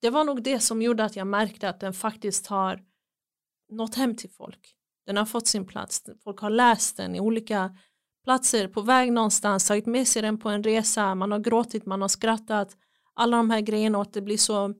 det 0.00 0.10
var 0.10 0.24
nog 0.24 0.42
det 0.42 0.60
som 0.60 0.82
gjorde 0.82 1.04
att 1.04 1.16
jag 1.16 1.26
märkte 1.26 1.68
att 1.68 1.80
den 1.80 1.92
faktiskt 1.92 2.46
har 2.46 2.84
nått 3.68 3.94
hem 3.94 4.16
till 4.16 4.30
folk. 4.30 4.76
Den 5.06 5.16
har 5.16 5.24
fått 5.24 5.46
sin 5.46 5.66
plats. 5.66 6.04
Folk 6.24 6.40
har 6.40 6.50
läst 6.50 6.96
den 6.96 7.14
i 7.14 7.20
olika 7.20 7.76
platser, 8.24 8.68
på 8.68 8.82
väg 8.82 9.12
någonstans, 9.12 9.68
tagit 9.68 9.86
med 9.86 10.08
sig 10.08 10.22
den 10.22 10.38
på 10.38 10.48
en 10.48 10.62
resa, 10.62 11.14
man 11.14 11.32
har 11.32 11.38
gråtit, 11.38 11.86
man 11.86 12.02
har 12.02 12.08
skrattat. 12.08 12.76
alla 13.14 13.36
de 13.36 13.50
här 13.50 13.60
grejerna 13.60 13.98
och 13.98 14.02
att 14.02 14.12
det 14.12 14.22
blir 14.22 14.36
så 14.38 14.74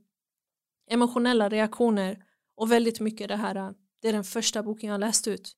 emotionella 0.90 1.48
reaktioner 1.48 2.24
och 2.56 2.72
väldigt 2.72 3.00
mycket 3.00 3.28
det 3.28 3.36
här, 3.36 3.74
det 4.02 4.08
är 4.08 4.12
den 4.12 4.24
första 4.24 4.62
boken 4.62 4.90
jag 4.90 5.00
läst 5.00 5.28
ut. 5.28 5.56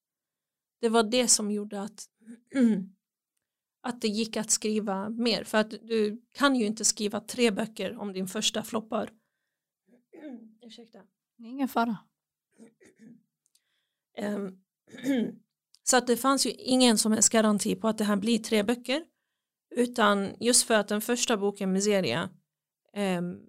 Det 0.81 0.89
var 0.89 1.03
det 1.03 1.29
som 1.29 1.51
gjorde 1.51 1.83
att, 1.83 2.07
att 3.83 4.01
det 4.01 4.09
gick 4.09 4.37
att 4.37 4.51
skriva 4.51 5.09
mer. 5.09 5.45
För 5.45 5.59
att 5.59 5.71
du 5.71 6.23
kan 6.33 6.57
ju 6.57 6.67
inte 6.67 6.85
skriva 6.85 7.21
tre 7.21 7.51
böcker 7.51 7.97
om 7.97 8.13
din 8.13 8.27
första 8.27 8.63
floppar. 8.63 9.11
Ursäkta. 10.69 10.99
Ingen 11.39 11.69
fara. 11.69 11.97
Um, 14.19 14.65
så 15.83 15.97
att 15.97 16.07
det 16.07 16.17
fanns 16.17 16.47
ju 16.47 16.51
ingen 16.51 16.99
som 16.99 17.13
helst 17.13 17.33
garanti 17.33 17.77
på 17.77 17.89
att 17.89 17.99
det 17.99 18.05
här 18.05 18.17
blir 18.17 18.39
tre 18.39 18.63
böcker. 18.63 19.05
Utan 19.71 20.37
just 20.41 20.67
för 20.67 20.75
att 20.75 20.89
den 20.89 21.01
första 21.01 21.37
boken 21.37 21.73
Miseria 21.73 22.31
um, 22.97 23.49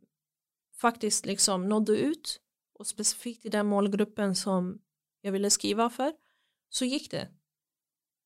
faktiskt 0.75 1.25
liksom 1.25 1.69
nådde 1.69 1.97
ut 1.97 2.41
och 2.73 2.87
specifikt 2.87 3.45
i 3.45 3.49
den 3.49 3.65
målgruppen 3.65 4.35
som 4.35 4.81
jag 5.21 5.31
ville 5.31 5.49
skriva 5.49 5.89
för 5.89 6.13
så 6.69 6.85
gick 6.85 7.11
det. 7.11 7.27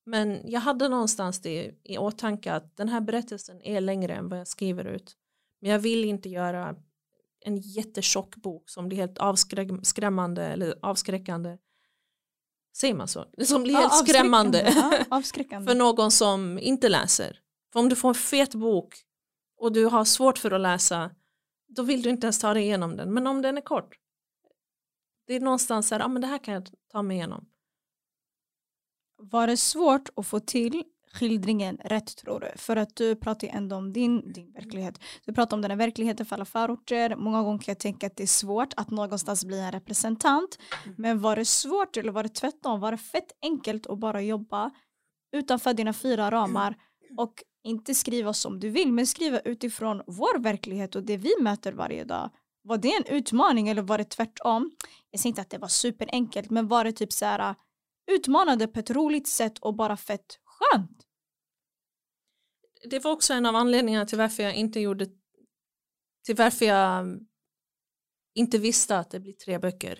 Men 0.06 0.51
jag 0.51 0.62
hade 0.62 0.89
någonstans 0.89 1.41
det 1.41 1.75
i 1.84 1.97
åtanke 1.97 2.53
att 2.53 2.77
den 2.77 2.89
här 2.89 3.01
berättelsen 3.01 3.62
är 3.62 3.82
längre 3.82 4.15
än 4.15 4.29
vad 4.29 4.39
jag 4.39 4.47
skriver 4.47 4.86
ut. 4.86 5.17
Men 5.62 5.71
jag 5.71 5.79
vill 5.79 6.06
inte 6.06 6.29
göra 6.29 6.75
en 7.45 7.58
jättetjock 7.58 8.36
bok 8.36 8.69
som 8.69 8.88
blir 8.88 8.97
helt 8.97 9.17
avskrämmande 9.17 10.45
eller 10.45 10.75
avskräckande. 10.82 11.58
Säger 12.77 12.93
man 12.93 13.08
så? 13.08 13.25
Som 13.45 13.63
blir 13.63 13.73
ja, 13.73 13.79
helt 13.79 14.10
skrämmande 14.10 14.73
ja, 15.10 15.21
för 15.65 15.75
någon 15.75 16.12
som 16.12 16.60
inte 16.60 16.89
läser. 16.89 17.39
För 17.73 17.79
om 17.79 17.89
du 17.89 17.95
får 17.95 18.10
en 18.10 18.15
fet 18.15 18.56
bok 18.56 18.95
och 19.58 19.71
du 19.71 19.86
har 19.86 20.06
svårt 20.06 20.38
för 20.38 20.51
att 20.51 20.62
läsa 20.62 21.12
då 21.67 21.84
vill 21.84 22.01
du 22.01 22.10
inte 22.10 22.27
ens 22.27 22.39
ta 22.39 22.53
dig 22.53 22.63
igenom 22.63 22.95
den. 22.97 23.13
Men 23.13 23.27
om 23.27 23.41
den 23.41 23.58
är 23.58 23.62
kort 23.62 23.97
det 25.25 25.34
är 25.34 25.39
någonstans 25.39 25.88
så 25.88 25.95
här, 25.95 25.99
ja 25.99 26.08
men 26.08 26.21
det 26.21 26.27
här 26.27 26.38
kan 26.38 26.53
jag 26.53 26.69
ta 26.88 27.01
mig 27.01 27.17
igenom. 27.17 27.49
Var 29.17 29.47
det 29.47 29.58
svårt 29.58 30.10
att 30.15 30.27
få 30.27 30.39
till 30.39 30.84
skildringen 31.13 31.78
rätt 31.84 32.15
tror 32.15 32.39
du? 32.39 32.52
För 32.56 32.76
att 32.76 32.95
du 32.95 33.15
pratar 33.15 33.47
ju 33.47 33.54
ändå 33.54 33.76
om 33.76 33.93
din, 33.93 34.34
din 34.34 34.52
verklighet. 34.52 34.99
Du 35.26 35.34
pratar 35.34 35.58
om 35.58 35.62
den 35.62 35.71
här 35.71 35.78
verkligheten 35.78 36.26
för 36.26 36.36
alla 36.36 36.45
förorter. 36.45 37.15
Många 37.15 37.43
gånger 37.43 37.60
kan 37.60 37.71
jag 37.71 37.80
tänka 37.80 38.08
att 38.08 38.15
det 38.15 38.23
är 38.23 38.28
svårt 38.28 38.73
att 38.78 38.91
någonstans 38.91 39.45
bli 39.45 39.60
en 39.60 39.71
representant. 39.71 40.60
Mm. 40.84 40.95
Men 40.97 41.21
var 41.21 41.36
det 41.36 41.45
svårt 41.45 41.97
eller 41.97 42.12
var 42.12 42.23
det 42.23 42.30
tvärtom? 42.30 42.80
Var 42.80 42.91
det 42.91 42.97
fett 42.97 43.32
enkelt 43.41 43.88
att 43.88 43.99
bara 43.99 44.21
jobba 44.21 44.71
utanför 45.36 45.73
dina 45.73 45.93
fyra 45.93 46.32
ramar 46.32 46.76
och 47.17 47.43
inte 47.63 47.95
skriva 47.95 48.34
som 48.34 48.60
du 48.60 48.69
vill 48.69 48.91
men 48.91 49.08
skriva 49.08 49.39
utifrån 49.39 50.02
vår 50.08 50.39
verklighet 50.39 50.95
och 50.95 51.04
det 51.04 51.17
vi 51.17 51.34
möter 51.41 51.73
varje 51.73 52.04
dag. 52.04 52.30
Var 52.63 52.78
det 52.78 52.93
en 52.93 53.06
utmaning 53.06 53.69
eller 53.69 53.82
var 53.82 53.97
det 53.97 54.04
tvärtom? 54.04 54.71
Jag 55.12 55.19
säger 55.19 55.32
inte 55.32 55.41
att 55.41 55.49
det 55.49 55.58
var 55.58 55.67
superenkelt 55.67 56.49
men 56.49 56.67
var 56.67 56.84
det 56.84 56.91
typ 56.91 57.13
så 57.13 57.26
här 57.26 57.56
utmanande 58.12 58.67
på 58.67 58.80
ett 58.80 58.91
roligt 58.91 59.28
sätt 59.28 59.60
och 59.60 59.76
bara 59.76 59.97
fett 59.97 60.39
skönt? 60.71 61.06
Det 62.89 62.99
var 62.99 63.12
också 63.12 63.34
en 63.34 63.45
av 63.45 63.56
anledningarna 63.56 64.06
till 64.06 64.17
varför 64.17 64.43
jag 64.43 64.56
inte 64.56 64.80
gjorde 64.80 65.08
till 66.26 66.36
varför 66.36 66.65
jag 66.65 66.99
mm, 66.99 67.19
inte 68.36 68.58
visste 68.58 68.97
att 68.97 69.12
det 69.12 69.19
blir 69.19 69.34
tre 69.34 69.60
böcker. 69.60 69.99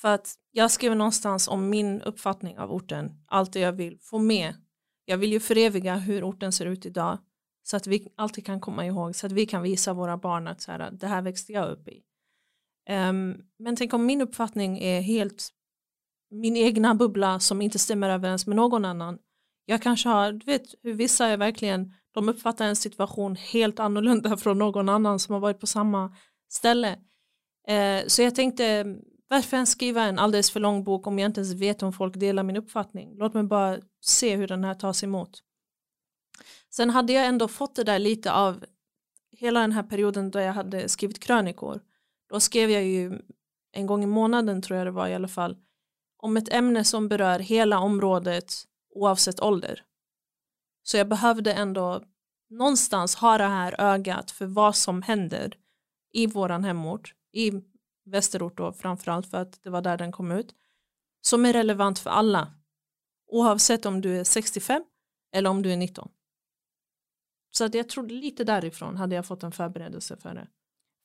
För 0.00 0.14
att 0.14 0.34
jag 0.50 0.70
skriver 0.70 0.96
någonstans 0.96 1.48
om 1.48 1.70
min 1.70 2.02
uppfattning 2.02 2.58
av 2.58 2.72
orten, 2.72 3.24
allt 3.26 3.52
det 3.52 3.60
jag 3.60 3.72
vill 3.72 3.98
få 4.00 4.18
med. 4.18 4.54
Jag 5.04 5.18
vill 5.18 5.32
ju 5.32 5.40
föreviga 5.40 5.96
hur 5.96 6.24
orten 6.24 6.52
ser 6.52 6.66
ut 6.66 6.86
idag 6.86 7.18
så 7.62 7.76
att 7.76 7.86
vi 7.86 8.08
alltid 8.16 8.46
kan 8.46 8.60
komma 8.60 8.86
ihåg 8.86 9.16
så 9.16 9.26
att 9.26 9.32
vi 9.32 9.46
kan 9.46 9.62
visa 9.62 9.92
våra 9.92 10.16
barn 10.16 10.48
att 10.48 10.60
så 10.60 10.72
här, 10.72 10.90
det 10.90 11.06
här 11.06 11.22
växte 11.22 11.52
jag 11.52 11.70
upp 11.70 11.88
i. 11.88 12.02
Um, 12.90 13.46
men 13.58 13.76
tänk 13.76 13.94
om 13.94 14.06
min 14.06 14.20
uppfattning 14.20 14.78
är 14.78 15.00
helt 15.00 15.52
min 16.30 16.56
egna 16.56 16.94
bubbla 16.94 17.40
som 17.40 17.62
inte 17.62 17.78
stämmer 17.78 18.10
överens 18.10 18.46
med 18.46 18.56
någon 18.56 18.84
annan. 18.84 19.18
Jag 19.70 19.82
kanske 19.82 20.08
har, 20.08 20.32
du 20.32 20.46
vet 20.46 20.74
hur 20.82 20.94
vissa 20.94 21.26
är 21.26 21.36
verkligen, 21.36 21.94
de 22.12 22.28
uppfattar 22.28 22.66
en 22.66 22.76
situation 22.76 23.36
helt 23.36 23.80
annorlunda 23.80 24.36
från 24.36 24.58
någon 24.58 24.88
annan 24.88 25.18
som 25.18 25.32
har 25.32 25.40
varit 25.40 25.60
på 25.60 25.66
samma 25.66 26.16
ställe. 26.48 26.98
Eh, 27.68 28.06
så 28.06 28.22
jag 28.22 28.34
tänkte, 28.34 28.96
varför 29.28 29.56
ens 29.56 29.70
skriva 29.70 30.02
en 30.02 30.18
alldeles 30.18 30.50
för 30.50 30.60
lång 30.60 30.84
bok 30.84 31.06
om 31.06 31.18
jag 31.18 31.28
inte 31.28 31.40
ens 31.40 31.54
vet 31.54 31.82
om 31.82 31.92
folk 31.92 32.16
delar 32.16 32.42
min 32.42 32.56
uppfattning? 32.56 33.16
Låt 33.16 33.34
mig 33.34 33.42
bara 33.42 33.78
se 34.00 34.36
hur 34.36 34.48
den 34.48 34.64
här 34.64 34.74
tas 34.74 35.04
emot. 35.04 35.42
Sen 36.70 36.90
hade 36.90 37.12
jag 37.12 37.26
ändå 37.26 37.48
fått 37.48 37.76
det 37.76 37.84
där 37.84 37.98
lite 37.98 38.32
av 38.32 38.64
hela 39.30 39.60
den 39.60 39.72
här 39.72 39.82
perioden 39.82 40.30
då 40.30 40.40
jag 40.40 40.52
hade 40.52 40.88
skrivit 40.88 41.20
krönikor. 41.20 41.80
Då 42.30 42.40
skrev 42.40 42.70
jag 42.70 42.84
ju 42.84 43.18
en 43.72 43.86
gång 43.86 44.04
i 44.04 44.06
månaden 44.06 44.62
tror 44.62 44.78
jag 44.78 44.86
det 44.86 44.90
var 44.90 45.08
i 45.08 45.14
alla 45.14 45.28
fall 45.28 45.56
om 46.18 46.36
ett 46.36 46.52
ämne 46.52 46.84
som 46.84 47.08
berör 47.08 47.38
hela 47.38 47.78
området 47.78 48.64
oavsett 48.98 49.40
ålder. 49.40 49.84
Så 50.82 50.96
jag 50.96 51.08
behövde 51.08 51.52
ändå 51.52 52.04
någonstans 52.50 53.14
ha 53.14 53.38
det 53.38 53.44
här 53.44 53.80
ögat 53.80 54.30
för 54.30 54.46
vad 54.46 54.76
som 54.76 55.02
händer 55.02 55.54
i 56.12 56.26
våran 56.26 56.64
hemort, 56.64 57.14
i 57.32 57.52
västerort 58.04 58.56
då 58.56 58.72
framförallt 58.72 59.30
för 59.30 59.38
att 59.38 59.62
det 59.62 59.70
var 59.70 59.82
där 59.82 59.96
den 59.96 60.12
kom 60.12 60.32
ut, 60.32 60.54
som 61.20 61.46
är 61.46 61.52
relevant 61.52 61.98
för 61.98 62.10
alla. 62.10 62.54
Oavsett 63.26 63.86
om 63.86 64.00
du 64.00 64.18
är 64.18 64.24
65 64.24 64.84
eller 65.32 65.50
om 65.50 65.62
du 65.62 65.72
är 65.72 65.76
19. 65.76 66.08
Så 67.50 67.64
att 67.64 67.74
jag 67.74 67.88
tror 67.88 68.08
lite 68.08 68.44
därifrån 68.44 68.96
hade 68.96 69.14
jag 69.14 69.26
fått 69.26 69.42
en 69.42 69.52
förberedelse 69.52 70.16
för 70.16 70.34
det. 70.34 70.48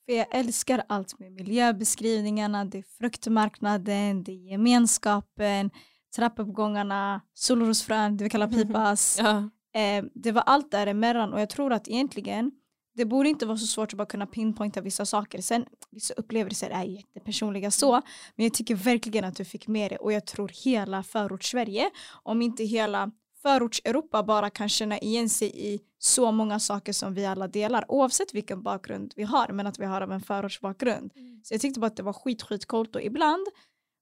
För 0.06 0.14
jag 0.14 0.36
älskar 0.36 0.84
allt 0.90 1.20
med 1.20 1.32
miljöbeskrivningarna, 1.32 2.66
det 2.66 2.78
är 2.78 2.84
fruktmarknaden, 2.84 4.24
det 4.24 4.32
är 4.32 4.52
gemenskapen, 4.52 5.72
trappuppgångarna, 6.16 7.22
solrosfrön, 7.34 8.18
det 8.18 8.24
vi 8.24 8.30
kallar 8.30 8.48
pipas. 8.48 9.20
ja. 9.20 9.50
eh, 9.80 10.06
det 10.14 10.32
var 10.32 10.42
allt 10.42 10.72
däremellan 10.72 11.34
och 11.34 11.42
jag 11.42 11.50
tror 11.50 11.74
att 11.74 11.88
egentligen 11.88 12.52
det 12.96 13.06
borde 13.06 13.30
inte 13.30 13.46
vara 13.46 13.58
så 13.58 13.68
svårt 13.68 13.94
att 13.94 13.98
bara 13.98 14.06
kunna 14.06 14.26
pinpointa 14.26 14.82
vissa 14.82 15.06
saker. 15.06 15.42
Sen 15.42 15.66
vissa 15.92 16.14
upplevelser 16.14 16.70
är 16.70 16.84
jättepersonliga 16.84 17.72
så, 17.72 17.92
men 18.36 18.44
jag 18.44 18.54
tycker 18.54 18.76
verkligen 18.76 19.26
att 19.26 19.36
du 19.36 19.46
fick 19.46 19.68
med 19.68 19.92
det 19.92 19.98
och 19.98 20.14
jag 20.14 20.26
tror 20.26 20.52
hela 20.64 21.04
förort 21.04 21.44
Sverige, 21.44 21.90
om 22.24 22.42
inte 22.42 22.64
hela 22.64 23.12
förorts-Europa 23.42 24.24
bara 24.24 24.50
kan 24.50 24.70
känna 24.70 25.00
igen 25.00 25.30
sig 25.30 25.74
i 25.74 25.80
så 25.98 26.32
många 26.32 26.60
saker 26.60 26.94
som 26.94 27.14
vi 27.14 27.26
alla 27.26 27.48
delar 27.48 27.86
oavsett 27.92 28.34
vilken 28.34 28.64
bakgrund 28.64 29.14
vi 29.16 29.24
har 29.24 29.48
men 29.48 29.68
att 29.68 29.80
vi 29.80 29.86
har 29.86 30.02
av 30.02 30.12
en 30.12 30.22
förortsbakgrund. 30.22 31.12
Mm. 31.16 31.42
Så 31.44 31.54
jag 31.54 31.62
tyckte 31.62 31.80
bara 31.80 31.88
att 31.88 31.98
det 31.98 32.04
var 32.04 32.14
skit 32.14 32.42
skit 32.42 32.66
coolt 32.66 32.96
och 32.96 33.02
ibland 33.02 33.48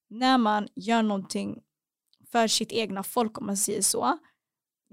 när 0.10 0.38
man 0.38 0.68
gör 0.76 1.02
någonting 1.04 1.62
för 2.32 2.48
sitt 2.48 2.72
egna 2.72 3.04
folk 3.04 3.38
om 3.38 3.46
man 3.46 3.58
säger 3.58 3.82
så 3.82 4.20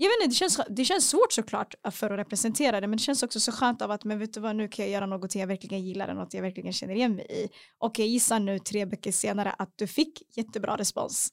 jag 0.00 0.08
vet 0.08 0.24
inte, 0.24 0.28
det 0.28 0.34
känns, 0.34 0.60
det 0.68 0.84
känns 0.84 1.10
svårt 1.10 1.32
såklart 1.32 1.74
för 1.90 2.10
att 2.10 2.18
representera 2.18 2.80
det 2.80 2.86
men 2.86 2.96
det 2.96 3.02
känns 3.02 3.22
också 3.22 3.40
så 3.40 3.52
skönt 3.52 3.82
av 3.82 3.90
att 3.90 4.04
men 4.04 4.18
vet 4.18 4.34
du 4.34 4.40
vad 4.40 4.56
nu 4.56 4.68
kan 4.68 4.84
jag 4.84 4.92
göra 4.92 5.06
något 5.06 5.34
jag 5.34 5.46
verkligen 5.46 5.84
gillar 5.84 6.08
och 6.08 6.16
något 6.16 6.34
jag 6.34 6.42
verkligen 6.42 6.72
känner 6.72 6.94
igen 6.94 7.14
mig 7.14 7.26
i 7.30 7.48
och 7.78 7.98
jag 7.98 8.08
gissar 8.08 8.40
nu 8.40 8.58
tre 8.58 8.84
veckor 8.84 9.10
senare 9.10 9.50
att 9.58 9.72
du 9.76 9.86
fick 9.86 10.36
jättebra 10.36 10.76
respons 10.76 11.28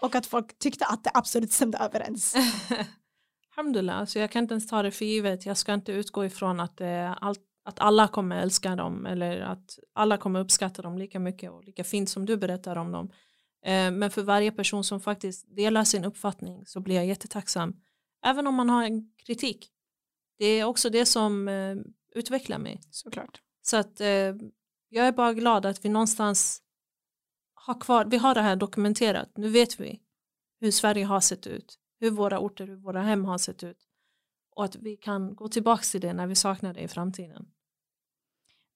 och 0.00 0.14
att 0.14 0.26
folk 0.26 0.58
tyckte 0.58 0.86
att 0.86 1.04
det 1.04 1.10
absolut 1.14 1.52
stämde 1.52 1.78
överens. 1.78 2.34
Alhamdulillah, 3.56 4.04
så 4.04 4.18
jag 4.18 4.30
kan 4.30 4.44
inte 4.44 4.54
ens 4.54 4.66
ta 4.66 4.82
det 4.82 4.90
för 4.90 5.04
givet. 5.04 5.46
Jag 5.46 5.56
ska 5.56 5.74
inte 5.74 5.92
utgå 5.92 6.24
ifrån 6.24 6.60
att, 6.60 6.80
eh, 6.80 7.22
allt, 7.22 7.40
att 7.64 7.80
alla 7.80 8.08
kommer 8.08 8.36
älska 8.42 8.76
dem 8.76 9.06
eller 9.06 9.40
att 9.40 9.78
alla 9.94 10.16
kommer 10.16 10.40
uppskatta 10.40 10.82
dem 10.82 10.98
lika 10.98 11.18
mycket 11.18 11.50
och 11.50 11.64
lika 11.64 11.84
fint 11.84 12.10
som 12.10 12.26
du 12.26 12.36
berättar 12.36 12.76
om 12.76 12.92
dem. 12.92 13.10
Eh, 13.64 13.90
men 13.90 14.10
för 14.10 14.22
varje 14.22 14.52
person 14.52 14.84
som 14.84 15.00
faktiskt 15.00 15.56
delar 15.56 15.84
sin 15.84 16.04
uppfattning 16.04 16.66
så 16.66 16.80
blir 16.80 16.94
jag 16.94 17.06
jättetacksam. 17.06 17.80
Även 18.24 18.46
om 18.46 18.54
man 18.54 18.70
har 18.70 18.84
en 18.84 19.12
kritik. 19.16 19.70
Det 20.38 20.46
är 20.46 20.64
också 20.64 20.90
det 20.90 21.06
som 21.06 21.48
eh, 21.48 21.76
utvecklar 22.14 22.58
mig. 22.58 22.80
Såklart. 22.90 23.40
Så 23.62 23.76
att 23.76 24.00
eh, 24.00 24.34
jag 24.88 25.06
är 25.06 25.12
bara 25.12 25.32
glad 25.32 25.66
att 25.66 25.84
vi 25.84 25.88
någonstans 25.88 26.62
ha 27.66 27.74
kvar, 27.74 28.04
vi 28.04 28.16
har 28.16 28.34
det 28.34 28.42
här 28.42 28.56
dokumenterat, 28.56 29.36
nu 29.36 29.48
vet 29.48 29.80
vi 29.80 30.00
hur 30.60 30.70
Sverige 30.70 31.04
har 31.04 31.20
sett 31.20 31.46
ut, 31.46 31.78
hur 32.00 32.10
våra 32.10 32.38
orter, 32.38 32.66
hur 32.66 32.76
våra 32.76 33.02
hem 33.02 33.24
har 33.24 33.38
sett 33.38 33.64
ut 33.64 33.88
och 34.58 34.64
att 34.64 34.76
vi 34.76 34.96
kan 34.96 35.34
gå 35.34 35.48
tillbaka 35.48 35.82
till 35.82 36.00
det 36.00 36.12
när 36.12 36.26
vi 36.26 36.34
saknar 36.34 36.74
det 36.74 36.80
i 36.80 36.88
framtiden. 36.88 37.46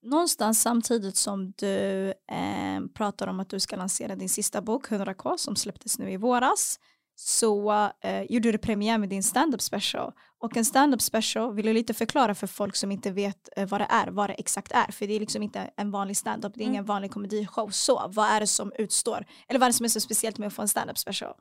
Någonstans 0.03 0.61
samtidigt 0.61 1.15
som 1.15 1.51
du 1.51 2.07
eh, 2.09 2.81
pratar 2.93 3.27
om 3.27 3.39
att 3.39 3.49
du 3.49 3.59
ska 3.59 3.75
lansera 3.75 4.15
din 4.15 4.29
sista 4.29 4.61
bok 4.61 4.89
100k 4.89 5.37
som 5.37 5.55
släpptes 5.55 5.99
nu 5.99 6.11
i 6.11 6.17
våras 6.17 6.79
så 7.15 7.71
eh, 8.01 8.23
gjorde 8.29 8.51
du 8.51 8.57
premiär 8.57 8.97
med 8.97 9.09
din 9.09 9.23
stand-up 9.23 9.61
special 9.61 10.11
och 10.39 10.57
en 10.57 10.65
stand-up 10.65 11.01
special 11.01 11.55
vill 11.55 11.65
jag 11.65 11.73
lite 11.73 11.93
förklara 11.93 12.35
för 12.35 12.47
folk 12.47 12.75
som 12.75 12.91
inte 12.91 13.11
vet 13.11 13.49
eh, 13.57 13.67
vad 13.67 13.81
det 13.81 13.87
är, 13.89 14.07
vad 14.07 14.29
det 14.29 14.33
exakt 14.33 14.71
är 14.71 14.91
för 14.91 15.07
det 15.07 15.13
är 15.13 15.19
liksom 15.19 15.43
inte 15.43 15.69
en 15.77 15.91
vanlig 15.91 16.17
stand-up, 16.17 16.53
det 16.53 16.61
är 16.61 16.63
mm. 16.63 16.73
ingen 16.73 16.85
vanlig 16.85 17.11
komedishow 17.11 17.69
så 17.69 18.07
vad 18.07 18.29
är 18.29 18.39
det 18.39 18.47
som 18.47 18.71
utstår 18.77 19.25
eller 19.47 19.59
vad 19.59 19.67
är 19.67 19.69
det 19.69 19.77
som 19.77 19.83
är 19.83 19.89
så 19.89 19.99
speciellt 19.99 20.37
med 20.37 20.47
att 20.47 20.53
få 20.53 20.61
en 20.61 20.67
stand-up 20.67 20.97
special? 20.97 21.33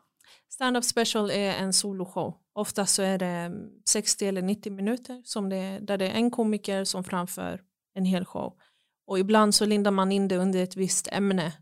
Stand-up 0.49 0.85
special 0.85 1.31
är 1.31 1.55
en 1.55 1.73
soloshow. 1.73 2.35
Ofta 2.55 2.87
så 2.87 3.03
är 3.03 3.19
det 3.19 3.53
60 3.89 4.27
eller 4.27 4.43
90 4.43 4.73
minuter 4.73 5.23
som 5.25 5.49
det, 5.49 5.79
där 5.83 5.99
det 5.99 6.09
är 6.09 6.15
en 6.15 6.31
komiker 6.31 6.85
som 6.85 7.05
framför 7.05 7.61
en 7.95 8.05
hel 8.05 8.24
show. 8.24 8.57
Och 9.07 9.18
ibland 9.18 9.55
så 9.55 9.64
lindar 9.64 9.90
man 9.90 10.12
in 10.12 10.28
det 10.28 10.36
under 10.36 10.62
ett 10.62 10.76
visst 10.76 11.09
ämne. 11.12 11.53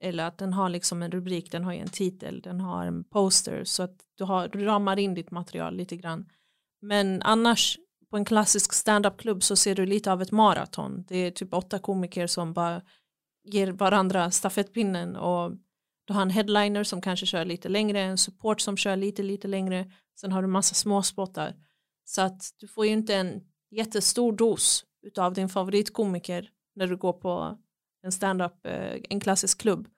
Eller 0.00 0.24
att 0.24 0.38
den 0.38 0.52
har 0.52 0.68
liksom 0.68 1.02
en 1.02 1.10
rubrik, 1.10 1.52
den 1.52 1.64
har 1.64 1.72
ju 1.72 1.78
en 1.78 1.88
titel, 1.88 2.40
den 2.40 2.60
har 2.60 2.86
en 2.86 3.04
poster. 3.04 3.64
Så 3.64 3.82
att 3.82 3.96
du, 4.14 4.24
har, 4.24 4.48
du 4.48 4.64
ramar 4.64 4.98
in 4.98 5.14
ditt 5.14 5.30
material 5.30 5.76
lite 5.76 5.96
grann. 5.96 6.26
Men 6.80 7.22
annars 7.22 7.78
på 8.10 8.16
en 8.16 8.24
klassisk 8.24 8.72
stand-up-klubb 8.72 9.42
så 9.42 9.56
ser 9.56 9.74
du 9.74 9.86
lite 9.86 10.12
av 10.12 10.22
ett 10.22 10.32
maraton. 10.32 11.04
Det 11.08 11.16
är 11.16 11.30
typ 11.30 11.54
åtta 11.54 11.78
komiker 11.78 12.26
som 12.26 12.52
bara 12.52 12.82
ger 13.44 13.72
varandra 13.72 14.30
stafettpinnen 14.30 15.16
och 15.16 15.52
du 16.04 16.12
har 16.12 16.22
en 16.22 16.30
headliner 16.30 16.84
som 16.84 17.00
kanske 17.00 17.26
kör 17.26 17.44
lite 17.44 17.68
längre, 17.68 18.00
en 18.00 18.18
support 18.18 18.60
som 18.60 18.76
kör 18.76 18.96
lite 18.96 19.22
lite 19.22 19.48
längre, 19.48 19.92
sen 20.20 20.32
har 20.32 20.42
du 20.42 20.48
massa 20.48 20.74
småspottar. 20.74 21.54
Så 22.04 22.22
att 22.22 22.42
du 22.56 22.68
får 22.68 22.86
ju 22.86 22.92
inte 22.92 23.14
en 23.14 23.40
jättestor 23.70 24.32
dos 24.32 24.84
utav 25.02 25.32
din 25.32 25.48
favoritkomiker 25.48 26.50
när 26.74 26.86
du 26.86 26.96
går 26.96 27.12
på 27.12 27.58
en 28.02 28.12
stand-up, 28.12 28.66
eh, 28.66 29.00
en 29.10 29.20
klassisk 29.20 29.60
klubb. 29.60 29.88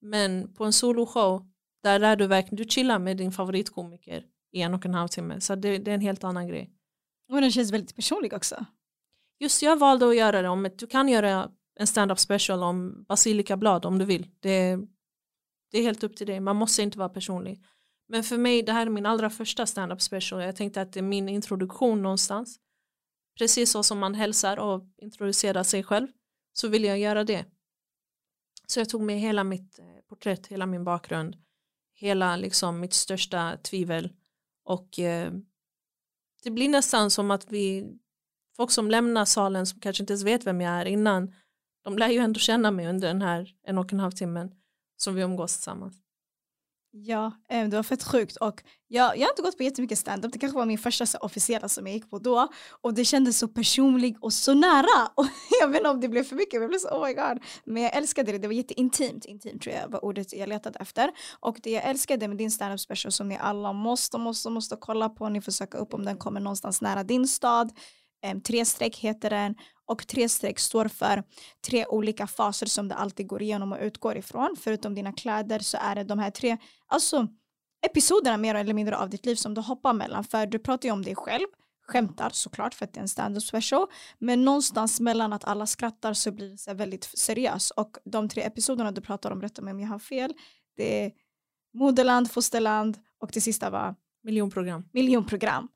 Men 0.00 0.54
på 0.54 0.64
en 0.64 0.72
soloshow, 0.72 1.46
där 1.82 1.98
lär 1.98 2.16
du 2.16 2.26
verkligen, 2.26 2.56
du 2.56 2.64
chillar 2.64 2.98
med 2.98 3.16
din 3.16 3.32
favoritkomiker 3.32 4.24
i 4.52 4.60
en 4.62 4.74
och 4.74 4.86
en 4.86 4.94
halv 4.94 5.08
timme. 5.08 5.40
Så 5.40 5.54
det, 5.54 5.78
det 5.78 5.90
är 5.90 5.94
en 5.94 6.00
helt 6.00 6.24
annan 6.24 6.48
grej. 6.48 6.70
Och 7.32 7.40
den 7.40 7.52
känns 7.52 7.72
väldigt 7.72 7.96
personlig 7.96 8.32
också. 8.32 8.64
Just 9.40 9.62
jag 9.62 9.78
valde 9.78 10.08
att 10.08 10.16
göra 10.16 10.42
det 10.42 10.48
om, 10.48 10.68
du 10.78 10.86
kan 10.86 11.08
göra 11.08 11.50
en 11.80 11.86
stand-up 11.86 12.18
special 12.18 12.62
om 12.62 13.04
basilikablad 13.08 13.86
om 13.86 13.98
du 13.98 14.04
vill. 14.04 14.26
Det, 14.40 14.76
det 15.70 15.78
är 15.78 15.82
helt 15.82 16.04
upp 16.04 16.16
till 16.16 16.26
dig, 16.26 16.40
man 16.40 16.56
måste 16.56 16.82
inte 16.82 16.98
vara 16.98 17.08
personlig. 17.08 17.64
Men 18.08 18.24
för 18.24 18.38
mig, 18.38 18.62
det 18.62 18.72
här 18.72 18.86
är 18.86 18.90
min 18.90 19.06
allra 19.06 19.30
första 19.30 19.66
stand-up 19.66 20.02
special. 20.02 20.42
Jag 20.42 20.56
tänkte 20.56 20.80
att 20.80 20.92
det 20.92 21.00
är 21.00 21.02
min 21.02 21.28
introduktion 21.28 22.02
någonstans. 22.02 22.60
Precis 23.38 23.70
så 23.70 23.82
som 23.82 23.98
man 23.98 24.14
hälsar 24.14 24.56
och 24.56 24.84
introducerar 24.96 25.62
sig 25.62 25.82
själv 25.82 26.08
så 26.52 26.68
vill 26.68 26.84
jag 26.84 26.98
göra 26.98 27.24
det. 27.24 27.44
Så 28.66 28.80
jag 28.80 28.88
tog 28.88 29.02
med 29.02 29.20
hela 29.20 29.44
mitt 29.44 29.78
eh, 29.78 29.84
porträtt, 30.08 30.46
hela 30.46 30.66
min 30.66 30.84
bakgrund, 30.84 31.36
hela 31.94 32.36
liksom 32.36 32.80
mitt 32.80 32.94
största 32.94 33.56
tvivel 33.56 34.12
och 34.64 34.98
eh, 34.98 35.32
det 36.42 36.50
blir 36.50 36.68
nästan 36.68 37.10
som 37.10 37.30
att 37.30 37.52
vi, 37.52 37.86
folk 38.56 38.70
som 38.70 38.90
lämnar 38.90 39.24
salen 39.24 39.66
som 39.66 39.80
kanske 39.80 40.02
inte 40.02 40.12
ens 40.12 40.24
vet 40.24 40.46
vem 40.46 40.60
jag 40.60 40.72
är 40.72 40.84
innan, 40.84 41.34
de 41.84 41.98
lär 41.98 42.08
ju 42.08 42.18
ändå 42.18 42.40
känna 42.40 42.70
mig 42.70 42.88
under 42.88 43.08
den 43.08 43.22
här 43.22 43.54
en 43.62 43.78
och 43.78 43.92
en 43.92 44.00
halv 44.00 44.12
timmen 44.12 44.54
som 44.96 45.14
vi 45.14 45.22
umgås 45.22 45.54
tillsammans. 45.54 45.96
Ja, 46.90 47.32
eh, 47.48 47.68
det 47.68 47.76
var 47.76 47.82
fett 47.82 48.04
sjukt 48.04 48.36
och 48.36 48.62
jag, 48.88 49.16
jag 49.16 49.22
har 49.22 49.32
inte 49.32 49.42
gått 49.42 49.56
på 49.56 49.62
jättemycket 49.62 49.98
standup, 49.98 50.32
det 50.32 50.38
kanske 50.38 50.58
var 50.58 50.66
min 50.66 50.78
första 50.78 51.06
så, 51.06 51.18
officiella 51.18 51.68
som 51.68 51.86
jag 51.86 51.94
gick 51.94 52.10
på 52.10 52.18
då 52.18 52.48
och 52.80 52.94
det 52.94 53.04
kändes 53.04 53.38
så 53.38 53.48
personligt 53.48 54.16
och 54.20 54.32
så 54.32 54.54
nära. 54.54 55.06
Och 55.14 55.26
jag 55.60 55.68
vet 55.68 55.76
inte 55.76 55.90
om 55.90 56.00
det 56.00 56.08
blev 56.08 56.24
för 56.24 56.36
mycket, 56.36 56.52
men 56.52 56.62
jag 56.62 56.70
blev 56.70 56.78
så 56.78 56.88
oh 56.88 57.06
my 57.06 57.14
god. 57.14 57.42
Men 57.64 57.82
jag 57.82 57.96
älskade 57.96 58.32
det, 58.32 58.38
det 58.38 58.48
var 58.48 58.54
jätteintimt, 58.54 59.24
intimt 59.24 59.62
tror 59.62 59.74
jag 59.74 59.88
var 59.88 60.04
ordet 60.04 60.32
jag 60.32 60.48
letade 60.48 60.78
efter. 60.78 61.10
Och 61.40 61.58
det 61.62 61.70
jag 61.70 61.84
älskade 61.84 62.28
med 62.28 62.36
din 62.36 62.50
standup 62.50 62.80
special 62.80 63.12
som 63.12 63.28
ni 63.28 63.38
alla 63.40 63.72
måste, 63.72 64.18
måste, 64.18 64.50
måste 64.50 64.76
kolla 64.80 65.08
på, 65.08 65.28
ni 65.28 65.40
får 65.40 65.52
söka 65.52 65.78
upp 65.78 65.94
om 65.94 66.04
den 66.04 66.16
kommer 66.16 66.40
någonstans 66.40 66.80
nära 66.80 67.04
din 67.04 67.28
stad, 67.28 67.72
tre 68.44 68.64
streck 68.64 68.96
heter 68.96 69.30
den 69.30 69.54
och 69.86 70.06
tre 70.06 70.28
streck 70.28 70.58
står 70.58 70.88
för 70.88 71.22
tre 71.66 71.86
olika 71.86 72.26
faser 72.26 72.66
som 72.66 72.88
du 72.88 72.94
alltid 72.94 73.26
går 73.26 73.42
igenom 73.42 73.72
och 73.72 73.78
utgår 73.80 74.16
ifrån. 74.16 74.56
Förutom 74.58 74.94
dina 74.94 75.12
kläder 75.12 75.58
så 75.58 75.78
är 75.80 75.94
det 75.94 76.04
de 76.04 76.18
här 76.18 76.30
tre 76.30 76.56
alltså, 76.86 77.28
episoderna 77.86 78.36
mer 78.36 78.54
eller 78.54 78.74
mindre 78.74 78.96
av 78.96 79.10
ditt 79.10 79.26
liv 79.26 79.34
som 79.34 79.54
du 79.54 79.60
hoppar 79.60 79.92
mellan. 79.92 80.24
För 80.24 80.46
du 80.46 80.58
pratar 80.58 80.88
ju 80.88 80.92
om 80.92 81.02
dig 81.02 81.14
själv, 81.14 81.46
skämtar 81.86 82.30
såklart 82.30 82.74
för 82.74 82.84
att 82.84 82.92
det 82.92 83.00
är 83.00 83.02
en 83.02 83.08
stand-up 83.08 83.42
special. 83.42 83.86
Men 84.18 84.44
någonstans 84.44 85.00
mellan 85.00 85.32
att 85.32 85.44
alla 85.44 85.66
skrattar 85.66 86.14
så 86.14 86.32
blir 86.32 86.50
det 86.50 86.58
så 86.58 86.74
väldigt 86.74 87.04
seriöst. 87.04 87.70
Och 87.70 87.96
de 88.04 88.28
tre 88.28 88.42
episoderna 88.42 88.92
du 88.92 89.00
pratar 89.00 89.30
om, 89.30 89.42
rätta 89.42 89.62
mig 89.62 89.72
om 89.72 89.80
jag 89.80 89.88
har 89.88 89.98
fel, 89.98 90.34
det 90.76 91.04
är 91.04 91.12
moderland, 91.74 92.30
fosterland 92.30 92.98
och 93.20 93.30
det 93.32 93.40
sista 93.40 93.70
var 93.70 93.94
miljonprogram. 94.22 94.88
miljonprogram. 94.92 95.68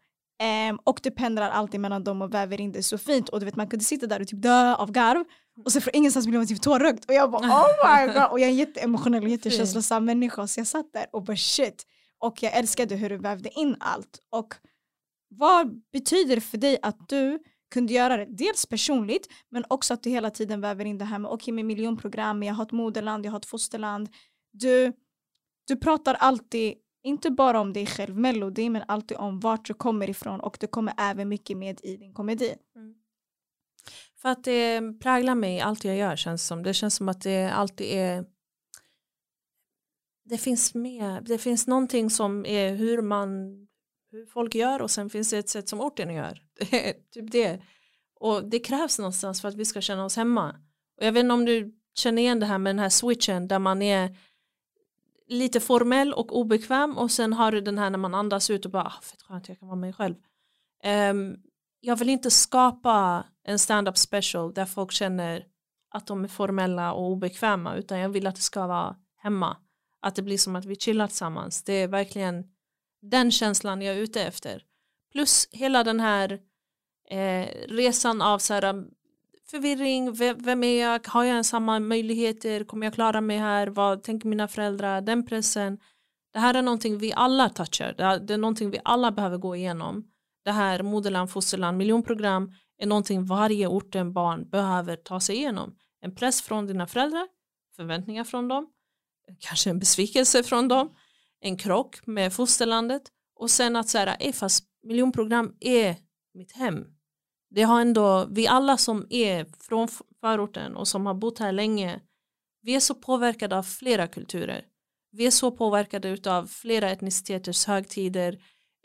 Um, 0.43 0.79
och 0.85 1.01
du 1.03 1.11
pendlar 1.11 1.51
alltid 1.51 1.81
mellan 1.81 2.05
dem 2.05 2.23
och 2.23 2.35
väver 2.35 2.61
in 2.61 2.73
det 2.73 2.83
så 2.83 2.99
fint. 2.99 3.29
Och 3.29 3.41
du 3.41 3.47
vet 3.47 3.57
man 3.57 3.67
kunde 3.67 3.85
sitta 3.85 4.07
där 4.07 4.21
och 4.21 4.29
typ 4.29 4.43
dö 4.43 4.75
av 4.75 4.93
garv. 4.93 5.25
Och 5.65 5.73
sen 5.73 5.83
från 5.83 5.95
ingenstans 5.95 6.27
blev 6.27 6.41
man 6.41 6.47
typ 6.47 6.63
tårögd. 6.63 7.05
Och 7.09 7.15
jag 7.15 7.31
bara 7.31 7.47
oh 7.47 7.67
my 7.85 8.07
god. 8.13 8.31
Och 8.31 8.41
jag 8.41 8.47
är 8.47 8.51
en 8.51 8.57
jätteemotionell 8.57 9.25
och 9.25 9.29
jättekänslosam 9.29 10.05
människa. 10.05 10.47
Så 10.47 10.61
jag 10.61 10.67
satt 10.67 10.93
där 10.93 11.07
och 11.13 11.25
bara 11.25 11.37
shit. 11.37 11.87
Och 12.19 12.43
jag 12.43 12.57
älskade 12.57 12.97
hur 12.97 13.11
du 13.11 13.17
vävde 13.17 13.51
in 13.51 13.77
allt. 13.81 14.19
Och 14.31 14.55
vad 15.29 15.83
betyder 15.93 16.35
det 16.35 16.41
för 16.41 16.59
dig 16.59 16.79
att 16.83 17.09
du 17.09 17.39
kunde 17.75 17.93
göra 17.93 18.17
det? 18.17 18.27
Dels 18.29 18.67
personligt 18.67 19.29
men 19.51 19.65
också 19.69 19.95
att 19.95 20.03
du 20.03 20.11
hela 20.11 20.31
tiden 20.31 20.61
väver 20.61 20.85
in 20.85 20.99
det 20.99 21.05
här 21.05 21.19
med 21.19 21.31
okej 21.31 21.45
okay, 21.45 21.55
med 21.55 21.65
miljonprogram, 21.65 22.43
jag 22.43 22.55
har 22.55 22.65
ett 22.65 22.73
moderland, 22.73 23.27
jag 23.27 23.31
har 23.31 23.39
ett 23.39 23.47
fosterland. 23.47 24.09
Du, 24.53 24.93
du 25.69 25.77
pratar 25.77 26.15
alltid 26.15 26.75
inte 27.03 27.31
bara 27.31 27.61
om 27.61 27.73
dig 27.73 27.87
själv 27.87 28.17
melodi 28.17 28.69
men 28.69 28.83
alltid 28.89 29.17
om 29.17 29.41
vart 29.41 29.65
du 29.65 29.75
kommer 29.75 30.11
ifrån 30.11 30.41
och 30.41 30.57
det 30.61 30.67
kommer 30.67 30.95
även 30.99 31.29
mycket 31.29 31.57
med 31.57 31.81
i 31.83 31.97
din 31.97 32.15
komedi. 32.15 32.55
Mm. 32.77 32.95
För 34.23 34.29
att 34.29 34.45
det 34.45 34.81
präglar 35.01 35.35
mig 35.35 35.61
allt 35.61 35.85
jag 35.85 35.97
gör 35.97 36.17
känns 36.17 36.47
som. 36.47 36.63
Det 36.63 36.75
känns 36.75 36.95
som 36.95 37.09
att 37.09 37.21
det 37.21 37.51
alltid 37.51 37.87
är 37.87 38.25
det 40.25 40.39
finns 40.39 40.75
med, 40.75 41.25
det 41.25 41.39
finns 41.39 41.67
någonting 41.67 42.11
som 42.11 42.47
är 42.47 42.75
hur 42.75 43.03
man 43.03 43.63
hur 44.11 44.27
folk 44.27 44.55
gör 44.55 44.83
och 44.83 44.91
sen 44.91 45.11
finns 45.11 45.31
det 45.31 45.39
ett 45.39 45.49
sätt 45.49 45.69
som 45.69 45.81
orten 45.81 46.15
gör. 46.15 46.43
Typ 47.13 47.33
det. 47.33 47.63
Och 48.15 48.45
det 48.45 48.59
krävs 48.59 48.99
någonstans 48.99 49.41
för 49.41 49.49
att 49.49 49.55
vi 49.55 49.65
ska 49.65 49.81
känna 49.81 50.05
oss 50.05 50.17
hemma. 50.17 50.51
Och 51.01 51.07
jag 51.07 51.13
vet 51.13 51.21
inte 51.21 51.35
om 51.35 51.45
du 51.45 51.75
känner 51.95 52.23
igen 52.23 52.41
det 52.41 52.47
här 52.47 52.59
med 52.59 52.71
den 52.71 52.79
här 52.79 52.89
switchen 52.89 53.49
där 53.49 53.59
man 53.59 53.83
är 53.83 54.17
lite 55.33 55.61
formell 55.61 56.13
och 56.13 56.37
obekväm 56.37 56.99
och 56.99 57.11
sen 57.11 57.33
har 57.33 57.53
du 57.53 57.61
den 57.61 57.79
här 57.79 57.91
när 57.91 57.99
man 57.99 58.15
andas 58.15 58.51
ut 58.51 58.65
och 58.65 58.71
bara 58.71 58.85
ah, 58.85 59.01
fett 59.03 59.23
skönt 59.23 59.49
jag 59.49 59.59
kan 59.59 59.69
vara 59.69 59.79
mig 59.79 59.93
själv. 59.93 60.15
Um, 61.11 61.37
jag 61.81 61.97
vill 61.97 62.09
inte 62.09 62.31
skapa 62.31 63.25
en 63.45 63.59
stand-up 63.59 63.99
special 63.99 64.55
där 64.55 64.67
folk 64.67 64.93
känner 64.93 65.47
att 65.91 66.07
de 66.07 66.25
är 66.25 66.29
formella 66.29 66.93
och 66.93 67.11
obekväma 67.11 67.77
utan 67.77 67.99
jag 67.99 68.09
vill 68.09 68.27
att 68.27 68.37
det 68.37 68.43
ska 68.43 68.67
vara 68.67 68.97
hemma. 69.17 69.57
Att 70.01 70.15
det 70.15 70.23
blir 70.23 70.39
som 70.39 70.57
att 70.57 70.65
vi 70.65 70.77
chillar 70.77 71.07
tillsammans. 71.07 71.65
Det 71.65 71.73
är 71.73 71.89
verkligen 71.89 72.45
den 73.03 73.31
känslan 73.31 73.83
jag 73.83 73.97
är 73.97 74.01
ute 74.01 74.23
efter. 74.23 74.63
Plus 75.13 75.49
hela 75.53 75.85
den 75.85 76.01
här 76.01 76.41
eh, 77.11 77.49
resan 77.69 78.23
av 78.23 78.39
så 78.39 78.55
här, 78.55 78.85
förvirring, 79.53 80.13
vem 80.45 80.65
är 80.65 80.81
jag, 80.81 81.09
har 81.09 81.25
jag 81.25 81.47
samma 81.47 81.81
möjligheter, 81.81 82.65
kommer 82.65 82.87
jag 82.87 82.95
klara 82.95 83.21
mig 83.21 83.39
här, 83.39 83.67
vad 83.67 84.03
tänker 84.03 84.29
mina 84.29 84.49
föräldrar, 84.49 85.01
den 85.01 85.27
pressen. 85.27 85.79
Det 86.33 86.39
här 86.39 86.55
är 86.55 86.63
någonting 86.63 86.99
vi 86.99 87.13
alla 87.13 87.49
touchar, 87.49 87.95
det 88.27 88.35
är 88.35 88.39
någonting 88.39 88.71
vi 88.71 88.79
alla 88.85 89.13
behöver 89.13 89.39
gå 89.39 89.57
igenom. 89.57 90.05
Det 90.45 90.51
här 90.51 90.83
moderland, 90.83 91.31
fosterland, 91.31 91.79
miljonprogram 91.79 92.53
är 92.79 92.87
någonting 92.87 93.25
varje 93.25 93.67
orten 93.67 94.13
barn 94.13 94.49
behöver 94.51 94.97
ta 94.97 95.21
sig 95.21 95.37
igenom. 95.37 95.77
En 96.01 96.15
press 96.15 96.43
från 96.43 96.67
dina 96.67 96.87
föräldrar, 96.87 97.29
förväntningar 97.77 98.25
från 98.25 98.49
dem, 98.49 98.67
kanske 99.39 99.71
en 99.71 99.79
besvikelse 99.79 100.43
från 100.43 100.69
dem, 100.69 100.95
en 101.41 101.57
krock 101.57 102.07
med 102.07 102.33
fosterlandet 102.33 103.03
och 103.35 103.51
sen 103.51 103.77
att 103.77 103.89
säga, 103.89 104.17
fast 104.33 104.65
miljonprogram 104.83 105.57
är 105.61 105.97
mitt 106.35 106.53
hem, 106.53 106.85
det 107.55 107.63
har 107.63 107.81
ändå, 107.81 108.27
vi 108.31 108.47
alla 108.47 108.77
som 108.77 109.07
är 109.11 109.47
från 109.61 109.89
förorten 110.21 110.77
och 110.77 110.89
som 110.89 111.07
har 111.07 111.15
bott 111.15 111.39
här 111.39 111.53
länge, 111.53 112.01
vi 112.63 112.75
är 112.75 112.81
så 112.81 112.95
påverkade 112.95 113.59
av 113.59 113.63
flera 113.63 114.07
kulturer. 114.07 114.65
Vi 115.11 115.27
är 115.27 115.31
så 115.31 115.51
påverkade 115.51 116.31
av 116.31 116.47
flera 116.47 116.91
etniciteters 116.91 117.67
högtider. 117.67 118.33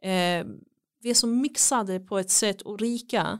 Eh, 0.01 0.45
vi 1.01 1.09
är 1.09 1.13
så 1.13 1.27
mixade 1.27 1.99
på 1.99 2.17
ett 2.17 2.29
sätt 2.29 2.61
och 2.61 2.79
rika 2.79 3.39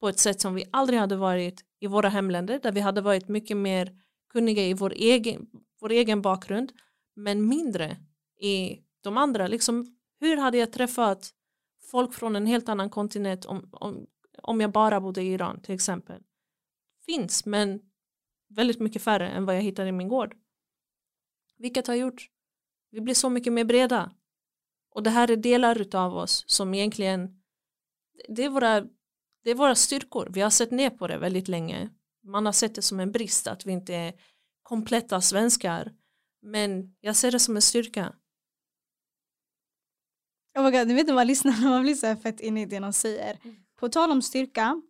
på 0.00 0.08
ett 0.08 0.18
sätt 0.18 0.40
som 0.40 0.54
vi 0.54 0.64
aldrig 0.70 0.98
hade 1.00 1.16
varit 1.16 1.64
i 1.80 1.86
våra 1.86 2.08
hemländer 2.08 2.60
där 2.62 2.72
vi 2.72 2.80
hade 2.80 3.00
varit 3.00 3.28
mycket 3.28 3.56
mer 3.56 3.92
kunniga 4.32 4.62
i 4.62 4.74
vår 4.74 4.92
egen, 4.92 5.46
vår 5.80 5.92
egen 5.92 6.22
bakgrund 6.22 6.72
men 7.16 7.48
mindre 7.48 7.96
i 8.40 8.78
de 9.02 9.16
andra. 9.16 9.46
Liksom, 9.46 9.96
hur 10.20 10.36
hade 10.36 10.58
jag 10.58 10.72
träffat 10.72 11.30
folk 11.90 12.14
från 12.14 12.36
en 12.36 12.46
helt 12.46 12.68
annan 12.68 12.90
kontinent 12.90 13.44
om, 13.44 13.68
om, 13.72 14.06
om 14.46 14.60
jag 14.60 14.72
bara 14.72 15.00
bodde 15.00 15.22
i 15.22 15.32
Iran 15.32 15.60
till 15.60 15.74
exempel. 15.74 16.22
Finns 17.06 17.46
men 17.46 17.80
väldigt 18.48 18.80
mycket 18.80 19.02
färre 19.02 19.28
än 19.28 19.46
vad 19.46 19.56
jag 19.56 19.62
hittar 19.62 19.86
i 19.86 19.92
min 19.92 20.08
gård. 20.08 20.36
Vilket 21.58 21.86
har 21.86 21.94
gjort 21.94 22.30
vi 22.90 23.00
blir 23.00 23.14
så 23.14 23.30
mycket 23.30 23.52
mer 23.52 23.64
breda. 23.64 24.12
Och 24.90 25.02
det 25.02 25.10
här 25.10 25.30
är 25.30 25.36
delar 25.36 25.96
av 25.96 26.16
oss 26.16 26.44
som 26.46 26.74
egentligen 26.74 27.42
det 28.28 28.44
är, 28.44 28.48
våra, 28.48 28.80
det 29.44 29.50
är 29.50 29.54
våra 29.54 29.74
styrkor. 29.74 30.28
Vi 30.30 30.40
har 30.40 30.50
sett 30.50 30.70
ner 30.70 30.90
på 30.90 31.06
det 31.06 31.18
väldigt 31.18 31.48
länge. 31.48 31.90
Man 32.22 32.46
har 32.46 32.52
sett 32.52 32.74
det 32.74 32.82
som 32.82 33.00
en 33.00 33.12
brist 33.12 33.46
att 33.46 33.66
vi 33.66 33.72
inte 33.72 33.94
är 33.94 34.14
kompletta 34.62 35.20
svenskar. 35.20 35.92
Men 36.42 36.96
jag 37.00 37.16
ser 37.16 37.32
det 37.32 37.38
som 37.38 37.56
en 37.56 37.62
styrka. 37.62 38.14
Oh 40.58 40.64
my 40.64 40.70
God, 40.70 40.88
ni 40.88 40.94
vet 40.94 41.06
när 41.06 41.14
man 41.14 41.26
lyssnar 41.26 41.60
när 41.60 41.68
man 41.68 41.82
blir 41.82 41.94
så 41.94 42.06
här 42.06 42.16
fett 42.16 42.40
inne 42.40 42.62
i 42.62 42.66
det 42.66 42.78
de 42.78 42.92
säger. 42.92 43.38
Mm. 43.44 43.56
På 43.76 43.88
tal 43.88 44.10
om 44.10 44.22
styrka, 44.22 44.82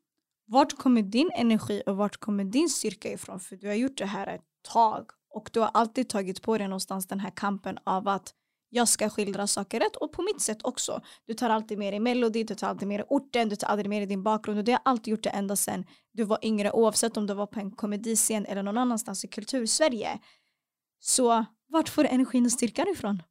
vart 0.46 0.76
kommer 0.76 1.02
din 1.02 1.30
energi 1.34 1.82
och 1.86 1.96
vart 1.96 2.16
kommer 2.16 2.44
din 2.44 2.68
styrka 2.68 3.12
ifrån? 3.12 3.40
För 3.40 3.56
du 3.56 3.66
har 3.66 3.74
gjort 3.74 3.98
det 3.98 4.06
här 4.06 4.26
ett 4.26 4.44
tag 4.62 5.10
och 5.30 5.50
du 5.52 5.60
har 5.60 5.70
alltid 5.74 6.08
tagit 6.08 6.42
på 6.42 6.58
dig 6.58 6.68
någonstans 6.68 7.06
den 7.06 7.20
här 7.20 7.32
kampen 7.36 7.78
av 7.84 8.08
att 8.08 8.34
jag 8.68 8.88
ska 8.88 9.08
skildra 9.08 9.46
saker 9.46 9.80
rätt 9.80 9.96
och 9.96 10.12
på 10.12 10.22
mitt 10.22 10.40
sätt 10.40 10.58
också. 10.62 11.00
Du 11.26 11.34
tar 11.34 11.50
alltid 11.50 11.78
med 11.78 11.92
dig 11.92 12.00
melodi, 12.00 12.44
du 12.44 12.54
tar 12.54 12.68
alltid 12.68 12.88
med 12.88 13.00
dig 13.00 13.06
orten, 13.08 13.48
du 13.48 13.56
tar 13.56 13.68
aldrig 13.68 13.88
med 13.88 14.00
dig 14.00 14.06
din 14.06 14.22
bakgrund 14.22 14.58
och 14.58 14.64
det 14.64 14.72
har 14.72 14.80
alltid 14.84 15.10
gjort 15.10 15.22
det 15.22 15.30
ända 15.30 15.56
sedan 15.56 15.84
du 16.12 16.24
var 16.24 16.38
yngre 16.42 16.72
oavsett 16.72 17.16
om 17.16 17.26
du 17.26 17.34
var 17.34 17.46
på 17.46 17.60
en 17.60 17.70
komediscen 17.70 18.46
eller 18.46 18.62
någon 18.62 18.78
annanstans 18.78 19.24
i 19.24 19.28
kultursverige. 19.28 20.18
Så 21.00 21.44
vart 21.68 21.88
får 21.88 22.02
du 22.02 22.08
energin 22.08 22.44
och 22.44 22.52
styrkan 22.52 22.88
ifrån? 22.88 23.22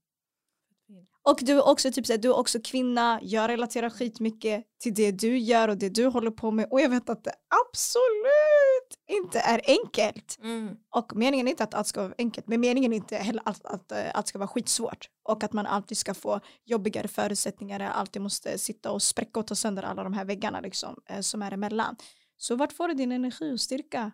Och 1.29 1.39
du 1.41 1.51
är 1.51 1.67
också 1.67 1.91
typ 1.91 2.05
såhär, 2.05 2.17
du 2.17 2.27
är 2.27 2.37
också 2.37 2.59
kvinna, 2.63 3.19
jag 3.23 3.49
relaterar 3.49 3.89
skitmycket 3.89 4.63
till 4.79 4.93
det 4.93 5.11
du 5.11 5.37
gör 5.37 5.67
och 5.67 5.77
det 5.77 5.89
du 5.89 6.05
håller 6.05 6.31
på 6.31 6.51
med 6.51 6.67
och 6.71 6.81
jag 6.81 6.89
vet 6.89 7.09
att 7.09 7.23
det 7.23 7.33
absolut 7.65 9.19
inte 9.19 9.39
är 9.39 9.61
enkelt. 9.67 10.37
Mm. 10.41 10.75
Och 10.95 11.15
meningen 11.15 11.47
är 11.47 11.51
inte 11.51 11.63
att 11.63 11.73
allt 11.73 11.87
ska 11.87 12.01
vara 12.01 12.13
enkelt, 12.17 12.47
men 12.47 12.59
meningen 12.59 12.93
är 12.93 12.97
inte 12.97 13.17
heller 13.17 13.41
att, 13.45 13.65
att 13.65 13.91
eh, 13.91 14.05
allt 14.13 14.27
ska 14.27 14.39
vara 14.39 14.47
skitsvårt 14.47 15.09
och 15.23 15.43
att 15.43 15.53
man 15.53 15.65
alltid 15.65 15.97
ska 15.97 16.13
få 16.13 16.39
jobbigare 16.65 17.07
förutsättningar, 17.07 17.79
alltid 17.79 18.21
måste 18.21 18.57
sitta 18.57 18.91
och 18.91 19.01
spräcka 19.01 19.39
och 19.39 19.47
ta 19.47 19.55
sönder 19.55 19.83
alla 19.83 20.03
de 20.03 20.13
här 20.13 20.25
väggarna 20.25 20.61
liksom, 20.61 20.95
eh, 21.09 21.21
som 21.21 21.41
är 21.41 21.51
emellan. 21.51 21.95
Så 22.37 22.55
vart 22.55 22.73
får 22.73 22.87
du 22.87 22.93
din 22.93 23.11
energi 23.11 23.53
och 23.53 23.61
styrka? 23.61 24.11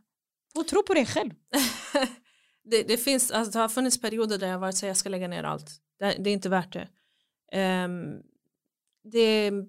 Och 0.56 0.68
tro 0.68 0.84
på 0.84 0.94
dig 0.94 1.06
själv. 1.06 1.32
det, 2.64 2.84
det, 2.84 2.98
finns, 2.98 3.32
alltså, 3.32 3.52
det 3.52 3.60
har 3.60 3.70
funnits 3.70 4.02
perioder 4.02 4.38
där 4.38 4.48
jag 4.48 4.60
varit 4.60 4.76
så 4.76 4.86
jag 4.86 4.98
ska 4.98 5.10
lägga 5.10 5.28
ner 5.28 5.44
allt. 5.44 5.70
Det, 6.00 6.16
det 6.20 6.30
är 6.30 6.34
inte 6.34 6.50
värt 6.50 6.74
det. 6.74 6.88
Um, 7.56 8.24
det 9.04 9.20
är 9.20 9.66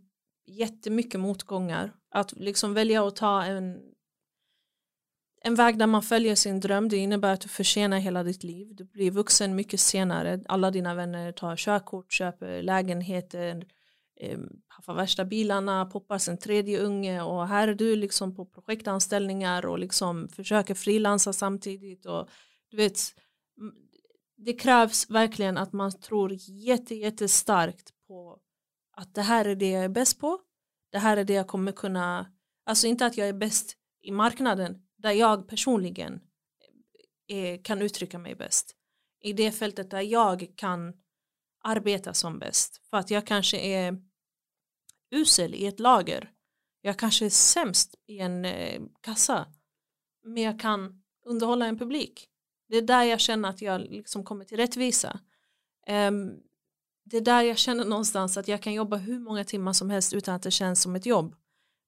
jättemycket 0.46 1.20
motgångar. 1.20 1.92
Att 2.10 2.32
liksom 2.32 2.74
välja 2.74 3.06
att 3.06 3.16
ta 3.16 3.42
en, 3.42 3.80
en 5.42 5.54
väg 5.54 5.78
där 5.78 5.86
man 5.86 6.02
följer 6.02 6.34
sin 6.34 6.60
dröm 6.60 6.88
det 6.88 6.96
innebär 6.96 7.32
att 7.32 7.40
du 7.40 7.48
försenar 7.48 7.98
hela 7.98 8.22
ditt 8.22 8.44
liv. 8.44 8.74
Du 8.74 8.84
blir 8.84 9.10
vuxen 9.10 9.54
mycket 9.54 9.80
senare. 9.80 10.40
Alla 10.48 10.70
dina 10.70 10.94
vänner 10.94 11.32
tar 11.32 11.56
körkort, 11.56 12.12
köper 12.12 12.62
lägenheter, 12.62 13.66
ehm, 14.20 14.48
haffar 14.68 14.94
värsta 14.94 15.24
bilarna, 15.24 15.86
poppar 15.86 16.18
sin 16.18 16.38
tredje 16.38 16.78
unge 16.78 17.22
och 17.22 17.48
här 17.48 17.68
är 17.68 17.74
du 17.74 17.96
liksom 17.96 18.34
på 18.34 18.44
projektanställningar 18.44 19.66
och 19.66 19.78
liksom 19.78 20.28
försöker 20.28 20.74
frilansa 20.74 21.32
samtidigt 21.32 22.06
och 22.06 22.28
du 22.70 22.76
vet 22.76 22.98
det 24.44 24.52
krävs 24.52 25.10
verkligen 25.10 25.58
att 25.58 25.72
man 25.72 25.92
tror 26.00 26.32
jätte, 26.38 26.94
jättestarkt 26.94 27.92
på 28.06 28.40
att 28.96 29.14
det 29.14 29.22
här 29.22 29.44
är 29.44 29.56
det 29.56 29.70
jag 29.70 29.84
är 29.84 29.88
bäst 29.88 30.20
på. 30.20 30.40
Det 30.92 30.98
här 30.98 31.16
är 31.16 31.24
det 31.24 31.32
jag 31.32 31.48
kommer 31.48 31.72
kunna, 31.72 32.32
alltså 32.66 32.86
inte 32.86 33.06
att 33.06 33.16
jag 33.16 33.28
är 33.28 33.32
bäst 33.32 33.76
i 34.02 34.10
marknaden 34.10 34.82
där 34.96 35.12
jag 35.12 35.48
personligen 35.48 36.20
är, 37.26 37.64
kan 37.64 37.82
uttrycka 37.82 38.18
mig 38.18 38.34
bäst. 38.34 38.76
I 39.20 39.32
det 39.32 39.52
fältet 39.52 39.90
där 39.90 40.00
jag 40.00 40.52
kan 40.56 40.94
arbeta 41.64 42.14
som 42.14 42.38
bäst. 42.38 42.80
För 42.90 42.96
att 42.96 43.10
jag 43.10 43.26
kanske 43.26 43.58
är 43.58 44.02
usel 45.10 45.54
i 45.54 45.66
ett 45.66 45.80
lager. 45.80 46.30
Jag 46.80 46.98
kanske 46.98 47.24
är 47.26 47.30
sämst 47.30 47.94
i 48.06 48.18
en 48.18 48.44
eh, 48.44 48.82
kassa. 49.00 49.46
Men 50.24 50.42
jag 50.42 50.60
kan 50.60 51.02
underhålla 51.26 51.66
en 51.66 51.78
publik. 51.78 52.28
Det 52.72 52.78
är 52.78 52.82
där 52.82 53.02
jag 53.02 53.20
känner 53.20 53.48
att 53.48 53.62
jag 53.62 53.80
liksom 53.80 54.24
kommer 54.24 54.44
till 54.44 54.56
rättvisa. 54.56 55.20
Um, 55.88 56.40
det 57.04 57.16
är 57.16 57.20
där 57.20 57.42
jag 57.42 57.58
känner 57.58 57.84
någonstans 57.84 58.36
att 58.36 58.48
jag 58.48 58.62
kan 58.62 58.72
jobba 58.72 58.96
hur 58.96 59.18
många 59.18 59.44
timmar 59.44 59.72
som 59.72 59.90
helst 59.90 60.12
utan 60.12 60.34
att 60.34 60.42
det 60.42 60.50
känns 60.50 60.82
som 60.82 60.96
ett 60.96 61.06
jobb. 61.06 61.34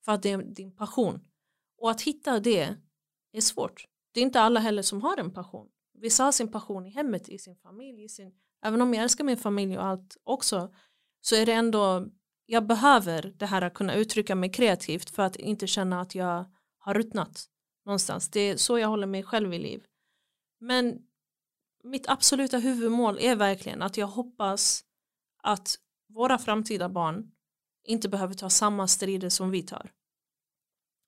För 0.05 0.13
att 0.13 0.23
det 0.23 0.31
är 0.31 0.39
din 0.39 0.77
passion. 0.77 1.21
Och 1.79 1.91
att 1.91 2.01
hitta 2.01 2.41
det 2.41 2.75
är 3.33 3.41
svårt. 3.41 3.85
Det 4.13 4.21
är 4.21 4.25
inte 4.25 4.41
alla 4.41 4.61
heller 4.61 4.83
som 4.83 5.03
har 5.03 5.17
en 5.17 5.31
passion. 5.31 5.69
Vissa 5.95 6.25
har 6.25 6.33
sin 6.33 6.53
passion 6.53 6.87
i 6.87 6.91
hemmet, 6.91 7.29
i 7.29 7.39
sin 7.39 7.57
familj, 7.57 8.05
i 8.05 8.09
sin, 8.09 8.33
även 8.63 8.83
om 8.83 8.95
jag 8.95 9.03
älskar 9.03 9.25
min 9.25 9.37
familj 9.37 9.79
och 9.79 9.85
allt 9.85 10.17
också, 10.25 10.75
så 11.21 11.37
är 11.37 11.47
det 11.47 11.53
ändå, 11.53 12.07
jag 12.47 12.67
behöver 12.67 13.35
det 13.37 13.47
här 13.47 13.63
att 13.63 13.75
kunna 13.75 13.95
uttrycka 13.95 14.35
mig 14.35 14.53
kreativt 14.53 15.11
för 15.11 15.23
att 15.23 15.37
inte 15.37 15.67
känna 15.67 16.01
att 16.01 16.15
jag 16.15 16.45
har 16.79 16.95
ruttnat 16.95 17.45
någonstans. 17.85 18.29
Det 18.31 18.41
är 18.41 18.57
så 18.57 18.79
jag 18.79 18.89
håller 18.89 19.07
mig 19.07 19.23
själv 19.23 19.55
i 19.55 19.59
liv. 19.59 19.85
Men 20.65 20.99
mitt 21.83 22.09
absoluta 22.09 22.59
huvudmål 22.59 23.19
är 23.21 23.37
verkligen 23.37 23.83
att 23.83 23.97
jag 23.97 24.07
hoppas 24.07 24.85
att 25.43 25.75
våra 26.09 26.39
framtida 26.39 26.89
barn 26.89 27.31
inte 27.85 28.09
behöver 28.09 28.35
ta 28.35 28.51
samma 28.51 28.89
strider 28.89 29.29
som 29.29 29.51
vi 29.51 29.63
tar. 29.63 29.93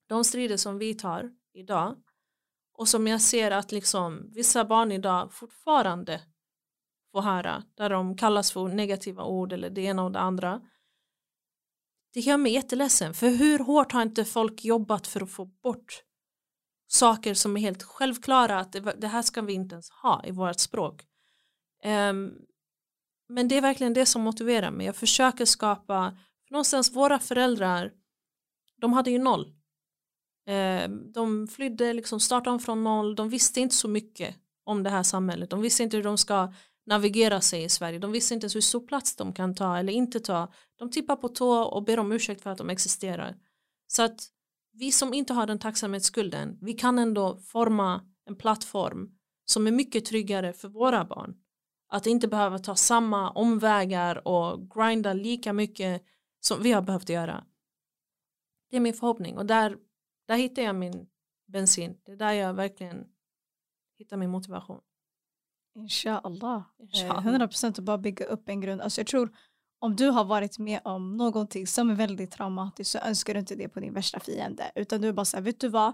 De 0.09 0.25
strider 0.25 0.57
som 0.57 0.79
vi 0.79 0.95
tar 0.95 1.31
idag 1.53 1.97
och 2.73 2.89
som 2.89 3.07
jag 3.07 3.21
ser 3.21 3.51
att 3.51 3.73
liksom 3.73 4.31
vissa 4.33 4.65
barn 4.65 4.93
idag 4.93 5.33
fortfarande 5.33 6.23
får 7.13 7.23
höra 7.23 7.65
där 7.75 7.91
de 7.91 8.17
kallas 8.17 8.53
för 8.53 8.69
negativa 8.69 9.25
ord 9.25 9.53
eller 9.53 9.71
det 9.71 9.81
ena 9.81 10.05
och 10.05 10.13
det 10.13 10.21
andra. 10.21 10.61
Det 12.13 12.21
gör 12.21 12.37
mig 12.37 12.53
jätteledsen 12.53 13.15
för 13.15 13.29
hur 13.29 13.59
hårt 13.59 13.93
har 13.93 14.03
inte 14.03 14.25
folk 14.25 14.65
jobbat 14.65 15.07
för 15.07 15.21
att 15.21 15.31
få 15.31 15.45
bort 15.45 16.03
saker 16.87 17.35
som 17.35 17.57
är 17.57 17.61
helt 17.61 17.83
självklara 17.83 18.61
att 18.61 18.73
det, 18.73 19.07
här 19.07 19.23
ska 19.23 19.43
vi 19.43 19.53
inte 19.53 19.75
ens 19.75 19.91
ha 19.91 20.25
i 20.25 20.31
vårt 20.31 20.61
språk. 20.61 21.03
Um, 21.85 22.35
men 23.29 23.49
det 23.49 23.57
är 23.57 23.61
verkligen 23.61 23.95
det 23.95 24.07
som 24.07 24.23
motiverar 24.23 24.71
mig. 24.71 24.87
Jag 24.87 24.97
försöker 24.97 25.45
skapa, 25.45 26.17
för 26.49 26.53
någonstans 26.53 26.97
våra 26.97 27.19
föräldrar, 27.19 27.93
de 28.81 28.93
hade 28.93 29.11
ju 29.11 29.19
noll. 29.19 29.53
Ehm, 30.47 31.13
de 31.13 31.49
flydde, 31.49 31.93
liksom 31.93 32.21
startade 32.21 32.51
om 32.51 32.61
från 32.61 32.85
noll, 32.85 33.15
de 33.15 33.29
visste 33.29 33.61
inte 33.61 33.75
så 33.75 33.89
mycket 33.89 34.37
om 34.65 34.83
det 34.83 34.91
här 34.91 35.03
samhället. 35.03 35.51
De 35.51 35.61
visste 35.61 35.83
inte 35.83 35.97
hur 35.97 36.05
de 36.05 36.19
ska 36.19 36.53
navigera 36.87 37.41
sig 37.41 37.65
i 37.65 37.69
Sverige. 37.69 37.99
De 37.99 38.13
visste 38.13 38.35
inte 38.35 38.45
ens 38.45 38.57
hur 38.57 38.61
stor 38.61 38.87
plats 38.87 39.17
de 39.17 39.33
kan 39.33 39.55
ta 39.55 39.79
eller 39.79 39.93
inte 39.93 40.21
ta. 40.21 40.53
De 40.77 40.91
tippar 40.91 41.17
på 41.17 41.29
tå 41.29 41.63
och 41.63 41.85
ber 41.85 41.99
om 41.99 42.13
ursäkt 42.13 42.43
för 42.43 42.51
att 42.51 42.59
de 42.59 42.71
existerar. 42.71 43.37
Så 43.87 44.03
att 44.03 44.29
vi 44.79 44.93
som 44.93 45.15
inte 45.15 45.33
har 45.33 45.47
den 45.47 45.59
tacksamhetsskulden, 45.59 46.59
vi 46.61 46.73
kan 46.73 46.99
ändå 46.99 47.39
forma 47.39 48.05
en 48.25 48.37
plattform 48.37 49.11
som 49.45 49.67
är 49.67 49.71
mycket 49.71 50.05
tryggare 50.05 50.53
för 50.53 50.69
våra 50.69 51.05
barn. 51.05 51.37
Att 51.89 52.07
inte 52.07 52.29
behöva 52.29 52.59
ta 52.59 52.77
samma 52.77 53.31
omvägar 53.31 54.29
och 54.29 54.71
grinda 54.71 55.13
lika 55.13 55.53
mycket 55.53 56.03
som 56.41 56.63
vi 56.63 56.73
har 56.73 56.83
behövt 56.83 57.09
göra. 57.09 57.45
Det 58.71 58.77
är 58.77 58.81
min 58.81 58.95
förhoppning 58.95 59.39
och 59.39 59.47
där, 59.47 59.79
där 60.27 60.37
hittar 60.37 60.63
jag 60.63 60.75
min 60.75 61.07
bensin. 61.47 62.01
Det 62.05 62.13
är 62.13 62.17
där 62.17 62.33
jag 62.33 62.55
verkligen 62.55 63.05
hittar 63.99 64.17
min 64.17 64.31
motivation. 64.31 64.81
Inshallah. 65.75 66.63
Inshallah. 66.79 67.27
100% 67.27 67.69
att 67.69 67.79
bara 67.79 67.99
bygga 67.99 68.27
upp 68.27 68.49
en 68.49 68.61
grund. 68.61 68.81
Alltså 68.81 69.01
jag 69.01 69.07
tror 69.07 69.37
om 69.79 69.97
du 69.97 70.09
har 70.09 70.25
varit 70.25 70.59
med 70.59 70.81
om 70.85 71.17
någonting 71.17 71.67
som 71.67 71.91
är 71.91 71.95
väldigt 71.95 72.31
traumatiskt 72.31 72.91
så 72.93 72.99
önskar 72.99 73.35
du 73.35 73.41
inte 73.41 73.55
det 73.55 73.69
på 73.69 73.81
din 73.81 73.95
värsta 73.95 74.21
fiende 74.21 74.73
utan 74.75 75.01
du 75.01 75.09
är 75.09 75.13
bara 75.13 75.25
så 75.25 75.37
här, 75.37 75.45
vet 75.45 75.61
du 75.61 75.69
vad, 75.69 75.93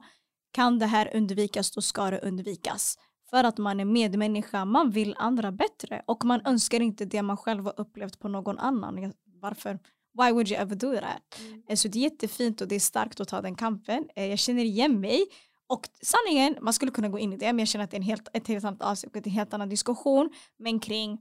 kan 0.52 0.78
det 0.78 0.86
här 0.86 1.16
undvikas 1.16 1.70
då 1.70 1.80
ska 1.80 2.10
det 2.10 2.20
undvikas. 2.20 2.98
För 3.30 3.44
att 3.44 3.58
man 3.58 3.80
är 3.80 3.84
medmänniska, 3.84 4.64
man 4.64 4.90
vill 4.90 5.14
andra 5.18 5.52
bättre 5.52 6.02
och 6.06 6.24
man 6.24 6.46
önskar 6.46 6.80
inte 6.80 7.04
det 7.04 7.22
man 7.22 7.36
själv 7.36 7.64
har 7.64 7.80
upplevt 7.80 8.18
på 8.18 8.28
någon 8.28 8.58
annan. 8.58 9.12
Varför? 9.40 9.78
Why 10.18 10.32
would 10.32 10.48
you 10.48 10.60
ever 10.60 10.76
do 10.76 10.94
that? 10.94 11.40
Mm. 11.40 11.76
Så 11.76 11.88
det 11.88 11.98
är 11.98 12.02
jättefint 12.02 12.60
och 12.60 12.68
det 12.68 12.74
är 12.74 12.80
starkt 12.80 13.20
att 13.20 13.28
ta 13.28 13.40
den 13.40 13.54
kampen. 13.54 14.08
Eh, 14.16 14.26
jag 14.26 14.38
känner 14.38 14.64
igen 14.64 15.00
mig 15.00 15.24
och 15.66 15.88
sanningen, 16.02 16.56
man 16.60 16.72
skulle 16.72 16.92
kunna 16.92 17.08
gå 17.08 17.18
in 17.18 17.32
i 17.32 17.36
det 17.36 17.46
men 17.46 17.58
jag 17.58 17.68
känner 17.68 17.84
att 17.84 17.90
det 17.90 17.94
är 17.94 17.98
en 17.98 18.06
helt, 18.06 18.28
ett 18.32 18.48
helt 18.48 18.64
annat 18.64 18.82
avsnitt 18.82 19.26
en 19.26 19.32
helt 19.32 19.54
annan 19.54 19.68
diskussion 19.68 20.30
men 20.58 20.80
kring 20.80 21.18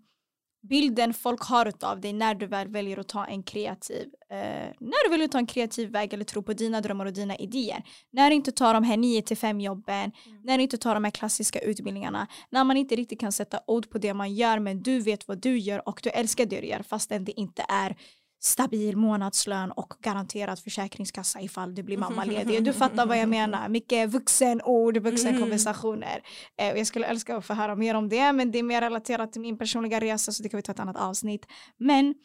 bilden 0.62 1.14
folk 1.14 1.42
har 1.42 1.74
av 1.82 2.02
dig 2.02 2.14
när 2.14 2.36
du 2.36 2.46
väl 2.48 2.68
väljer 2.68 3.00
att 3.00 3.08
ta 3.08 3.26
en 3.26 3.44
kreativ 3.44 4.10
eh, 4.30 4.38
när 4.80 5.04
du 5.06 5.10
väljer 5.10 5.26
att 5.26 5.32
ta 5.32 5.38
en 5.38 5.46
kreativ 5.46 5.90
väg 5.90 6.14
eller 6.14 6.24
tro 6.24 6.44
på 6.44 6.54
dina 6.54 6.82
drömmar 6.82 7.06
och 7.06 7.14
dina 7.14 7.36
idéer. 7.36 7.84
När 8.12 8.30
du 8.30 8.36
inte 8.36 8.52
tar 8.52 8.74
de 8.74 8.84
här 8.84 8.98
9 8.98 9.22
till 9.22 9.38
5 9.38 9.62
jobben, 9.62 10.12
mm. 10.26 10.42
när 10.44 10.58
du 10.58 10.64
inte 10.64 10.78
tar 10.78 10.94
de 10.94 11.04
här 11.04 11.12
klassiska 11.12 11.60
utbildningarna, 11.60 12.28
när 12.50 12.64
man 12.64 12.78
inte 12.78 12.96
riktigt 12.96 13.20
kan 13.20 13.32
sätta 13.32 13.60
ord 13.68 13.90
på 13.90 13.98
det 13.98 14.14
man 14.14 14.36
gör 14.36 14.60
men 14.60 14.84
du 14.84 15.00
vet 15.00 15.28
vad 15.28 15.42
du 15.42 15.58
gör 15.58 15.88
och 15.88 16.00
du 16.04 16.10
älskar 16.10 16.46
det 16.46 16.62
du 16.62 16.68
gör 16.68 16.84
fastän 16.84 17.26
det 17.26 17.40
inte 17.40 17.66
är 17.70 17.96
stabil 18.44 18.98
månadslön 18.98 19.72
och 19.72 19.94
garanterad 20.02 20.60
försäkringskassa 20.60 21.42
ifall 21.42 21.76
du 21.76 21.84
blir 21.84 21.98
mammaledig. 21.98 22.64
Du 22.64 22.74
fattar 22.74 23.06
vad 23.06 23.18
jag 23.20 23.30
menar. 23.30 23.70
Mycket 23.70 24.10
vuxenord, 24.10 24.98
vuxenkonversationer. 24.98 26.24
Mm. 26.58 26.78
jag 26.78 26.88
skulle 26.88 27.06
älska 27.06 27.38
att 27.38 27.46
få 27.46 27.54
höra 27.54 27.76
mer 27.76 27.96
om 27.96 28.10
det 28.10 28.34
men 28.34 28.52
det 28.52 28.60
är 28.60 28.64
mer 28.64 28.82
relaterat 28.82 29.32
till 29.32 29.42
min 29.42 29.58
personliga 29.58 30.00
resa 30.00 30.32
så 30.32 30.44
det 30.44 30.50
kan 30.50 30.58
vi 30.58 30.62
ta 30.62 30.72
ett 30.72 30.80
annat 30.80 30.98
avsnitt. 30.98 31.46
Men 31.78 32.16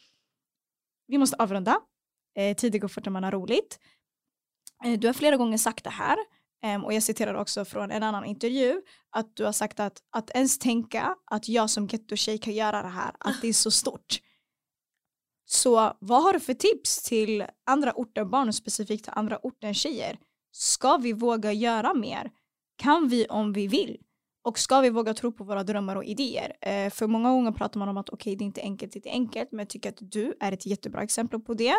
vi 1.07 1.17
måste 1.17 1.35
avrunda. 1.35 1.79
Eh, 2.37 2.55
tiden 2.55 2.81
går 2.81 2.87
fort 2.87 3.05
när 3.05 3.11
man 3.11 3.23
har 3.23 3.31
roligt. 3.31 3.79
Eh, 4.85 4.99
du 4.99 5.07
har 5.07 5.13
flera 5.13 5.37
gånger 5.37 5.57
sagt 5.57 5.83
det 5.83 5.89
här 5.89 6.17
Um, 6.65 6.85
och 6.85 6.93
jag 6.93 7.03
citerar 7.03 7.33
också 7.33 7.65
från 7.65 7.91
en 7.91 8.03
annan 8.03 8.25
intervju 8.25 8.81
att 9.09 9.35
du 9.35 9.45
har 9.45 9.51
sagt 9.51 9.79
att 9.79 10.01
att 10.11 10.29
ens 10.29 10.59
tänka 10.59 11.15
att 11.31 11.49
jag 11.49 11.69
som 11.69 11.87
getto-tjej 11.87 12.37
kan 12.37 12.53
göra 12.53 12.81
det 12.81 12.87
här, 12.87 13.11
att 13.19 13.41
det 13.41 13.47
är 13.47 13.53
så 13.53 13.71
stort. 13.71 14.19
Så 15.49 15.97
vad 15.99 16.23
har 16.23 16.33
du 16.33 16.39
för 16.39 16.53
tips 16.53 17.03
till 17.03 17.45
andra 17.65 17.91
orter 17.91 18.25
barn 18.25 18.47
och 18.47 18.55
specifikt 18.55 19.03
till 19.03 19.13
andra 19.15 19.37
orter 19.37 19.73
tjejer 19.73 20.17
ska 20.51 20.97
vi 20.97 21.13
våga 21.13 21.51
göra 21.53 21.93
mer? 21.93 22.31
Kan 22.77 23.07
vi 23.07 23.25
om 23.25 23.53
vi 23.53 23.67
vill? 23.67 23.97
Och 24.43 24.59
ska 24.59 24.81
vi 24.81 24.89
våga 24.89 25.13
tro 25.13 25.31
på 25.31 25.43
våra 25.43 25.63
drömmar 25.63 25.95
och 25.95 26.03
idéer? 26.03 26.53
Eh, 26.61 26.89
för 26.89 27.07
många 27.07 27.29
gånger 27.29 27.51
pratar 27.51 27.79
man 27.79 27.89
om 27.89 27.97
att 27.97 28.09
okej, 28.09 28.31
okay, 28.31 28.35
det 28.35 28.43
är 28.43 28.45
inte 28.45 28.61
enkelt, 28.61 28.93
det 28.93 29.09
är 29.09 29.13
enkelt, 29.13 29.51
men 29.51 29.59
jag 29.59 29.69
tycker 29.69 29.89
att 29.89 29.97
du 29.99 30.33
är 30.39 30.51
ett 30.51 30.65
jättebra 30.65 31.03
exempel 31.03 31.39
på 31.39 31.53
det. 31.53 31.73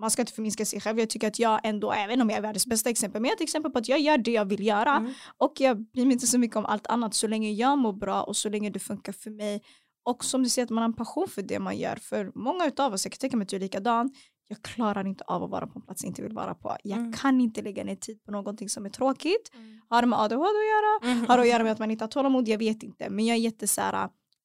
Man 0.00 0.10
ska 0.10 0.22
inte 0.22 0.32
förminska 0.32 0.64
sig 0.64 0.80
själv. 0.80 0.98
Jag 0.98 1.10
tycker 1.10 1.28
att 1.28 1.38
jag 1.38 1.60
ändå, 1.64 1.92
även 1.92 2.20
om 2.20 2.30
jag 2.30 2.38
är 2.38 2.42
världens 2.42 2.66
bästa 2.66 2.90
exempel, 2.90 3.22
men 3.22 3.28
jag 3.28 3.32
är 3.32 3.36
ett 3.36 3.48
exempel 3.48 3.72
på 3.72 3.78
att 3.78 3.88
jag 3.88 4.00
gör 4.00 4.18
det 4.18 4.30
jag 4.30 4.44
vill 4.44 4.66
göra 4.66 4.96
mm. 4.96 5.12
och 5.36 5.52
jag 5.58 5.90
bryr 5.90 6.04
mig 6.04 6.12
inte 6.12 6.26
så 6.26 6.38
mycket 6.38 6.56
om 6.56 6.66
allt 6.66 6.86
annat 6.86 7.14
så 7.14 7.26
länge 7.26 7.50
jag 7.50 7.78
mår 7.78 7.92
bra 7.92 8.22
och 8.22 8.36
så 8.36 8.48
länge 8.48 8.70
det 8.70 8.78
funkar 8.78 9.12
för 9.12 9.30
mig. 9.30 9.62
Och 10.06 10.24
som 10.24 10.42
du 10.42 10.48
säger 10.48 10.66
att 10.66 10.70
man 10.70 10.82
har 10.82 10.88
en 10.88 10.92
passion 10.92 11.28
för 11.28 11.42
det 11.42 11.58
man 11.58 11.78
gör. 11.78 11.96
För 11.96 12.32
många 12.34 12.72
av 12.76 12.92
oss, 12.92 13.04
jag 13.04 13.12
kan 13.12 13.18
tänka 13.18 13.36
mig 13.36 13.42
att 13.42 13.48
du 13.48 13.56
är 13.56 13.60
likadan, 13.60 14.10
jag 14.48 14.62
klarar 14.62 15.06
inte 15.06 15.24
av 15.24 15.42
att 15.42 15.50
vara 15.50 15.66
på 15.66 15.78
en 15.78 15.82
plats 15.82 16.02
jag 16.02 16.10
inte 16.10 16.22
vill 16.22 16.32
vara 16.32 16.54
på. 16.54 16.76
Jag 16.82 16.98
mm. 16.98 17.12
kan 17.12 17.40
inte 17.40 17.62
lägga 17.62 17.84
ner 17.84 17.96
tid 17.96 18.24
på 18.24 18.32
någonting 18.32 18.68
som 18.68 18.86
är 18.86 18.90
tråkigt. 18.90 19.50
Mm. 19.54 19.80
Har 19.88 20.02
det 20.02 20.08
med 20.08 20.18
ADHD 20.18 20.48
att 20.48 20.54
göra? 20.54 21.12
Mm. 21.12 21.26
Har 21.26 21.36
det 21.36 21.42
att 21.42 21.48
göra 21.48 21.62
med 21.62 21.72
att 21.72 21.78
man 21.78 21.90
inte 21.90 22.04
har 22.04 22.08
tålamod? 22.08 22.48
Jag 22.48 22.58
vet 22.58 22.82
inte. 22.82 23.10
Men 23.10 23.26
jag 23.26 23.36
är 23.36 23.40
jätte 23.40 23.66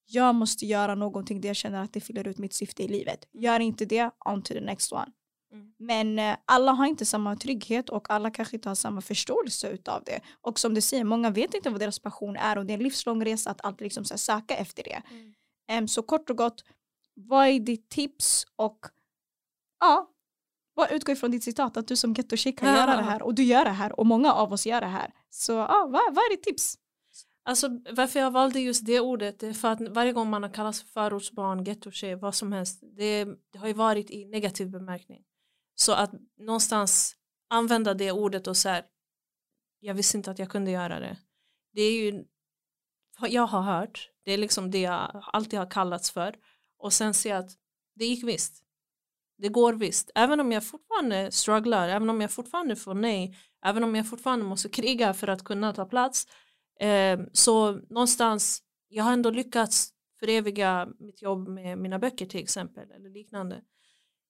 jag 0.05 0.35
måste 0.35 0.65
göra 0.65 0.95
någonting 0.95 1.41
där 1.41 1.49
jag 1.49 1.55
känner 1.55 1.83
att 1.83 1.93
det 1.93 2.01
fyller 2.01 2.27
ut 2.27 2.37
mitt 2.37 2.53
syfte 2.53 2.83
i 2.83 2.87
livet. 2.87 3.25
Mm. 3.33 3.43
Gör 3.43 3.59
inte 3.59 3.85
det, 3.85 4.11
on 4.25 4.41
to 4.41 4.53
the 4.53 4.61
next 4.61 4.91
one. 4.91 5.11
Mm. 5.53 5.73
Men 5.79 6.19
eh, 6.19 6.37
alla 6.45 6.71
har 6.71 6.85
inte 6.85 7.05
samma 7.05 7.35
trygghet 7.35 7.89
och 7.89 8.09
alla 8.09 8.31
kanske 8.31 8.55
inte 8.55 8.69
har 8.69 8.75
samma 8.75 9.01
förståelse 9.01 9.69
utav 9.69 10.03
det. 10.05 10.19
Och 10.41 10.59
som 10.59 10.73
du 10.73 10.81
säger, 10.81 11.03
många 11.03 11.29
vet 11.29 11.53
inte 11.53 11.69
vad 11.69 11.79
deras 11.79 11.99
passion 11.99 12.35
är 12.35 12.57
och 12.57 12.65
det 12.65 12.73
är 12.73 12.77
en 12.77 12.83
livslång 12.83 13.25
resa 13.25 13.49
att 13.49 13.65
alltid 13.65 13.85
liksom 13.85 14.05
söka 14.05 14.55
efter 14.55 14.83
det. 14.83 15.01
Um, 15.11 15.33
så 15.87 16.03
kort 16.03 16.29
och 16.29 16.37
gott, 16.37 16.63
vad 17.13 17.47
är 17.47 17.59
ditt 17.59 17.89
tips 17.89 18.45
och 18.55 18.79
ja, 19.79 20.11
bara 20.75 20.87
utgå 20.89 21.11
ifrån 21.11 21.31
ditt 21.31 21.43
citat 21.43 21.77
att 21.77 21.87
du 21.87 21.95
som 21.95 22.13
getto 22.13 22.35
kan 22.37 22.69
ja. 22.69 22.77
göra 22.77 22.95
det 22.95 23.03
här 23.03 23.21
och 23.21 23.35
du 23.35 23.43
gör 23.43 23.65
det 23.65 23.71
här 23.71 23.99
och 23.99 24.05
många 24.05 24.33
av 24.33 24.53
oss 24.53 24.65
gör 24.65 24.81
det 24.81 24.87
här. 24.87 25.13
Så 25.29 25.51
ja, 25.51 25.87
vad, 25.91 26.15
vad 26.15 26.17
är 26.17 26.29
ditt 26.29 26.43
tips? 26.43 26.77
Alltså 27.43 27.69
varför 27.91 28.19
jag 28.19 28.31
valde 28.31 28.59
just 28.59 28.85
det 28.85 28.99
ordet 28.99 29.43
är 29.43 29.53
för 29.53 29.67
att 29.67 29.81
varje 29.81 30.13
gång 30.13 30.29
man 30.29 30.43
har 30.43 30.49
kallats 30.49 30.81
för 30.81 30.87
förortsbarn, 30.87 31.63
gettotjej, 31.63 32.15
vad 32.15 32.35
som 32.35 32.51
helst, 32.51 32.79
det, 32.97 33.25
det, 33.25 33.59
har 33.59 33.67
ju 33.67 33.73
varit 33.73 34.11
i 34.11 34.25
negativ 34.25 34.69
bemärkning. 34.69 35.23
Så 35.75 35.93
att 35.93 36.11
någonstans 36.39 37.15
använda 37.49 37.93
det 37.93 38.11
ordet 38.11 38.47
och 38.47 38.57
så 38.57 38.69
här, 38.69 38.85
jag 39.79 39.93
visste 39.93 40.17
inte 40.17 40.31
att 40.31 40.39
jag 40.39 40.49
kunde 40.49 40.71
göra 40.71 40.99
det. 40.99 41.17
Det 41.73 41.81
är 41.81 41.91
ju, 41.91 42.25
jag 43.29 43.47
har 43.47 43.61
hört, 43.61 44.09
det 44.25 44.31
är 44.31 44.37
liksom 44.37 44.71
det 44.71 44.81
jag 44.81 45.23
alltid 45.33 45.59
har 45.59 45.71
kallats 45.71 46.11
för 46.11 46.35
och 46.77 46.93
sen 46.93 47.13
se 47.13 47.31
att 47.31 47.51
det 47.95 48.05
gick 48.05 48.23
visst. 48.23 48.63
Det 49.37 49.49
går 49.49 49.73
visst. 49.73 50.11
Även 50.15 50.39
om 50.39 50.51
jag 50.51 50.65
fortfarande 50.65 51.31
strugglar, 51.31 51.89
även 51.89 52.09
om 52.09 52.21
jag 52.21 52.31
fortfarande 52.31 52.75
får 52.75 52.93
nej, 52.93 53.37
även 53.65 53.83
om 53.83 53.95
jag 53.95 54.09
fortfarande 54.09 54.45
måste 54.45 54.69
kriga 54.69 55.13
för 55.13 55.27
att 55.27 55.43
kunna 55.43 55.73
ta 55.73 55.85
plats. 55.85 56.27
Eh, 56.79 57.19
så 57.33 57.71
någonstans, 57.71 58.63
jag 58.87 59.03
har 59.03 59.13
ändå 59.13 59.29
lyckats 59.29 59.93
föreviga 60.19 60.89
mitt 60.99 61.21
jobb 61.21 61.47
med 61.47 61.77
mina 61.77 61.99
böcker 61.99 62.25
till 62.25 62.43
exempel 62.43 62.91
eller 62.91 63.09
liknande. 63.09 63.61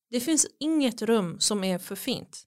Det 0.10 0.20
finns 0.20 0.48
inget 0.60 1.02
rum 1.02 1.40
som 1.40 1.64
är 1.64 1.78
för 1.78 1.96
fint. 1.96 2.44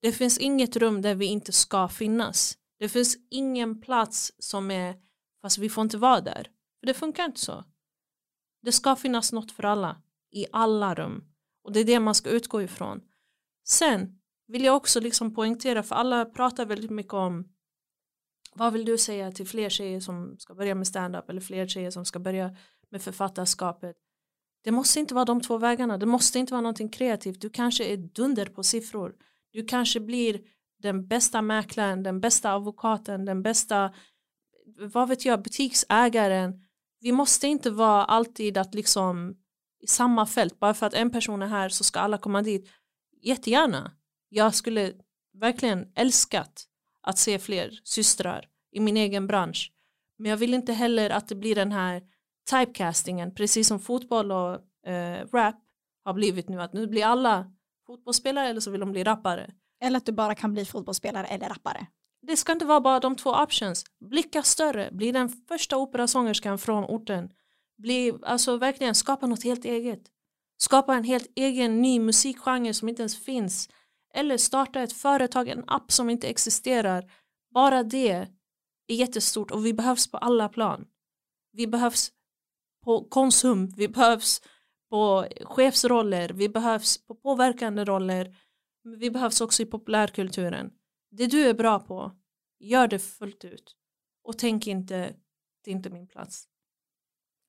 Det 0.00 0.12
finns 0.12 0.38
inget 0.38 0.76
rum 0.76 1.02
där 1.02 1.14
vi 1.14 1.26
inte 1.26 1.52
ska 1.52 1.88
finnas. 1.88 2.58
Det 2.78 2.88
finns 2.88 3.16
ingen 3.30 3.80
plats 3.80 4.32
som 4.38 4.70
är 4.70 4.94
Alltså 5.48 5.60
vi 5.60 5.68
får 5.68 5.82
inte 5.82 5.98
vara 5.98 6.20
där. 6.20 6.50
För 6.80 6.86
det 6.86 6.94
funkar 6.94 7.24
inte 7.24 7.40
så. 7.40 7.64
Det 8.62 8.72
ska 8.72 8.96
finnas 8.96 9.32
något 9.32 9.52
för 9.52 9.64
alla 9.64 10.02
i 10.30 10.46
alla 10.52 10.94
rum. 10.94 11.24
Och 11.64 11.72
det 11.72 11.80
är 11.80 11.84
det 11.84 12.00
man 12.00 12.14
ska 12.14 12.30
utgå 12.30 12.62
ifrån. 12.62 13.00
Sen 13.68 14.18
vill 14.46 14.64
jag 14.64 14.76
också 14.76 15.00
liksom 15.00 15.34
poängtera, 15.34 15.82
för 15.82 15.94
alla 15.94 16.24
pratar 16.24 16.66
väldigt 16.66 16.90
mycket 16.90 17.12
om 17.12 17.48
vad 18.54 18.72
vill 18.72 18.84
du 18.84 18.98
säga 18.98 19.32
till 19.32 19.46
fler 19.46 19.68
tjejer 19.68 20.00
som 20.00 20.36
ska 20.38 20.54
börja 20.54 20.74
med 20.74 20.86
stand-up 20.86 21.30
eller 21.30 21.40
fler 21.40 21.68
tjejer 21.68 21.90
som 21.90 22.04
ska 22.04 22.18
börja 22.18 22.56
med 22.90 23.02
författarskapet. 23.02 23.96
Det 24.64 24.70
måste 24.70 25.00
inte 25.00 25.14
vara 25.14 25.24
de 25.24 25.40
två 25.40 25.58
vägarna, 25.58 25.98
det 25.98 26.06
måste 26.06 26.38
inte 26.38 26.52
vara 26.52 26.62
någonting 26.62 26.88
kreativt. 26.88 27.40
Du 27.40 27.50
kanske 27.50 27.84
är 27.84 27.96
dunder 27.96 28.46
på 28.46 28.62
siffror. 28.62 29.14
Du 29.50 29.64
kanske 29.64 30.00
blir 30.00 30.40
den 30.78 31.06
bästa 31.06 31.42
mäklaren, 31.42 32.02
den 32.02 32.20
bästa 32.20 32.52
advokaten, 32.52 33.24
den 33.24 33.42
bästa, 33.42 33.94
vad 34.76 35.08
vet 35.08 35.24
jag, 35.24 35.42
butiksägaren. 35.42 36.64
Vi 37.00 37.12
måste 37.12 37.46
inte 37.46 37.70
vara 37.70 38.04
alltid 38.04 38.58
att 38.58 38.74
liksom 38.74 39.36
i 39.80 39.86
samma 39.86 40.26
fält. 40.26 40.60
Bara 40.60 40.74
för 40.74 40.86
att 40.86 40.94
en 40.94 41.10
person 41.10 41.42
är 41.42 41.46
här 41.46 41.68
så 41.68 41.84
ska 41.84 42.00
alla 42.00 42.18
komma 42.18 42.42
dit. 42.42 42.70
Jättegärna. 43.22 43.92
Jag 44.28 44.54
skulle 44.54 44.92
verkligen 45.32 45.92
älskat 45.94 46.64
att 47.02 47.18
se 47.18 47.38
fler 47.38 47.80
systrar 47.84 48.48
i 48.72 48.80
min 48.80 48.96
egen 48.96 49.26
bransch. 49.26 49.72
Men 50.18 50.30
jag 50.30 50.36
vill 50.36 50.54
inte 50.54 50.72
heller 50.72 51.10
att 51.10 51.28
det 51.28 51.34
blir 51.34 51.54
den 51.54 51.72
här 51.72 52.02
typecastingen, 52.50 53.34
precis 53.34 53.68
som 53.68 53.80
fotboll 53.80 54.32
och 54.32 54.54
eh, 54.90 55.26
rap 55.32 55.56
har 56.04 56.12
blivit 56.12 56.48
nu, 56.48 56.62
att 56.62 56.72
nu 56.72 56.86
blir 56.86 57.04
alla 57.04 57.52
fotbollsspelare 57.86 58.48
eller 58.48 58.60
så 58.60 58.70
vill 58.70 58.80
de 58.80 58.92
bli 58.92 59.04
rappare. 59.04 59.50
Eller 59.80 59.96
att 59.96 60.06
du 60.06 60.12
bara 60.12 60.34
kan 60.34 60.52
bli 60.52 60.64
fotbollsspelare 60.64 61.26
eller 61.26 61.48
rappare. 61.48 61.86
Det 62.28 62.36
ska 62.36 62.52
inte 62.52 62.64
vara 62.64 62.80
bara 62.80 63.00
de 63.00 63.16
två 63.16 63.30
options. 63.30 63.84
Blicka 64.10 64.42
större, 64.42 64.88
bli 64.92 65.12
den 65.12 65.28
första 65.28 65.76
operasångerskan 65.76 66.58
från 66.58 66.84
orten 66.84 67.30
bli, 67.78 68.14
alltså 68.22 68.56
verkligen 68.56 68.94
skapa 68.94 69.26
något 69.26 69.44
helt 69.44 69.64
eget. 69.64 70.02
Skapa 70.56 70.94
en 70.94 71.04
helt 71.04 71.32
egen 71.34 71.82
ny 71.82 72.00
musikgenre 72.00 72.74
som 72.74 72.88
inte 72.88 73.02
ens 73.02 73.24
finns. 73.24 73.68
Eller 74.14 74.36
starta 74.36 74.80
ett 74.80 74.92
företag, 74.92 75.48
en 75.48 75.64
app 75.66 75.92
som 75.92 76.10
inte 76.10 76.28
existerar. 76.28 77.12
Bara 77.54 77.82
det 77.82 78.08
är 78.08 78.28
jättestort 78.88 79.50
och 79.50 79.66
vi 79.66 79.74
behövs 79.74 80.10
på 80.10 80.18
alla 80.18 80.48
plan. 80.48 80.86
Vi 81.52 81.66
behövs 81.66 82.12
på 82.84 83.04
konsum, 83.04 83.68
vi 83.76 83.88
behövs 83.88 84.42
på 84.90 85.26
chefsroller, 85.44 86.28
vi 86.28 86.48
behövs 86.48 87.06
på 87.06 87.14
påverkande 87.14 87.84
roller. 87.84 88.36
Vi 88.98 89.10
behövs 89.10 89.40
också 89.40 89.62
i 89.62 89.66
populärkulturen. 89.66 90.70
Det 91.10 91.26
du 91.26 91.48
är 91.48 91.54
bra 91.54 91.80
på, 91.80 92.12
gör 92.58 92.88
det 92.88 92.98
fullt 92.98 93.44
ut. 93.44 93.76
Och 94.24 94.38
tänk 94.38 94.66
inte, 94.66 95.14
det 95.64 95.70
är 95.70 95.74
inte 95.74 95.90
min 95.90 96.06
plats. 96.06 96.48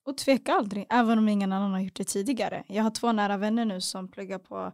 Och 0.04 0.18
tveka 0.18 0.52
aldrig, 0.52 0.86
även 0.90 1.18
om 1.18 1.28
ingen 1.28 1.52
annan 1.52 1.72
har 1.72 1.80
gjort 1.80 1.96
det 1.96 2.04
tidigare. 2.04 2.64
Jag 2.68 2.82
har 2.82 2.90
två 2.90 3.12
nära 3.12 3.36
vänner 3.36 3.64
nu 3.64 3.80
som 3.80 4.10
pluggar 4.10 4.38
på 4.38 4.72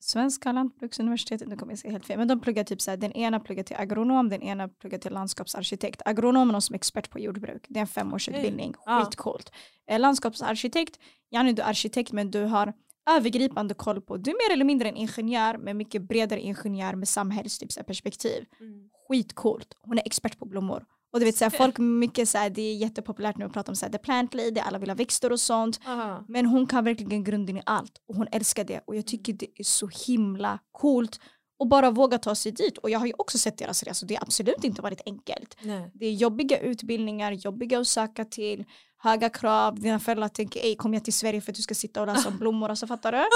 Svenska 0.00 0.52
lantbruksuniversitetet, 0.52 1.48
nu 1.48 1.56
kommer 1.56 1.72
jag 1.72 1.78
säga 1.78 1.92
helt 1.92 2.06
fel, 2.06 2.18
men 2.18 2.28
de 2.28 2.40
pluggar 2.40 2.64
typ 2.64 2.80
så 2.80 2.90
här, 2.90 2.98
den 2.98 3.12
ena 3.12 3.40
pluggar 3.40 3.62
till 3.62 3.76
agronom, 3.76 4.28
den 4.28 4.42
ena 4.42 4.68
pluggar 4.68 4.98
till 4.98 5.12
landskapsarkitekt. 5.12 6.02
Agronom 6.04 6.48
är 6.48 6.52
någon 6.52 6.62
som 6.62 6.74
är 6.74 6.76
expert 6.76 7.10
på 7.10 7.18
jordbruk, 7.18 7.66
det 7.68 7.78
är 7.78 7.80
en 7.80 7.86
femårsutbildning, 7.86 8.74
okay. 8.78 9.04
skitcoolt. 9.04 9.52
Ja. 9.86 9.98
Landskapsarkitekt, 9.98 10.98
Janne 11.30 11.52
du 11.52 11.62
är 11.62 11.66
arkitekt 11.66 12.12
men 12.12 12.30
du 12.30 12.44
har 12.44 12.72
övergripande 13.10 13.74
koll 13.74 14.00
på, 14.00 14.16
du 14.16 14.30
är 14.30 14.48
mer 14.48 14.54
eller 14.54 14.64
mindre 14.64 14.88
en 14.88 14.96
ingenjör 14.96 15.58
men 15.58 15.76
mycket 15.76 16.02
bredare 16.02 16.40
ingenjör 16.40 16.94
med 16.94 17.08
samhällsperspektiv. 17.08 18.44
Mm. 18.60 18.88
Skitcoolt, 19.08 19.74
hon 19.80 19.98
är 19.98 20.02
expert 20.06 20.38
på 20.38 20.46
blommor. 20.46 20.84
Och 21.12 21.20
du 21.20 21.26
vet 21.26 21.36
såhär, 21.36 21.50
folk 21.50 21.78
mycket 21.78 22.28
såhär, 22.28 22.50
det 22.50 22.62
är 22.62 22.74
jättepopulärt 22.74 23.36
nu 23.36 23.44
att 23.44 23.52
prata 23.52 23.72
om 23.72 23.76
såhär, 23.76 23.92
the 23.92 23.98
plant 23.98 24.34
lady, 24.34 24.60
alla 24.60 24.78
vill 24.78 24.90
ha 24.90 24.94
växter 24.94 25.32
och 25.32 25.40
sånt. 25.40 25.80
Aha. 25.86 26.24
Men 26.28 26.46
hon 26.46 26.66
kan 26.66 26.84
verkligen 26.84 27.24
grunden 27.24 27.56
i 27.56 27.62
allt 27.66 28.02
och 28.08 28.14
hon 28.14 28.26
älskar 28.32 28.64
det 28.64 28.80
och 28.86 28.96
jag 28.96 29.06
tycker 29.06 29.32
det 29.32 29.46
är 29.54 29.64
så 29.64 29.88
himla 30.06 30.58
coolt 30.72 31.20
och 31.58 31.68
bara 31.68 31.90
våga 31.90 32.18
ta 32.18 32.34
sig 32.34 32.52
dit. 32.52 32.78
Och 32.78 32.90
jag 32.90 32.98
har 32.98 33.06
ju 33.06 33.12
också 33.18 33.38
sett 33.38 33.58
deras 33.58 33.82
resa, 33.82 34.06
det 34.06 34.14
har 34.14 34.22
absolut 34.22 34.64
inte 34.64 34.82
varit 34.82 35.00
enkelt. 35.06 35.56
Nej. 35.62 35.90
Det 35.94 36.06
är 36.06 36.12
jobbiga 36.12 36.58
utbildningar, 36.58 37.32
jobbiga 37.32 37.78
att 37.80 37.86
söka 37.86 38.24
till, 38.24 38.64
höga 38.98 39.28
krav, 39.28 39.80
dina 39.80 40.00
föräldrar 40.00 40.28
tänker 40.28 40.60
ej 40.60 40.76
kom 40.76 40.94
jag 40.94 41.04
till 41.04 41.12
Sverige 41.12 41.40
för 41.40 41.52
att 41.52 41.56
du 41.56 41.62
ska 41.62 41.74
sitta 41.74 42.00
och 42.00 42.06
läsa 42.06 42.28
om 42.28 42.38
blommor, 42.38 42.68
alltså 42.68 42.86
fattar 42.86 43.12
du? 43.12 43.18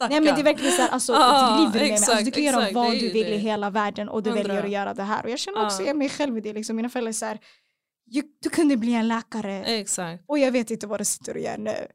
Nej 0.00 0.20
men 0.20 0.34
det 0.34 0.40
är 0.40 0.44
verkligen 0.44 0.72
såhär, 0.72 0.88
alltså 0.88 1.12
ah, 1.12 1.56
driver 1.56 1.80
med 1.80 1.92
exakt, 1.92 2.08
mig. 2.08 2.16
Alltså, 2.16 2.24
du 2.24 2.30
kan 2.30 2.44
exakt, 2.44 2.72
göra 2.72 2.84
vad 2.84 2.92
du 2.92 3.10
vill 3.10 3.26
det. 3.26 3.34
i 3.34 3.38
hela 3.38 3.70
världen 3.70 4.08
och 4.08 4.22
du 4.22 4.30
100. 4.30 4.48
väljer 4.48 4.64
att 4.64 4.70
göra 4.70 4.94
det 4.94 5.02
här. 5.02 5.24
Och 5.24 5.30
jag 5.30 5.38
känner 5.38 5.64
också 5.64 5.90
ah. 5.90 5.94
mig 5.94 6.08
själv 6.08 6.38
i 6.38 6.40
det, 6.40 6.52
liksom. 6.52 6.76
mina 6.76 6.88
föräldrar 6.88 7.08
är 7.08 7.12
såhär, 7.12 7.40
du 8.42 8.50
kunde 8.50 8.76
bli 8.76 8.94
en 8.94 9.08
läkare 9.08 9.64
exakt. 9.64 10.24
och 10.26 10.38
jag 10.38 10.52
vet 10.52 10.70
inte 10.70 10.86
vad 10.86 11.00
du 11.00 11.04
sitter 11.04 11.34
och 11.34 11.40
gör 11.40 11.58
nu. 11.58 11.86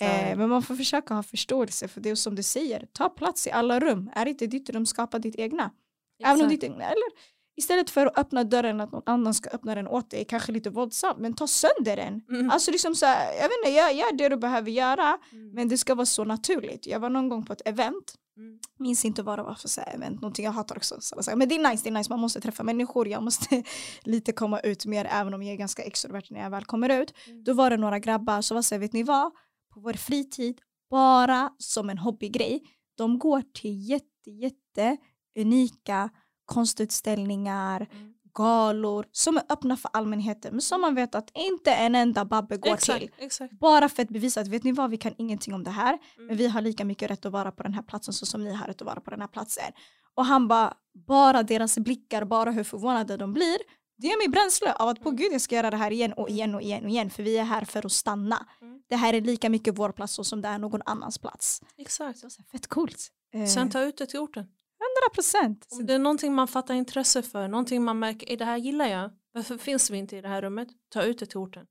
Eh, 0.00 0.36
men 0.36 0.48
man 0.48 0.62
får 0.62 0.74
försöka 0.74 1.14
ha 1.14 1.22
förståelse 1.22 1.88
för 1.88 2.00
det 2.00 2.10
är 2.10 2.14
som 2.14 2.34
du 2.34 2.42
säger, 2.42 2.86
ta 2.92 3.08
plats 3.08 3.46
i 3.46 3.50
alla 3.50 3.80
rum. 3.80 4.10
Är 4.14 4.26
inte 4.26 4.46
ditt 4.46 4.70
rum, 4.70 4.86
skapa 4.86 5.18
ditt 5.18 5.36
egna. 5.36 5.70
Exakt. 6.18 6.34
Även 6.34 6.44
om 6.44 6.48
ditt 6.48 6.64
egna, 6.64 6.84
eller 6.84 7.36
istället 7.56 7.90
för 7.90 8.06
att 8.06 8.18
öppna 8.18 8.44
dörren 8.44 8.80
att 8.80 8.92
någon 8.92 9.02
annan 9.06 9.34
ska 9.34 9.50
öppna 9.50 9.74
den 9.74 9.88
åt 9.88 10.10
dig, 10.10 10.24
kanske 10.24 10.52
lite 10.52 10.70
våldsamt, 10.70 11.18
men 11.18 11.34
ta 11.34 11.46
sönder 11.46 11.96
den. 11.96 12.24
Mm. 12.28 12.50
Alltså 12.50 12.70
liksom 12.70 12.94
så 12.94 13.06
här, 13.06 13.34
jag 13.34 13.42
vet 13.42 13.52
inte, 13.64 13.70
gör, 13.70 13.90
gör 13.90 14.12
det 14.12 14.28
du 14.28 14.36
behöver 14.36 14.70
göra, 14.70 15.18
mm. 15.32 15.50
men 15.54 15.68
det 15.68 15.78
ska 15.78 15.94
vara 15.94 16.06
så 16.06 16.24
naturligt. 16.24 16.86
Jag 16.86 17.00
var 17.00 17.10
någon 17.10 17.28
gång 17.28 17.44
på 17.44 17.52
ett 17.52 17.68
event, 17.68 18.14
mm. 18.36 18.58
minns 18.78 19.04
inte 19.04 19.22
vad 19.22 19.38
det 19.38 19.42
var 19.42 19.54
för 19.54 19.68
så 19.68 19.80
här 19.80 19.94
event, 19.94 20.20
någonting 20.20 20.44
jag 20.44 20.52
hatar 20.52 20.76
också. 20.76 20.96
Så 21.00 21.36
men 21.36 21.48
det 21.48 21.54
är 21.54 21.70
nice, 21.70 21.84
det 21.84 21.90
är 21.90 21.92
nice, 21.92 22.10
man 22.10 22.20
måste 22.20 22.40
träffa 22.40 22.62
människor, 22.62 23.08
jag 23.08 23.22
måste 23.22 23.62
lite 24.02 24.32
komma 24.32 24.60
ut 24.60 24.86
mer, 24.86 25.04
även 25.10 25.34
om 25.34 25.42
jag 25.42 25.52
är 25.52 25.56
ganska 25.56 25.82
extrovert 25.82 26.30
när 26.30 26.40
jag 26.40 26.50
väl 26.50 26.64
kommer 26.64 27.02
ut. 27.02 27.14
Mm. 27.26 27.44
Då 27.44 27.52
var 27.52 27.70
det 27.70 27.76
några 27.76 27.98
grabbar 27.98 28.42
som 28.42 28.54
var 28.54 28.62
så 28.62 28.74
här, 28.74 28.80
vet 28.80 28.92
ni 28.92 29.02
vad, 29.02 29.32
på 29.74 29.80
vår 29.80 29.92
fritid, 29.92 30.60
bara 30.90 31.50
som 31.58 31.90
en 31.90 31.98
hobbygrej, 31.98 32.62
de 32.96 33.18
går 33.18 33.42
till 33.54 33.90
jätte, 33.90 34.30
jätte 34.30 34.96
unika 35.38 36.10
konstutställningar, 36.44 37.88
Mm. 37.92 38.15
Galor 38.36 39.06
som 39.12 39.36
är 39.36 39.42
öppna 39.48 39.76
för 39.76 39.90
allmänheten 39.92 40.52
men 40.52 40.60
som 40.60 40.80
man 40.80 40.94
vet 40.94 41.14
att 41.14 41.30
inte 41.34 41.72
en 41.72 41.94
enda 41.94 42.24
babbe 42.24 42.56
går 42.56 42.74
Exakt, 42.74 43.00
till. 43.00 43.10
exakt. 43.18 43.52
Bara 43.58 43.88
för 43.88 44.02
att 44.02 44.08
bevisa 44.08 44.40
att 44.40 44.48
vet 44.48 44.64
ni 44.64 44.72
vad, 44.72 44.90
vi 44.90 44.96
kan 44.96 45.14
ingenting 45.18 45.54
om 45.54 45.64
det 45.64 45.70
här 45.70 45.98
Mm. 46.16 46.26
men 46.26 46.36
vi 46.36 46.48
har 46.48 46.60
lika 46.60 46.84
mycket 46.84 47.10
rätt 47.10 47.26
att 47.26 47.32
vara 47.32 47.52
på 47.52 47.62
den 47.62 47.74
här 47.74 47.82
platsen 47.82 48.14
så 48.14 48.26
som 48.26 48.44
ni 48.44 48.52
har 48.54 48.66
rätt 48.66 48.80
att 48.82 48.86
vara 48.86 49.00
på 49.00 49.10
den 49.10 49.20
här 49.20 49.28
platsen. 49.28 49.72
Och 50.14 50.24
han 50.26 50.48
bara, 50.48 50.74
bara 51.06 51.42
deras 51.42 51.78
blickar, 51.78 52.24
bara 52.24 52.50
hur 52.50 52.64
förvånade 52.64 53.16
de 53.16 53.32
blir, 53.32 53.58
det 53.98 54.06
ger 54.06 54.18
mig 54.18 54.28
bränsle 54.28 54.72
av 54.72 54.88
att 54.88 55.02
på 55.02 55.08
Mm. 55.08 55.16
gud 55.16 55.32
jag 55.32 55.40
ska 55.40 55.54
göra 55.56 55.70
det 55.70 55.76
här 55.76 55.90
igen 55.90 56.12
och 56.12 56.28
igen 56.30 56.54
och 56.54 56.62
igen 56.62 56.84
och 56.84 56.90
igen 56.90 57.10
för 57.10 57.22
vi 57.22 57.38
är 57.38 57.44
här 57.44 57.64
för 57.64 57.86
att 57.86 57.92
stanna. 57.92 58.46
Mm. 58.60 58.82
Det 58.88 58.96
här 58.96 59.12
är 59.14 59.20
lika 59.20 59.48
mycket 59.50 59.78
vår 59.78 59.92
plats 59.92 60.18
som 60.22 60.42
det 60.42 60.48
är 60.48 60.58
någon 60.58 60.82
annans 60.86 61.18
plats. 61.18 61.60
Exakt. 61.78 62.18
Så 62.18 62.42
fett 62.52 62.66
coolt. 62.66 63.08
Eh, 63.34 63.46
Sen 63.46 63.70
ta 63.70 63.82
ut 63.82 63.96
det 63.98 64.06
till 64.06 64.18
orten. 64.20 64.46
100 64.86 65.14
procent. 65.14 65.66
Om 65.70 65.86
det 65.86 65.94
är 65.94 65.98
någonting 65.98 66.34
man 66.34 66.48
fattar 66.48 66.74
intresse 66.74 67.22
för, 67.22 67.48
någonting 67.48 67.84
man 67.84 67.98
märker, 67.98 68.30
är 68.30 68.36
det 68.36 68.44
här 68.44 68.56
gillar 68.56 68.86
jag, 68.86 69.10
varför 69.32 69.58
finns 69.58 69.90
vi 69.90 69.98
inte 69.98 70.16
i 70.16 70.20
det 70.20 70.28
här 70.28 70.42
rummet? 70.42 70.68
Ta 70.88 71.02
ut 71.02 71.18
det 71.18 71.26
till 71.26 71.38
orten. 71.38 71.66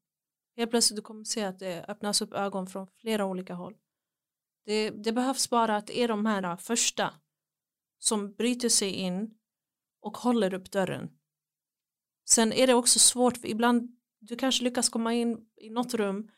Helt 0.58 0.72
plötsligt 0.72 0.96
du 0.96 1.02
kommer 1.02 1.24
se 1.24 1.44
att 1.44 1.60
det 1.60 1.86
öppnas 1.88 2.22
upp 2.22 2.34
ögon 2.34 2.68
från 2.68 2.88
flera 3.02 3.26
olika 3.26 3.54
håll. 3.54 3.76
Det, 4.66 4.90
det 4.90 5.12
behövs 5.12 5.50
bara 5.50 5.78
att 5.78 5.88
det 5.88 6.00
är 6.00 6.08
de 6.08 6.26
här 6.26 6.44
äh, 6.44 6.58
första 6.58 7.14
som 8.00 8.34
bryter 8.34 8.70
sig 8.70 8.90
in 8.90 9.34
och 10.02 10.18
håller 10.18 10.54
upp 10.54 10.72
dörren. 10.72 11.10
Sen 12.30 12.54
är 12.54 12.68
det 12.68 12.74
också 12.74 13.00
svårt, 13.00 13.38
för 13.38 13.48
ibland 13.48 13.98
du 14.20 14.36
kanske 14.36 14.64
lyckas 14.64 14.90
komma 14.90 15.14
in 15.14 15.38
i 15.62 15.70
något 15.70 15.94
rum 15.94 16.32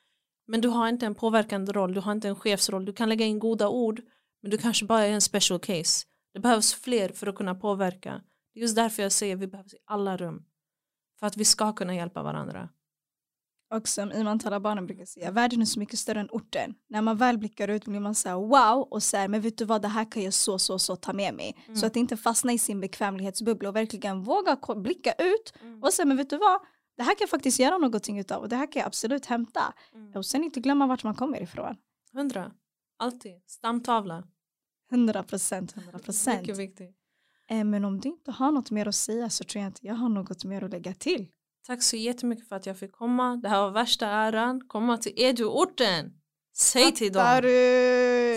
men 0.47 0.61
du 0.61 0.67
har 0.67 0.89
inte 0.89 1.05
en 1.05 1.15
påverkande 1.15 1.71
roll, 1.71 1.93
du 1.93 1.99
har 1.99 2.11
inte 2.11 2.27
en 2.27 2.35
chefsroll, 2.35 2.85
du 2.85 2.93
kan 2.93 3.09
lägga 3.09 3.25
in 3.25 3.39
goda 3.39 3.69
ord 3.69 4.01
men 4.41 4.51
du 4.51 4.57
kanske 4.57 4.85
bara 4.85 5.05
är 5.05 5.11
en 5.11 5.21
special 5.21 5.59
case. 5.59 6.05
Det 6.37 6.41
behövs 6.41 6.73
fler 6.73 7.09
för 7.09 7.27
att 7.27 7.35
kunna 7.35 7.55
påverka. 7.55 8.21
Det 8.53 8.59
är 8.59 8.61
just 8.61 8.75
därför 8.75 9.03
jag 9.03 9.11
säger 9.11 9.35
att 9.35 9.41
vi 9.41 9.47
behövs 9.47 9.73
i 9.73 9.77
alla 9.85 10.17
rum. 10.17 10.45
För 11.19 11.27
att 11.27 11.37
vi 11.37 11.45
ska 11.45 11.73
kunna 11.73 11.95
hjälpa 11.95 12.23
varandra. 12.23 12.69
Och 13.73 13.87
som 13.87 14.11
Iman 14.11 14.39
Talabanen 14.39 14.85
brukar 14.85 15.05
säga, 15.05 15.31
världen 15.31 15.61
är 15.61 15.65
så 15.65 15.79
mycket 15.79 15.99
större 15.99 16.19
än 16.19 16.29
orten. 16.31 16.75
När 16.89 17.01
man 17.01 17.17
väl 17.17 17.37
blickar 17.37 17.67
ut 17.67 17.85
blir 17.85 17.99
man 17.99 18.15
så 18.15 18.29
här 18.29 18.35
wow 18.35 18.87
och 18.91 19.03
säger 19.03 19.27
men 19.27 19.41
vet 19.41 19.57
du 19.57 19.65
vad 19.65 19.81
det 19.81 19.87
här 19.87 20.11
kan 20.11 20.23
jag 20.23 20.33
så 20.33 20.59
så 20.59 20.79
så 20.79 20.95
ta 20.95 21.13
med 21.13 21.33
mig. 21.33 21.55
Mm. 21.65 21.75
Så 21.77 21.85
att 21.85 21.95
inte 21.95 22.17
fastna 22.17 22.53
i 22.53 22.57
sin 22.57 22.79
bekvämlighetsbubbla 22.79 23.69
och 23.69 23.75
verkligen 23.75 24.23
våga 24.23 24.57
blicka 24.75 25.13
ut 25.13 25.53
Mm. 25.61 25.83
och 25.83 25.93
säga 25.93 26.05
men 26.05 26.17
vet 26.17 26.29
du 26.29 26.37
vad 26.37 26.59
det 26.97 27.03
här 27.03 27.11
kan 27.11 27.17
jag 27.19 27.29
faktiskt 27.29 27.59
göra 27.59 27.77
någonting 27.77 28.19
utav 28.19 28.41
och 28.41 28.49
det 28.49 28.55
här 28.55 28.71
kan 28.71 28.79
jag 28.79 28.87
absolut 28.87 29.25
hämta. 29.25 29.73
Mm. 29.93 30.11
Och 30.15 30.25
sen 30.25 30.43
inte 30.43 30.59
glömma 30.59 30.87
vart 30.87 31.03
man 31.03 31.15
kommer 31.15 31.41
ifrån. 31.41 31.75
Hundra. 32.13 32.51
Alltid. 32.97 33.41
Stamtavla. 33.47 34.23
100 34.91 35.23
procent, 35.23 35.77
100 35.77 35.99
procent. 35.99 36.41
Mycket 36.41 36.57
viktigt. 36.57 36.91
Eh, 37.49 37.63
Men 37.63 37.85
om 37.85 37.99
du 37.99 38.09
inte 38.09 38.31
har 38.31 38.51
något 38.51 38.71
mer 38.71 38.87
att 38.87 38.95
säga 38.95 39.29
så 39.29 39.43
tror 39.43 39.61
jag 39.63 39.69
inte 39.69 39.87
jag 39.87 39.95
har 39.95 40.09
något 40.09 40.45
mer 40.45 40.63
att 40.63 40.71
lägga 40.71 40.93
till. 40.93 41.27
Tack 41.67 41.83
så 41.83 41.95
jättemycket 41.97 42.49
för 42.49 42.55
att 42.55 42.65
jag 42.65 42.77
fick 42.79 42.91
komma. 42.91 43.35
Det 43.35 43.49
här 43.49 43.61
var 43.61 43.71
värsta 43.71 44.07
äran. 44.07 44.67
Komma 44.67 44.97
till 44.97 45.13
Edu-orten. 45.15 46.13
Säg 46.57 46.91
till 46.91 47.13
dem. 47.13 47.39
du? 47.41 47.47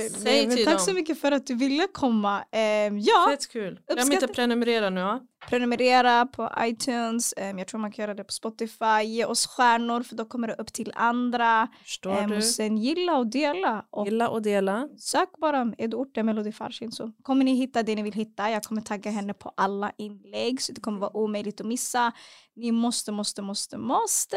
Säg 0.08 0.46
men 0.46 0.56
till 0.56 0.64
tack 0.64 0.74
dem. 0.74 0.84
så 0.84 0.92
mycket 0.92 1.20
för 1.20 1.32
att 1.32 1.46
du 1.46 1.54
ville 1.54 1.86
komma. 1.92 2.44
Eh, 2.52 2.60
ja, 2.98 3.26
Fett 3.30 3.48
kul. 3.52 3.80
Glöm 3.94 4.12
inte 4.12 4.24
att 4.24 4.32
prenumerera 4.34 4.90
nu. 4.90 5.00
Ja? 5.00 5.20
prenumerera 5.48 6.26
på 6.26 6.52
iTunes, 6.60 7.32
eh, 7.32 7.50
jag 7.58 7.68
tror 7.68 7.80
man 7.80 7.92
kan 7.92 8.02
göra 8.02 8.14
det 8.14 8.24
på 8.24 8.32
Spotify, 8.32 9.02
ge 9.04 9.24
oss 9.24 9.46
stjärnor 9.46 10.02
för 10.02 10.16
då 10.16 10.24
kommer 10.24 10.48
det 10.48 10.54
upp 10.54 10.72
till 10.72 10.92
andra. 10.94 11.68
Förstår 11.82 12.10
Eh, 12.18 12.26
du? 12.28 12.36
och 12.36 12.44
sen 12.44 12.76
gilla 12.78 13.16
och 13.16 13.26
dela. 13.26 13.84
Och 13.90 14.06
Gilla 14.06 14.28
och 14.28 14.42
dela. 14.42 14.88
sök 14.98 15.28
bara 15.38 15.72
Edu 15.78 15.96
Orte 15.96 16.22
Melodi 16.22 16.52
Farshin 16.52 16.92
så 16.92 17.12
kommer 17.22 17.44
ni 17.44 17.54
hitta 17.54 17.82
det 17.82 17.94
ni 17.94 18.02
vill 18.02 18.12
hitta. 18.12 18.50
Jag 18.50 18.62
kommer 18.62 18.80
tagga 18.82 19.10
henne 19.10 19.34
på 19.34 19.52
alla 19.56 19.92
inlägg 19.98 20.62
så 20.62 20.72
det 20.72 20.80
kommer 20.80 20.98
vara 21.00 21.16
omöjligt 21.16 21.60
att 21.60 21.66
missa. 21.66 22.12
Ni 22.56 22.72
måste, 22.72 23.12
måste, 23.12 23.42
måste, 23.42 23.78
måste 23.78 24.36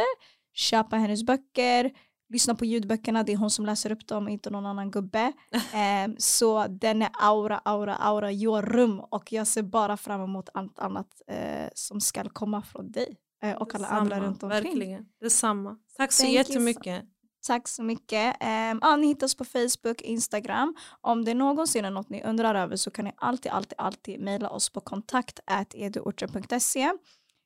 köpa 0.53 0.95
hennes 0.95 1.23
böcker. 1.23 1.91
Lyssna 2.33 2.55
på 2.55 2.65
ljudböckerna, 2.65 3.23
det 3.23 3.33
är 3.33 3.37
hon 3.37 3.49
som 3.49 3.65
läser 3.65 3.91
upp 3.91 4.07
dem, 4.07 4.27
inte 4.27 4.49
någon 4.49 4.65
annan 4.65 4.91
gubbe. 4.91 5.33
Eh, 5.73 6.11
så 6.17 6.67
den 6.67 7.01
är 7.01 7.09
aura, 7.13 7.57
aura, 7.57 7.95
aura, 7.95 8.31
your 8.31 8.61
rum 8.61 8.99
och 8.99 9.31
jag 9.31 9.47
ser 9.47 9.61
bara 9.61 9.97
fram 9.97 10.21
emot 10.21 10.49
allt 10.53 10.79
annat 10.79 11.07
eh, 11.27 11.69
som 11.73 12.01
ska 12.01 12.29
komma 12.29 12.61
från 12.61 12.91
dig 12.91 13.17
eh, 13.43 13.55
och 13.55 13.75
alla 13.75 13.87
andra 13.87 14.15
Detsamma, 14.15 14.27
runt 14.27 14.43
omkring. 14.43 14.63
Verkligen. 14.63 15.05
Detsamma. 15.21 15.77
Tack 15.97 16.11
så 16.11 16.23
Thank 16.23 16.33
jättemycket. 16.33 17.05
Tack 17.47 17.67
så 17.67 17.83
mycket. 17.83 18.35
Um, 18.41 18.79
ja, 18.81 18.95
ni 18.95 19.07
hittar 19.07 19.25
oss 19.25 19.35
på 19.35 19.45
Facebook, 19.45 20.01
Instagram. 20.01 20.75
Om 21.01 21.25
det 21.25 21.33
någonsin 21.33 21.85
är 21.85 21.91
något 21.91 22.09
ni 22.09 22.23
undrar 22.23 22.55
över 22.55 22.75
så 22.75 22.91
kan 22.91 23.05
ni 23.05 23.11
alltid, 23.17 23.51
alltid, 23.51 23.75
alltid 23.77 24.19
mejla 24.19 24.49
oss 24.49 24.69
på 24.69 24.81
kontakt 24.81 25.39
eduorten.se. 25.73 26.91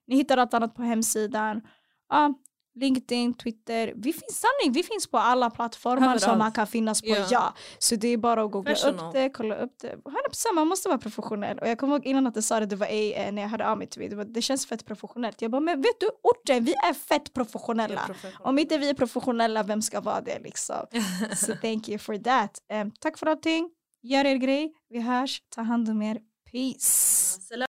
Ni 0.07 0.15
hittar 0.15 0.37
allt 0.37 0.53
annat 0.53 0.75
på 0.75 0.81
hemsidan. 0.81 1.61
Ja, 2.09 2.33
LinkedIn, 2.79 3.33
Twitter. 3.33 3.93
Vi 3.95 4.13
finns 4.13 4.39
sanning, 4.41 4.73
vi 4.73 4.83
finns 4.83 5.07
på 5.07 5.17
alla 5.17 5.49
plattformar 5.49 5.97
Överallt. 5.97 6.21
som 6.21 6.37
man 6.37 6.51
kan 6.51 6.67
finnas 6.67 7.01
på. 7.01 7.07
Ja. 7.07 7.25
Ja. 7.31 7.53
Så 7.79 7.95
det 7.95 8.07
är 8.07 8.17
bara 8.17 8.43
att 8.43 8.51
googla 8.51 8.73
Professional. 8.73 9.07
upp 9.07 9.13
det, 9.13 9.29
kolla 9.29 9.55
upp 9.55 9.79
det. 9.81 9.95
100% 9.95 10.55
man 10.55 10.67
måste 10.67 10.89
vara 10.89 10.99
professionell. 10.99 11.59
Och 11.59 11.67
jag 11.67 11.77
kommer 11.77 11.95
ihåg 11.95 12.05
innan 12.05 12.27
att 12.27 12.33
du 12.33 12.41
sa 12.41 12.59
det, 12.59 12.65
det 12.65 12.75
var 12.75 12.87
ej, 12.87 13.13
eh, 13.13 13.31
när 13.31 13.41
jag 13.41 13.49
hörde 13.49 13.67
av 13.69 13.77
mig 13.77 13.87
till 13.87 13.99
mig. 14.01 14.09
Det, 14.09 14.15
var, 14.15 14.25
det 14.25 14.41
känns 14.41 14.65
fett 14.65 14.85
professionellt. 14.85 15.41
Jag 15.41 15.51
bara, 15.51 15.61
men 15.61 15.81
vet 15.81 15.99
du, 15.99 16.09
orten, 16.23 16.63
vi 16.65 16.73
är 16.73 16.93
fett 16.93 17.33
professionella. 17.33 17.93
Jag 17.93 18.01
är 18.03 18.05
professionell. 18.05 18.37
Om 18.47 18.59
inte 18.59 18.77
vi 18.77 18.89
är 18.89 18.93
professionella, 18.93 19.63
vem 19.63 19.81
ska 19.81 20.01
vara 20.01 20.21
det 20.21 20.39
liksom? 20.39 20.85
Så 21.35 21.55
thank 21.61 21.89
you 21.89 21.97
for 21.99 22.17
that. 22.17 22.57
Um, 22.73 22.91
tack 22.99 23.17
för 23.17 23.25
allting. 23.25 23.69
Gör 24.03 24.25
er 24.25 24.35
grej. 24.35 24.73
Vi 24.89 24.99
hörs. 25.01 25.41
Ta 25.55 25.61
hand 25.61 25.89
om 25.89 26.01
er. 26.01 26.17
Peace. 26.51 27.41